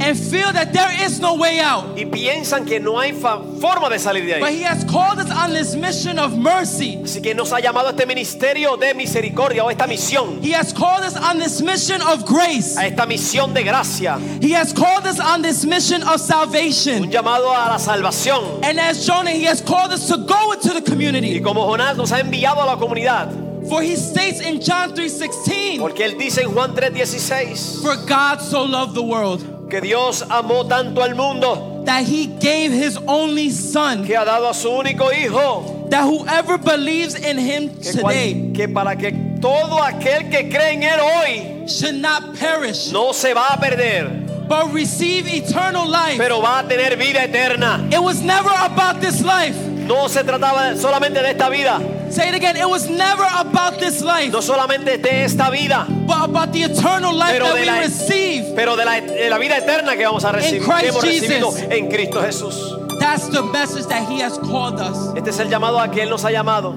And 0.00 0.18
feel 0.18 0.52
that 0.52 0.72
there 0.72 0.90
is 1.04 1.20
no 1.20 1.34
way 1.36 1.60
out. 1.60 1.96
Y 1.96 2.04
piensan 2.06 2.66
que 2.66 2.80
no 2.80 2.98
hay 2.98 3.12
forma 3.12 3.88
de 3.90 3.98
salir 3.98 4.24
de 4.24 4.34
ahí. 4.34 4.40
But 4.40 4.52
he 4.52 4.62
has 4.62 4.84
called 4.84 5.18
us 5.18 5.30
on 5.30 5.52
this 5.52 5.74
mission 5.74 6.18
of 6.18 6.36
mercy. 6.36 6.96
Así 7.02 7.22
que 7.22 7.34
nos 7.34 7.52
ha 7.52 7.60
llamado 7.60 7.88
a 7.88 7.90
este 7.90 8.06
ministerio 8.06 8.76
de 8.76 8.94
misericordia 8.94 9.64
o 9.64 9.70
esta 9.70 9.86
misión. 9.86 10.42
He 10.42 10.52
has 10.52 10.72
called 10.72 11.04
us 11.04 11.16
on 11.16 11.38
this 11.38 11.60
mission 11.60 12.00
of 12.02 12.24
grace. 12.24 12.76
A 12.76 12.86
esta 12.86 13.06
misión 13.06 13.52
de 13.54 13.62
gracia. 13.62 14.18
He 14.40 14.52
has 14.52 14.72
called 14.72 15.06
us 15.06 15.20
on 15.20 15.42
this 15.42 15.64
mission 15.64 16.02
of 16.02 16.20
salvation. 16.20 17.04
Un 17.04 17.10
llamado 17.10 17.50
a 17.50 17.68
la 17.70 17.78
salvación. 17.78 18.64
And 18.64 18.80
as 18.80 19.06
Jonah, 19.06 19.30
he 19.30 19.44
has 19.44 19.60
called 19.60 19.92
us 19.92 20.08
to 20.08 20.16
go 20.16 20.52
into 20.52 20.72
the 20.72 20.82
community. 20.82 21.34
Y 21.34 21.40
como 21.40 21.66
Jonás 21.66 21.96
nos 21.96 22.10
ha 22.12 22.20
enviado 22.20 22.62
a 22.62 22.66
la 22.66 22.76
comunidad. 22.76 23.28
For 23.68 23.82
he 23.82 23.94
states 23.94 24.40
in 24.40 24.60
John 24.60 24.94
3:16, 24.94 25.78
Porque 25.78 26.04
él 26.04 26.18
dice 26.18 26.42
en 26.42 26.52
Juan 26.52 26.74
3:16 26.74 27.82
For 27.82 27.94
God 28.06 28.40
so 28.40 28.64
loved 28.64 28.94
the 28.94 29.02
world 29.02 29.59
que 29.70 29.80
Dios 29.80 30.22
amó 30.28 30.66
tanto 30.66 31.02
al 31.02 31.14
mundo 31.14 31.82
that 31.86 32.02
he 32.04 32.26
gave 32.26 32.72
his 32.72 32.98
only 33.06 33.50
son, 33.50 34.04
que 34.04 34.14
ha 34.16 34.24
dado 34.24 34.48
a 34.50 34.54
su 34.54 34.68
único 34.68 35.10
hijo. 35.12 35.86
that 35.88 36.04
whoever 36.04 36.58
believes 36.58 37.14
in 37.14 37.38
him 37.38 37.70
Que, 37.80 37.92
cual- 38.00 38.12
today 38.12 38.52
que 38.54 38.68
para 38.68 38.96
que 38.96 39.12
todo 39.40 39.82
aquel 39.82 40.28
que 40.30 40.48
cree 40.50 40.74
en 40.74 40.82
él 40.82 41.00
hoy 41.00 41.66
should 41.68 41.94
not 41.94 42.36
perish, 42.38 42.92
no 42.92 43.12
se 43.12 43.32
va 43.32 43.54
a 43.54 43.58
perder, 43.60 44.26
but 44.48 44.72
receive 44.74 45.26
eternal 45.28 45.88
life. 45.88 46.18
pero 46.18 46.40
va 46.42 46.58
a 46.60 46.68
tener 46.68 46.96
vida 46.96 47.24
eterna. 47.24 47.88
It 47.90 48.00
was 48.02 48.20
never 48.20 48.50
about 48.50 49.00
this 49.00 49.22
life. 49.22 49.56
No 49.86 50.08
se 50.08 50.22
trataba 50.22 50.76
solamente 50.76 51.20
de 51.22 51.30
esta 51.30 51.48
vida. 51.48 51.80
Say 52.10 52.28
it 52.28 52.34
again. 52.34 52.56
It 52.56 52.68
was 52.68 52.88
never 52.90 53.24
about 53.38 53.78
this 53.78 54.02
life, 54.02 54.32
No 54.32 54.40
solamente 54.40 54.98
de 55.00 55.24
esta 55.24 55.50
vida, 55.50 55.86
but 56.06 56.24
about 56.24 56.52
the 56.52 56.62
eternal 56.64 57.14
life 57.14 57.32
Pero 57.32 57.46
that 57.46 57.54
de 57.54 57.60
we 57.60 57.66
la- 57.66 57.78
receive. 57.80 58.54
pero 58.56 58.76
de 58.76 58.84
la, 58.84 59.00
de 59.00 59.30
la 59.30 59.38
vida 59.38 59.56
eterna 59.58 59.96
que 59.96 60.04
vamos 60.04 60.24
a 60.24 60.32
recibir, 60.32 60.62
que 60.66 60.88
hemos 60.88 61.02
recibido 61.04 61.52
Jesus. 61.52 61.70
en 61.70 61.88
Cristo 61.88 62.20
Jesús. 62.20 62.98
That's 62.98 63.28
the 63.28 63.42
message 63.42 63.86
that 63.86 64.08
He 64.10 64.20
has 64.20 64.36
called 64.38 64.80
us. 64.80 65.14
Este 65.16 65.28
es 65.30 65.38
el 65.38 65.48
llamado 65.48 65.78
a 65.80 65.88
que 65.90 66.02
Él 66.02 66.10
nos 66.10 66.24
ha 66.24 66.30
llamado. 66.30 66.74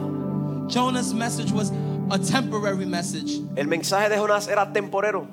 Jonah's 0.70 1.14
message 1.14 1.52
was 1.52 1.72
a 2.12 2.18
temporary 2.20 2.86
message, 2.86 3.40
El 3.58 3.68
mensaje 3.68 4.10
de 4.10 4.16
Jonás 4.18 4.48
era 4.48 4.72
temporero, 4.72 5.28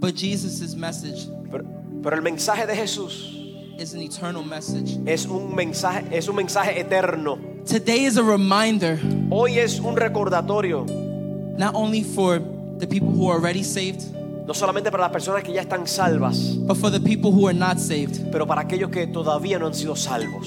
but 0.00 0.14
Jesus' 0.16 0.74
message 0.74 1.26
pero, 1.50 1.64
pero 2.02 2.16
el 2.16 2.22
mensaje 2.22 2.66
de 2.66 2.74
Jesús 2.74 3.30
is 3.78 3.94
an 3.94 4.00
eternal 4.02 4.42
message. 4.44 4.98
es 5.06 5.26
un 5.26 5.54
mensaje, 5.54 6.04
es 6.12 6.28
un 6.28 6.36
mensaje 6.36 6.78
eterno. 6.80 7.38
Today 7.66 8.04
is 8.04 8.18
a 8.18 8.22
reminder 8.22 8.98
Hoy 9.30 9.58
es 9.58 9.80
un 9.80 9.96
recordatorio, 9.96 10.84
not 11.56 11.74
only 11.74 12.02
for 12.02 12.38
the 12.78 12.86
people 12.86 13.08
who 13.08 13.30
are 13.30 13.36
already 13.38 13.62
saved, 13.62 14.02
no 14.46 14.52
solamente 14.52 14.90
para 14.90 15.04
las 15.04 15.12
personas 15.12 15.42
que 15.42 15.54
ya 15.54 15.62
están 15.62 15.88
salvas, 15.88 16.56
but 16.66 16.76
for 16.76 16.90
the 16.90 17.00
people 17.00 17.32
who 17.32 17.46
are 17.48 17.54
not 17.54 17.78
saved. 17.78 18.30
pero 18.30 18.46
para 18.46 18.60
aquellos 18.60 18.90
que 18.90 19.06
todavía 19.06 19.58
no 19.58 19.66
han 19.66 19.74
sido 19.74 19.96
salvos. 19.96 20.46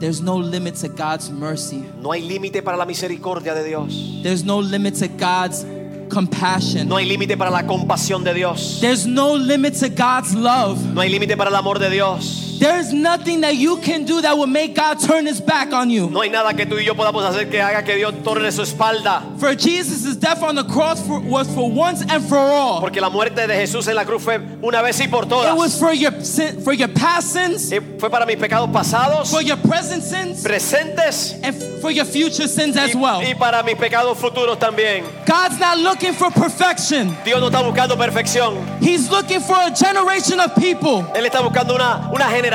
There's 0.00 0.22
no 0.22 0.36
limit 0.36 0.74
to 0.76 0.88
God's 0.88 1.30
mercy. 1.30 1.84
No 2.00 2.12
hay 2.12 2.22
límite 2.22 2.62
para 2.62 2.78
la 2.78 2.86
misericordia 2.86 3.54
de 3.54 3.62
Dios. 3.62 4.20
There's 4.22 4.42
no 4.42 4.58
limit 4.58 4.94
to 5.00 5.08
God's 5.08 5.66
compassion. 6.08 6.88
No 6.88 6.96
hay 6.96 7.04
límite 7.04 7.36
para 7.36 7.50
la 7.50 7.66
compasión 7.66 8.24
de 8.24 8.32
Dios. 8.34 8.80
There's 8.80 9.06
no 9.06 9.34
limit 9.34 9.74
to 9.80 9.90
God's 9.90 10.34
love. 10.34 10.82
No 10.94 11.02
hay 11.02 11.10
límite 11.10 11.36
para 11.36 11.50
el 11.50 11.56
amor 11.56 11.78
de 11.78 11.90
Dios. 11.90 12.51
There's 12.62 12.92
nothing 12.92 13.40
that 13.40 13.56
you 13.56 13.78
can 13.78 14.04
do 14.04 14.20
that 14.20 14.38
will 14.38 14.46
make 14.46 14.76
God 14.76 15.00
turn 15.00 15.26
his 15.26 15.40
back 15.40 15.72
on 15.72 15.90
you. 15.90 16.08
No 16.08 16.20
hay 16.22 16.28
nada 16.30 16.54
que 16.54 16.64
tú 16.64 16.78
y 16.78 16.84
yo 16.84 16.94
podamos 16.94 17.24
hacer 17.24 17.50
que 17.50 17.60
haga 17.60 17.82
que 17.84 17.96
Dios 17.96 18.14
torne 18.22 18.52
su 18.52 18.62
espalda. 18.62 19.20
For 19.40 19.52
Jesus' 19.56 20.14
death 20.14 20.44
on 20.44 20.54
the 20.54 20.62
cross 20.62 21.04
for, 21.04 21.18
was 21.18 21.52
for 21.52 21.68
once 21.68 22.02
and 22.08 22.22
for 22.24 22.38
all. 22.38 22.80
Porque 22.80 23.00
la 23.00 23.10
muerte 23.10 23.48
de 23.48 23.54
Jesús 23.56 23.88
en 23.88 23.96
la 23.96 24.04
cruz 24.04 24.22
fue 24.22 24.38
una 24.62 24.80
vez 24.80 25.00
y 25.00 25.08
por 25.08 25.24
todas. 25.26 25.52
It 25.52 25.58
was 25.58 25.76
for 25.76 25.92
your 25.92 26.12
sin, 26.22 26.60
for 26.62 26.72
your 26.72 26.86
past 26.88 27.32
sins, 27.32 27.72
Eh, 27.72 27.80
Fue 27.98 28.08
para 28.08 28.24
mis 28.26 28.36
pecados 28.36 28.70
pasados, 28.70 29.28
for 29.28 29.42
your 29.42 29.56
present 29.56 30.04
sins, 30.04 30.44
presentes 30.44 31.34
and 31.42 31.56
for 31.82 31.90
your 31.90 32.04
future 32.04 32.46
sins 32.46 32.76
as 32.76 32.94
well. 32.94 33.22
y 33.22 33.34
para 33.34 33.64
mis 33.64 33.74
pecados 33.74 34.16
futuros 34.18 34.60
también. 34.60 35.02
God's 35.26 35.58
not 35.58 35.78
looking 35.78 36.12
for 36.12 36.30
perfection. 36.30 37.16
Dios 37.24 37.40
no 37.40 37.48
está 37.48 37.60
buscando 37.60 37.96
perfección. 37.96 38.54
He's 38.80 39.10
looking 39.10 39.40
for 39.40 39.56
a 39.56 39.74
generation 39.74 40.38
of 40.38 40.54
people 40.54 41.04
Él 41.16 41.26
está 41.26 41.40
buscando 41.40 41.74
una, 41.74 42.08
una 42.12 42.26
generación 42.30 42.51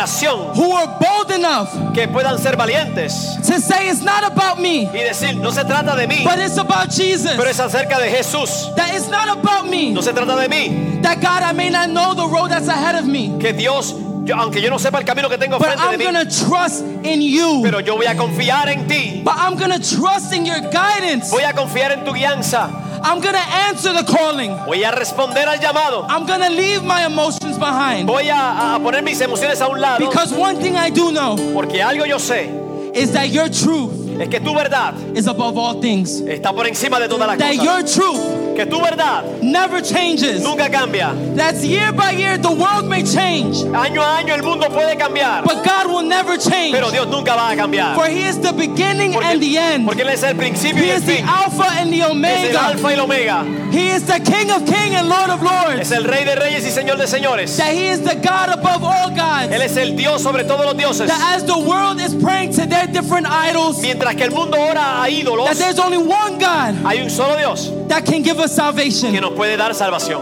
who 0.56 0.76
are 0.76 0.88
bold 1.00 1.32
enough 1.32 1.70
que 1.93 2.08
puedan 2.08 2.38
ser 2.39 2.56
valientes 2.56 3.38
to 3.45 3.60
say 3.60 3.89
it's 3.89 4.02
not 4.04 4.24
about 4.24 4.60
me, 4.60 4.86
y 4.93 5.04
decir, 5.04 5.36
no 5.38 5.52
se 5.52 5.64
trata 5.64 5.95
de 5.95 6.08
mí, 6.08 6.24
but 6.24 6.38
it's 6.39 6.58
about 6.58 6.89
Jesus. 6.89 7.34
pero 7.36 7.50
es 7.50 7.60
acerca 7.60 8.00
de 8.00 8.10
Jesús. 8.10 8.74
That 8.76 8.93
it's 8.93 9.10
not 9.10 9.28
about 9.30 9.66
me. 9.70 9.91
No 9.91 10.02
se 10.02 10.12
trata 10.14 10.36
de 10.36 10.48
mí. 10.50 11.02
That 11.02 11.20
God, 11.22 11.43
I 11.43 11.54
may 11.54 11.70
not 11.70 11.89
know 11.89 12.14
the 12.14 12.28
road 12.28 12.50
that's 12.50 12.68
ahead 12.68 12.95
of 12.95 13.06
me, 13.06 13.38
Que 13.39 13.54
Dios, 13.54 13.93
yo- 14.26 14.36
aunque 14.36 14.62
yo 14.62 14.70
no 14.70 14.78
sepa 14.78 15.00
el 15.00 15.06
camino 15.06 15.30
que 15.30 15.38
tengo 15.38 15.58
but 15.58 15.68
frente 15.68 15.82
I'm 15.84 15.91
de 15.91 15.98
mí, 15.98 16.04
gonna 16.06 16.26
trust 16.26 16.84
in 17.04 17.22
you. 17.22 17.62
pero 17.64 17.80
yo 17.80 17.95
voy 17.95 18.06
a 18.08 18.16
confiar 18.16 18.68
en 18.70 18.88
ti. 18.88 19.22
But 19.24 19.36
I'm 19.38 19.56
gonna 19.58 19.80
trust 19.80 20.34
in 20.34 20.45
your 20.45 20.60
guidance. 20.72 21.30
Voy 21.32 21.43
a 21.43 21.54
confiar 21.54 21.91
en 21.91 22.04
tu 22.06 22.14
guianza. 22.14 22.70
I'm 23.04 23.20
gonna 23.22 23.38
answer 23.70 23.93
the 23.93 24.04
calling. 24.04 24.56
Voy 24.66 24.84
a 24.84 24.91
responder 24.91 25.48
al 25.48 25.58
llamado. 25.60 26.06
I'm 26.10 26.26
gonna 26.26 26.50
leave 26.50 26.84
my 26.84 27.06
emotions 27.06 27.58
behind. 27.58 28.08
Voy 28.08 28.30
a, 28.30 28.76
a 28.76 28.80
poner 28.80 29.04
mis 29.04 29.20
emociones 29.22 29.62
a 29.62 29.68
un 29.68 29.80
lado. 29.80 30.00
Because 30.06 30.34
one 30.34 30.58
thing 30.62 30.76
I 30.76 30.89
do 30.89 31.12
know 31.12 31.36
Porque 31.54 31.82
algo 31.82 32.06
yo 32.08 32.18
sé 32.18 32.50
is 32.95 33.12
that 33.14 33.30
your 33.30 33.50
truth 33.50 33.91
es 34.20 34.30
que 34.30 34.39
tu 34.39 34.54
verdad 34.56 34.95
is 35.16 35.28
above 35.28 35.58
all 35.58 35.80
things. 35.82 36.22
está 36.22 36.52
por 36.54 36.66
encima 36.68 37.00
de 37.00 37.08
todas 37.08 37.28
las 37.28 37.38
That 37.38 37.56
cosas. 37.56 37.64
your 37.64 37.84
truth 37.84 38.37
Que 38.58 38.66
tu 38.66 38.82
verdad 38.82 39.24
never 39.43 39.82
changes. 39.82 40.41
nunca 40.41 40.68
cambia. 40.68 41.14
That's 41.36 41.64
year 41.64 41.91
by 41.91 42.12
year, 42.14 42.39
the 42.39 42.49
world 42.51 42.86
may 42.88 43.03
change, 43.03 43.58
Año 43.72 44.01
a 44.01 44.18
año 44.18 44.34
el 44.34 44.41
mundo 44.41 44.68
puede 44.70 44.97
cambiar, 44.97 45.43
but 45.43 45.64
God 45.64 45.86
will 45.91 46.01
never 46.01 46.38
change. 46.38 46.74
pero 46.74 46.89
Dios 46.89 47.05
nunca 47.08 47.36
va 47.36 47.51
a 47.51 47.55
cambiar. 47.55 47.93
For 47.93 48.08
He 48.08 48.24
is 48.28 48.39
the 48.41 48.53
beginning 48.53 49.14
Porque, 49.14 49.28
and 49.28 49.39
the 49.41 49.58
end. 49.60 49.86
porque 49.86 50.01
Él 50.01 50.10
es 50.10 50.24
el 50.24 50.36
principio 50.36 50.82
He 50.82 50.88
y 50.88 50.89
el 50.89 50.97
is 50.97 51.05
the. 51.05 51.20
Alpha 51.22 51.68
and 51.80 51.91
the 51.91 51.99
Es 51.99 52.05
el 52.05 52.12
Omega. 52.12 52.66
alfa 52.68 52.88
y 52.89 52.93
el 52.93 52.99
omega. 53.01 53.43
He 53.72 53.89
is 53.91 54.03
the 54.05 54.20
King 54.22 54.49
of 54.49 54.66
Kings 54.66 54.95
and 54.95 55.08
Lord 55.08 55.30
of 55.30 55.43
Lords. 55.43 55.80
Es 55.82 55.91
el 55.91 56.03
rey 56.05 56.24
de 56.26 56.36
reyes 56.36 56.66
y 56.66 56.72
señor 56.72 56.97
de 56.97 57.05
señores. 57.05 57.55
That 57.58 57.74
He 57.76 57.89
is 57.89 58.01
the 58.01 58.16
God 58.16 58.49
above 58.49 58.84
all 58.84 59.12
gods. 59.12 59.51
Él 59.53 59.62
es 59.62 59.78
el 59.78 59.95
Dios 59.95 60.24
sobre 60.24 60.45
todos 60.45 60.66
los 60.66 60.74
dioses. 60.76 61.08
That 61.08 61.36
as 61.36 61.43
the 61.45 61.60
world 61.60 61.99
is 62.01 62.16
praying 62.16 62.53
to 62.55 62.66
their 62.66 62.88
different 62.88 63.28
idols, 63.28 63.80
Mientras 63.82 64.16
que 64.16 64.24
el 64.26 64.32
mundo 64.32 64.58
ora 64.58 65.03
a 65.03 65.10
ídolos, 65.10 65.45
that 65.45 65.58
there's 65.58 65.78
only 65.80 65.97
one 65.97 66.39
God 66.39 66.74
hay 66.86 66.99
un 67.03 67.10
solo 67.10 67.38
Dios 67.38 67.70
that 67.89 68.05
can 68.05 68.22
give 68.24 68.39
us 68.39 68.47
que 68.48 68.56
salvation. 68.56 69.22
nos 69.22 69.32
puede 69.34 69.58
dar 69.58 69.74
salvación. 69.74 70.22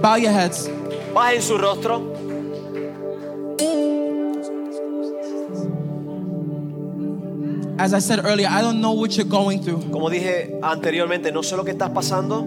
Bow 0.00 0.16
your 0.16 0.32
heads. 0.32 0.70
Bajen 1.12 1.42
su 1.42 1.58
rostro. 1.58 2.16
As 7.78 7.94
I 7.94 8.00
said 8.00 8.24
earlier, 8.24 8.48
I 8.48 8.60
don't 8.60 8.80
know 8.80 8.92
what 8.92 9.16
you're 9.16 9.24
going 9.28 9.60
through. 9.62 9.90
Como 9.90 10.10
dije 10.10 10.58
anteriormente, 10.62 11.30
no 11.32 11.42
sé 11.42 11.56
lo 11.56 11.64
que 11.64 11.70
estás 11.72 11.90
pasando 11.90 12.44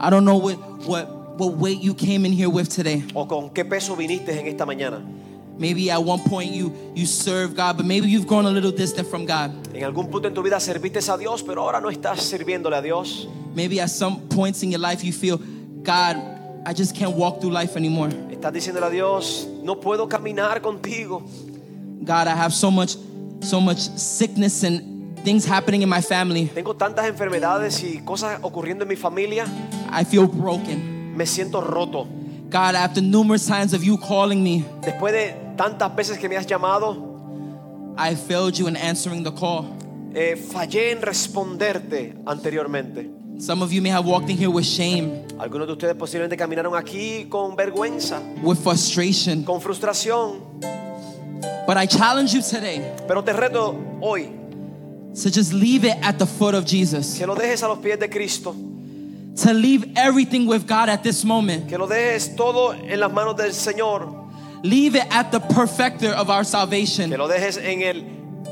I 0.00 0.08
don't 0.08 0.24
know 0.24 0.38
what 0.38 0.56
what 0.86 1.36
what 1.38 1.58
weight 1.58 1.82
you 1.82 1.94
came 1.94 2.24
in 2.24 2.32
here 2.32 2.48
with 2.48 2.68
today. 2.68 3.04
o 3.14 3.26
con 3.28 3.50
qué 3.50 3.64
peso 3.64 3.96
viniste 3.96 4.38
en 4.38 4.46
esta 4.46 4.64
mañana. 4.64 5.02
Maybe 5.60 5.90
at 5.90 6.02
one 6.02 6.20
point 6.20 6.52
you 6.52 6.72
you 6.94 7.04
served 7.04 7.54
God, 7.54 7.76
but 7.76 7.84
maybe 7.84 8.08
you've 8.08 8.26
grown 8.26 8.46
a 8.46 8.50
little 8.50 8.72
distant 8.72 9.06
from 9.08 9.26
God. 9.26 9.50
En 9.74 9.84
algún 9.84 10.10
punto 10.10 10.26
en 10.26 10.34
tu 10.34 10.42
vida 10.42 10.58
serviste 10.58 10.98
a 11.06 11.18
Dios, 11.18 11.42
pero 11.42 11.62
ahora 11.62 11.82
no 11.82 11.90
estás 11.90 12.22
sirviéndole 12.22 12.76
a 12.76 12.80
Dios. 12.80 13.28
Maybe 13.54 13.78
at 13.78 13.90
some 13.90 14.26
points 14.30 14.62
in 14.62 14.70
your 14.70 14.80
life 14.80 15.04
you 15.04 15.12
feel, 15.12 15.36
God, 15.82 16.16
I 16.64 16.72
just 16.72 16.96
can't 16.96 17.14
walk 17.14 17.40
through 17.42 17.52
life 17.52 17.76
anymore. 17.76 18.08
Estás 18.30 18.54
diciéndole 18.54 18.86
a 18.86 18.90
Dios, 18.90 19.46
no 19.62 19.78
puedo 19.80 20.08
caminar 20.08 20.62
contigo. 20.62 21.22
God, 22.02 22.26
I 22.26 22.34
have 22.34 22.54
so 22.54 22.70
much 22.70 22.96
so 23.42 23.60
much 23.60 23.80
sickness 23.98 24.62
and 24.62 25.18
things 25.24 25.44
happening 25.44 25.82
in 25.82 25.90
my 25.90 26.00
family. 26.00 26.46
Tengo 26.54 26.74
tantas 26.74 27.06
enfermedades 27.06 27.82
y 27.84 28.02
cosas 28.02 28.38
ocurriendo 28.40 28.84
en 28.84 28.88
mi 28.88 28.96
familia. 28.96 29.44
I 29.92 30.04
feel 30.04 30.26
broken. 30.26 31.14
Me 31.14 31.26
siento 31.26 31.60
roto. 31.60 32.08
God, 32.48 32.74
after 32.74 33.00
numerous 33.00 33.46
times 33.46 33.74
of 33.74 33.84
you 33.84 33.96
calling 33.98 34.42
me, 34.42 34.64
Después 34.82 35.12
de 35.12 35.34
tantas 35.60 35.94
veces 35.94 36.16
que 36.18 36.26
me 36.26 36.36
has 36.36 36.46
llamado, 36.46 36.96
I 37.98 38.14
failed 38.14 38.54
you 38.56 38.66
in 38.66 38.76
answering 38.76 39.22
the 39.22 39.30
call. 39.32 39.66
eh, 40.14 40.34
fallé 40.36 40.92
en 40.92 41.02
responderte 41.02 42.14
anteriormente. 42.24 43.10
Some 43.38 43.62
of 43.62 43.70
you 43.72 43.82
may 43.82 43.90
have 43.90 44.06
walked 44.06 44.30
in 44.30 44.38
here 44.38 44.48
with 44.50 44.64
shame, 44.64 45.26
Algunos 45.38 45.66
de 45.66 45.72
ustedes 45.74 45.94
posiblemente 45.96 46.36
caminaron 46.36 46.74
aquí 46.74 47.26
con 47.28 47.56
vergüenza, 47.56 48.20
with 48.42 48.56
frustration. 48.58 49.44
con 49.44 49.60
frustración. 49.60 50.40
But 51.66 51.76
I 51.76 51.86
challenge 51.86 52.32
you 52.34 52.40
today 52.42 52.80
Pero 53.06 53.22
te 53.22 53.32
reto 53.32 53.74
hoy 54.00 54.32
to 55.22 55.30
just 55.30 55.52
leave 55.52 55.84
it 55.84 55.96
at 56.02 56.18
the 56.18 56.26
foot 56.26 56.54
of 56.54 56.64
Jesus. 56.64 57.18
que 57.18 57.26
lo 57.26 57.34
dejes 57.34 57.62
a 57.62 57.68
los 57.68 57.78
pies 57.80 57.98
de 57.98 58.08
Cristo, 58.08 58.54
To 59.44 59.52
leave 59.54 59.92
everything 59.96 60.46
with 60.46 60.66
God 60.66 60.88
at 60.88 61.02
this 61.02 61.22
moment. 61.24 61.68
que 61.68 61.76
lo 61.78 61.86
dejes 61.86 62.34
todo 62.34 62.72
en 62.72 62.98
las 62.98 63.12
manos 63.12 63.36
del 63.36 63.52
Señor, 63.52 64.19
Leave 64.62 64.94
it 64.94 65.06
at 65.10 65.30
the 65.32 65.40
perfecter 65.40 66.10
of 66.10 66.28
our 66.28 66.42
que 66.42 66.50
salvation. 66.50 67.10
lo 67.10 67.28
dejes 67.28 67.56
en 67.56 67.82
el 67.82 68.04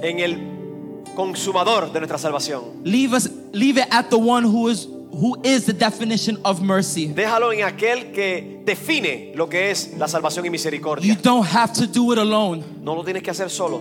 en 0.02 0.20
el 0.20 1.04
consumador 1.14 1.92
de 1.92 2.00
nuestra 2.00 2.18
salvación. 2.18 2.80
Leave 2.84 3.12
us 3.14 3.28
leave 3.52 3.78
it 3.78 3.86
at 3.90 4.08
the 4.10 4.18
one 4.18 4.44
who 4.44 4.68
is 4.68 4.86
who 5.10 5.36
is 5.42 5.64
the 5.66 5.72
definition 5.72 6.38
of 6.44 6.62
mercy. 6.62 7.08
Déjalo 7.08 7.52
en 7.52 7.60
aquel 7.64 8.12
que 8.12 8.62
define 8.64 9.32
lo 9.34 9.48
que 9.48 9.70
es 9.70 9.94
la 9.96 10.06
salvación 10.06 10.46
y 10.46 10.50
misericordia. 10.50 11.06
You 11.06 11.20
don't 11.20 11.46
have 11.46 11.72
to 11.74 11.86
do 11.86 12.12
it 12.12 12.18
alone. 12.18 12.62
No 12.82 12.94
lo 12.94 13.02
tienes 13.02 13.22
que 13.22 13.30
hacer 13.30 13.50
solo. 13.50 13.78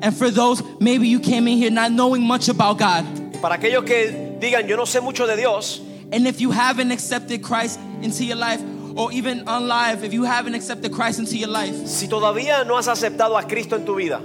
And 0.00 0.14
for 0.16 0.30
those 0.30 0.62
maybe 0.80 1.08
you 1.08 1.20
came 1.20 1.48
in 1.48 1.58
here 1.58 1.70
not 1.70 1.90
knowing 1.92 2.22
much 2.22 2.48
about 2.48 2.78
God. 2.78 3.04
Para 3.40 3.56
aquellos 3.56 3.84
que 3.84 4.36
digan, 4.40 4.66
yo 4.66 4.76
no 4.76 4.84
sé 4.84 5.00
mucho 5.02 5.26
de 5.26 5.36
Dios, 5.36 5.80
And 6.10 6.26
if 6.26 6.40
you 6.40 6.50
haven't 6.50 6.90
accepted 6.90 7.42
Christ 7.42 7.78
into 8.00 8.24
your 8.24 8.36
life, 8.36 8.62
or 8.98 9.12
even 9.12 9.46
on 9.46 9.68
live, 9.68 10.02
if 10.02 10.12
you 10.12 10.24
haven't 10.24 10.54
accepted 10.54 10.92
Christ 10.92 11.20
into 11.20 11.36
your 11.36 11.48
life, 11.48 11.86
si 11.86 12.08
todavía 12.08 12.66
no 12.66 12.76
has 12.76 12.88
aceptado 12.88 13.38
a 13.38 13.46
Cristo 13.46 13.76
en 13.76 13.86
tu 13.86 13.94
vida, 13.94 14.20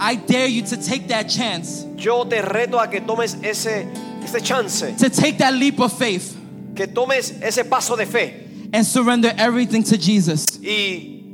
I 0.00 0.14
dare 0.14 0.46
you 0.46 0.62
to 0.62 0.76
take 0.76 1.08
that 1.08 1.28
chance, 1.28 1.84
yo 1.96 2.24
te 2.24 2.40
reto 2.40 2.80
a 2.80 2.88
que 2.88 3.00
tomes 3.00 3.34
ese, 3.42 3.84
ese 4.22 4.40
chance, 4.42 4.80
to 4.98 5.10
take 5.10 5.38
that 5.38 5.52
leap 5.54 5.80
of 5.80 5.92
faith 5.92 6.36
que 6.76 6.86
tomes 6.86 7.32
ese 7.42 7.68
paso 7.68 7.96
de 7.96 8.06
fe 8.06 8.68
and 8.72 8.86
surrender 8.86 9.32
everything 9.36 9.82
to 9.82 9.98
Jesus. 9.98 10.46
y 10.62 11.24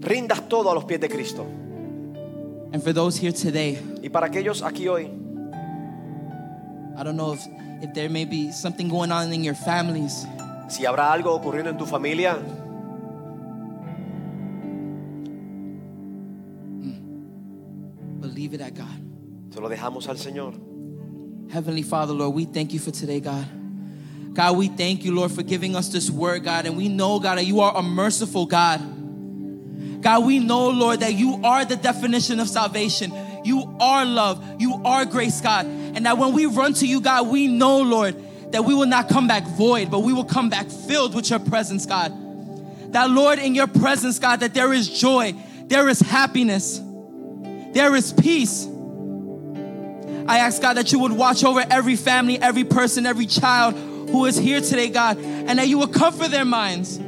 rindas 0.00 0.46
todo 0.46 0.70
a 0.70 0.74
los 0.74 0.84
pies 0.84 1.00
de 1.00 1.08
Cristo. 1.08 1.46
And 2.72 2.82
for 2.82 2.92
those 2.92 3.16
here 3.16 3.32
today, 3.32 3.78
Y 4.02 4.10
para 4.10 4.28
aquellos 4.28 4.60
aquí 4.62 4.88
hoy, 4.88 5.10
I 6.98 7.02
don't 7.02 7.16
know 7.16 7.32
if, 7.32 7.40
if 7.82 7.94
there 7.94 8.10
may 8.10 8.26
be 8.26 8.52
something 8.52 8.90
going 8.90 9.10
on 9.10 9.32
in 9.32 9.42
your 9.42 9.54
families 9.54 10.26
si 10.70 10.86
habrá 10.86 11.12
algo 11.12 11.34
ocurriendo 11.34 11.70
en 11.70 11.76
tu 11.76 11.84
familia. 11.84 12.34
Hmm. 16.80 18.20
Believe 18.20 18.54
it 18.54 18.60
at 18.60 18.74
God. 18.74 18.86
Se 19.52 19.60
lo 19.60 19.68
dejamos 19.68 20.08
al 20.08 20.16
Señor. 20.16 20.54
Heavenly 21.50 21.82
Father, 21.82 22.14
Lord, 22.14 22.34
we 22.34 22.44
thank 22.44 22.72
you 22.72 22.78
for 22.78 22.92
today, 22.92 23.18
God. 23.20 23.46
God, 24.32 24.56
we 24.56 24.68
thank 24.68 25.04
you, 25.04 25.12
Lord, 25.12 25.32
for 25.32 25.42
giving 25.42 25.74
us 25.74 25.88
this 25.88 26.08
word, 26.08 26.44
God. 26.44 26.66
And 26.66 26.76
we 26.76 26.88
know, 26.88 27.18
God, 27.18 27.38
that 27.38 27.46
you 27.46 27.60
are 27.60 27.76
a 27.76 27.82
merciful 27.82 28.46
God. 28.46 28.80
God, 30.00 30.24
we 30.24 30.38
know, 30.38 30.68
Lord, 30.70 31.00
that 31.00 31.14
you 31.14 31.40
are 31.42 31.64
the 31.64 31.74
definition 31.74 32.38
of 32.38 32.48
salvation. 32.48 33.12
You 33.44 33.76
are 33.80 34.06
love. 34.06 34.44
You 34.60 34.80
are 34.84 35.04
grace, 35.04 35.40
God. 35.40 35.66
And 35.66 36.06
that 36.06 36.16
when 36.16 36.32
we 36.32 36.46
run 36.46 36.74
to 36.74 36.86
you, 36.86 37.00
God, 37.00 37.26
we 37.26 37.48
know, 37.48 37.82
Lord, 37.82 38.14
that 38.50 38.64
we 38.64 38.74
will 38.74 38.86
not 38.86 39.08
come 39.08 39.28
back 39.28 39.44
void, 39.44 39.90
but 39.90 40.00
we 40.00 40.12
will 40.12 40.24
come 40.24 40.50
back 40.50 40.68
filled 40.68 41.14
with 41.14 41.30
your 41.30 41.38
presence, 41.38 41.86
God. 41.86 42.12
That, 42.92 43.10
Lord, 43.10 43.38
in 43.38 43.54
your 43.54 43.68
presence, 43.68 44.18
God, 44.18 44.40
that 44.40 44.54
there 44.54 44.72
is 44.72 44.88
joy, 44.88 45.34
there 45.66 45.88
is 45.88 46.00
happiness, 46.00 46.80
there 47.72 47.94
is 47.94 48.12
peace. 48.12 48.66
I 50.26 50.38
ask 50.38 50.60
God 50.60 50.76
that 50.76 50.92
you 50.92 50.98
would 50.98 51.12
watch 51.12 51.44
over 51.44 51.64
every 51.70 51.96
family, 51.96 52.40
every 52.40 52.64
person, 52.64 53.06
every 53.06 53.26
child 53.26 53.74
who 54.10 54.24
is 54.26 54.36
here 54.36 54.60
today, 54.60 54.88
God, 54.88 55.18
and 55.18 55.58
that 55.58 55.68
you 55.68 55.78
would 55.78 55.92
comfort 55.92 56.30
their 56.30 56.44
minds. 56.44 56.98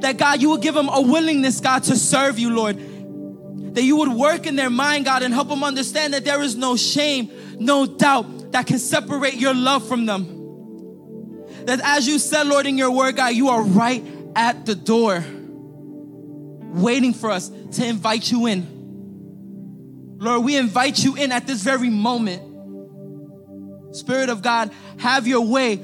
That 0.00 0.16
God, 0.16 0.40
you 0.42 0.50
would 0.50 0.62
give 0.62 0.74
them 0.74 0.88
a 0.88 1.00
willingness, 1.00 1.60
God, 1.60 1.84
to 1.84 1.96
serve 1.96 2.38
you, 2.38 2.50
Lord. 2.54 2.78
That 3.74 3.82
you 3.82 3.96
would 3.96 4.12
work 4.12 4.46
in 4.46 4.56
their 4.56 4.70
mind, 4.70 5.06
God, 5.06 5.22
and 5.22 5.32
help 5.32 5.48
them 5.48 5.64
understand 5.64 6.12
that 6.14 6.24
there 6.24 6.42
is 6.42 6.54
no 6.54 6.76
shame, 6.76 7.30
no 7.58 7.86
doubt 7.86 8.37
that 8.50 8.66
can 8.66 8.78
separate 8.78 9.34
your 9.34 9.54
love 9.54 9.86
from 9.86 10.06
them. 10.06 10.36
That 11.66 11.80
as 11.82 12.06
you 12.06 12.18
said, 12.18 12.46
Lord, 12.46 12.66
in 12.66 12.78
your 12.78 12.90
word, 12.90 13.16
God, 13.16 13.34
you 13.34 13.48
are 13.48 13.62
right 13.62 14.04
at 14.34 14.64
the 14.66 14.74
door, 14.74 15.24
waiting 16.72 17.12
for 17.12 17.30
us 17.30 17.50
to 17.72 17.84
invite 17.86 18.30
you 18.30 18.46
in. 18.46 20.16
Lord, 20.18 20.44
we 20.44 20.56
invite 20.56 21.04
you 21.04 21.16
in 21.16 21.30
at 21.32 21.46
this 21.46 21.62
very 21.62 21.90
moment. 21.90 22.42
Spirit 23.94 24.28
of 24.28 24.42
God, 24.42 24.72
have 24.98 25.26
your 25.26 25.46
way. 25.46 25.76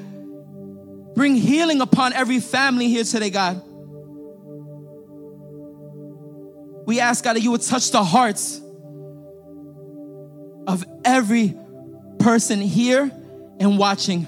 Bring 1.15 1.37
healing 1.37 1.81
upon 1.81 2.13
every 2.13 2.41
family 2.41 2.89
here 2.89 3.05
today, 3.05 3.31
God. 3.31 3.63
We 6.87 7.01
ask, 7.01 7.25
God, 7.25 7.37
that 7.37 7.41
you 7.41 7.51
would 7.53 7.63
touch 7.63 7.91
the 7.93 8.05
hearts 8.05 8.61
of 10.67 10.85
every 11.05 11.57
person 12.25 12.59
here 12.63 13.11
and 13.61 13.79
watching. 13.79 14.27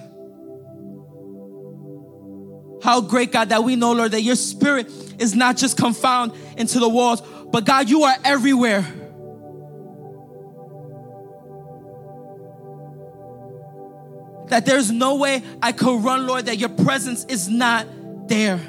How 2.83 3.01
great, 3.01 3.33
God, 3.33 3.49
that 3.49 3.65
we 3.65 3.75
know, 3.75 3.93
Lord, 3.93 4.13
that 4.13 4.21
your 4.21 4.37
spirit 4.37 4.89
is 5.19 5.35
not 5.35 5.57
just 5.57 5.79
confound 5.79 6.33
into 6.59 6.79
the 6.79 6.91
walls, 6.91 7.23
but 7.51 7.65
God, 7.65 7.89
you 7.89 8.03
are 8.03 8.15
everywhere. 8.23 8.83
That 14.49 14.67
there's 14.67 14.93
no 14.93 15.17
way 15.17 15.43
I 15.63 15.73
could 15.73 16.05
run, 16.05 16.27
Lord, 16.27 16.47
that 16.47 16.59
your 16.59 16.69
presence 16.69 17.25
is 17.25 17.49
not 17.49 17.87
there. 18.29 18.61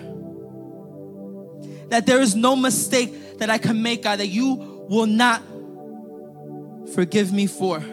That 1.89 2.05
there 2.05 2.21
is 2.21 2.33
no 2.33 2.55
mistake 2.55 3.39
that 3.39 3.49
I 3.49 3.57
can 3.57 3.83
make, 3.83 4.03
God, 4.03 4.19
that 4.19 4.27
you 4.27 4.85
will 4.89 5.05
not 5.05 5.43
forgive 6.95 7.33
me 7.33 7.45
for. 7.45 7.83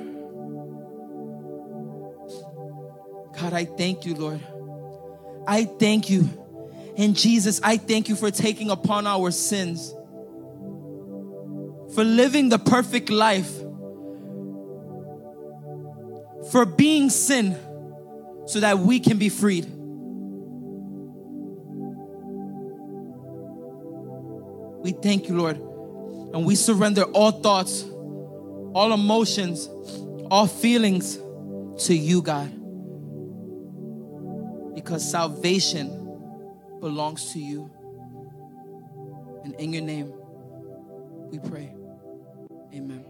God, 3.41 3.53
I 3.53 3.65
thank 3.65 4.07
you, 4.07 4.15
Lord. 4.15 4.41
I 5.47 5.65
thank 5.65 6.09
you. 6.09 6.29
And 6.97 7.17
Jesus, 7.17 7.61
I 7.63 7.77
thank 7.77 8.09
you 8.09 8.17
for 8.17 8.31
taking 8.31 8.71
upon 8.71 9.07
our 9.07 9.31
sins, 9.31 9.93
for 11.95 12.05
living 12.05 12.49
the 12.49 12.59
perfect 12.59 13.11
life, 13.11 13.51
for 16.51 16.65
being 16.65 17.11
sin 17.11 17.59
so 18.47 18.61
that 18.61 18.79
we 18.79 19.01
can 19.01 19.19
be 19.19 19.29
freed. 19.29 19.67
We 24.85 24.93
thank 24.93 25.29
you, 25.29 25.37
Lord. 25.37 25.57
And 25.57 26.45
we 26.45 26.55
surrender 26.55 27.05
all 27.05 27.31
thoughts, 27.31 27.83
all 27.83 28.93
emotions, 28.93 29.69
all 30.31 30.47
feelings 30.47 31.19
to 31.87 31.95
you, 31.95 32.23
God. 32.23 32.53
Because 34.85 35.11
salvation 35.11 35.89
belongs 36.79 37.33
to 37.33 37.39
you. 37.41 37.71
And 39.43 39.55
in 39.55 39.73
your 39.73 39.83
name, 39.83 40.13
we 41.31 41.39
pray. 41.39 41.75
Amen. 42.75 43.04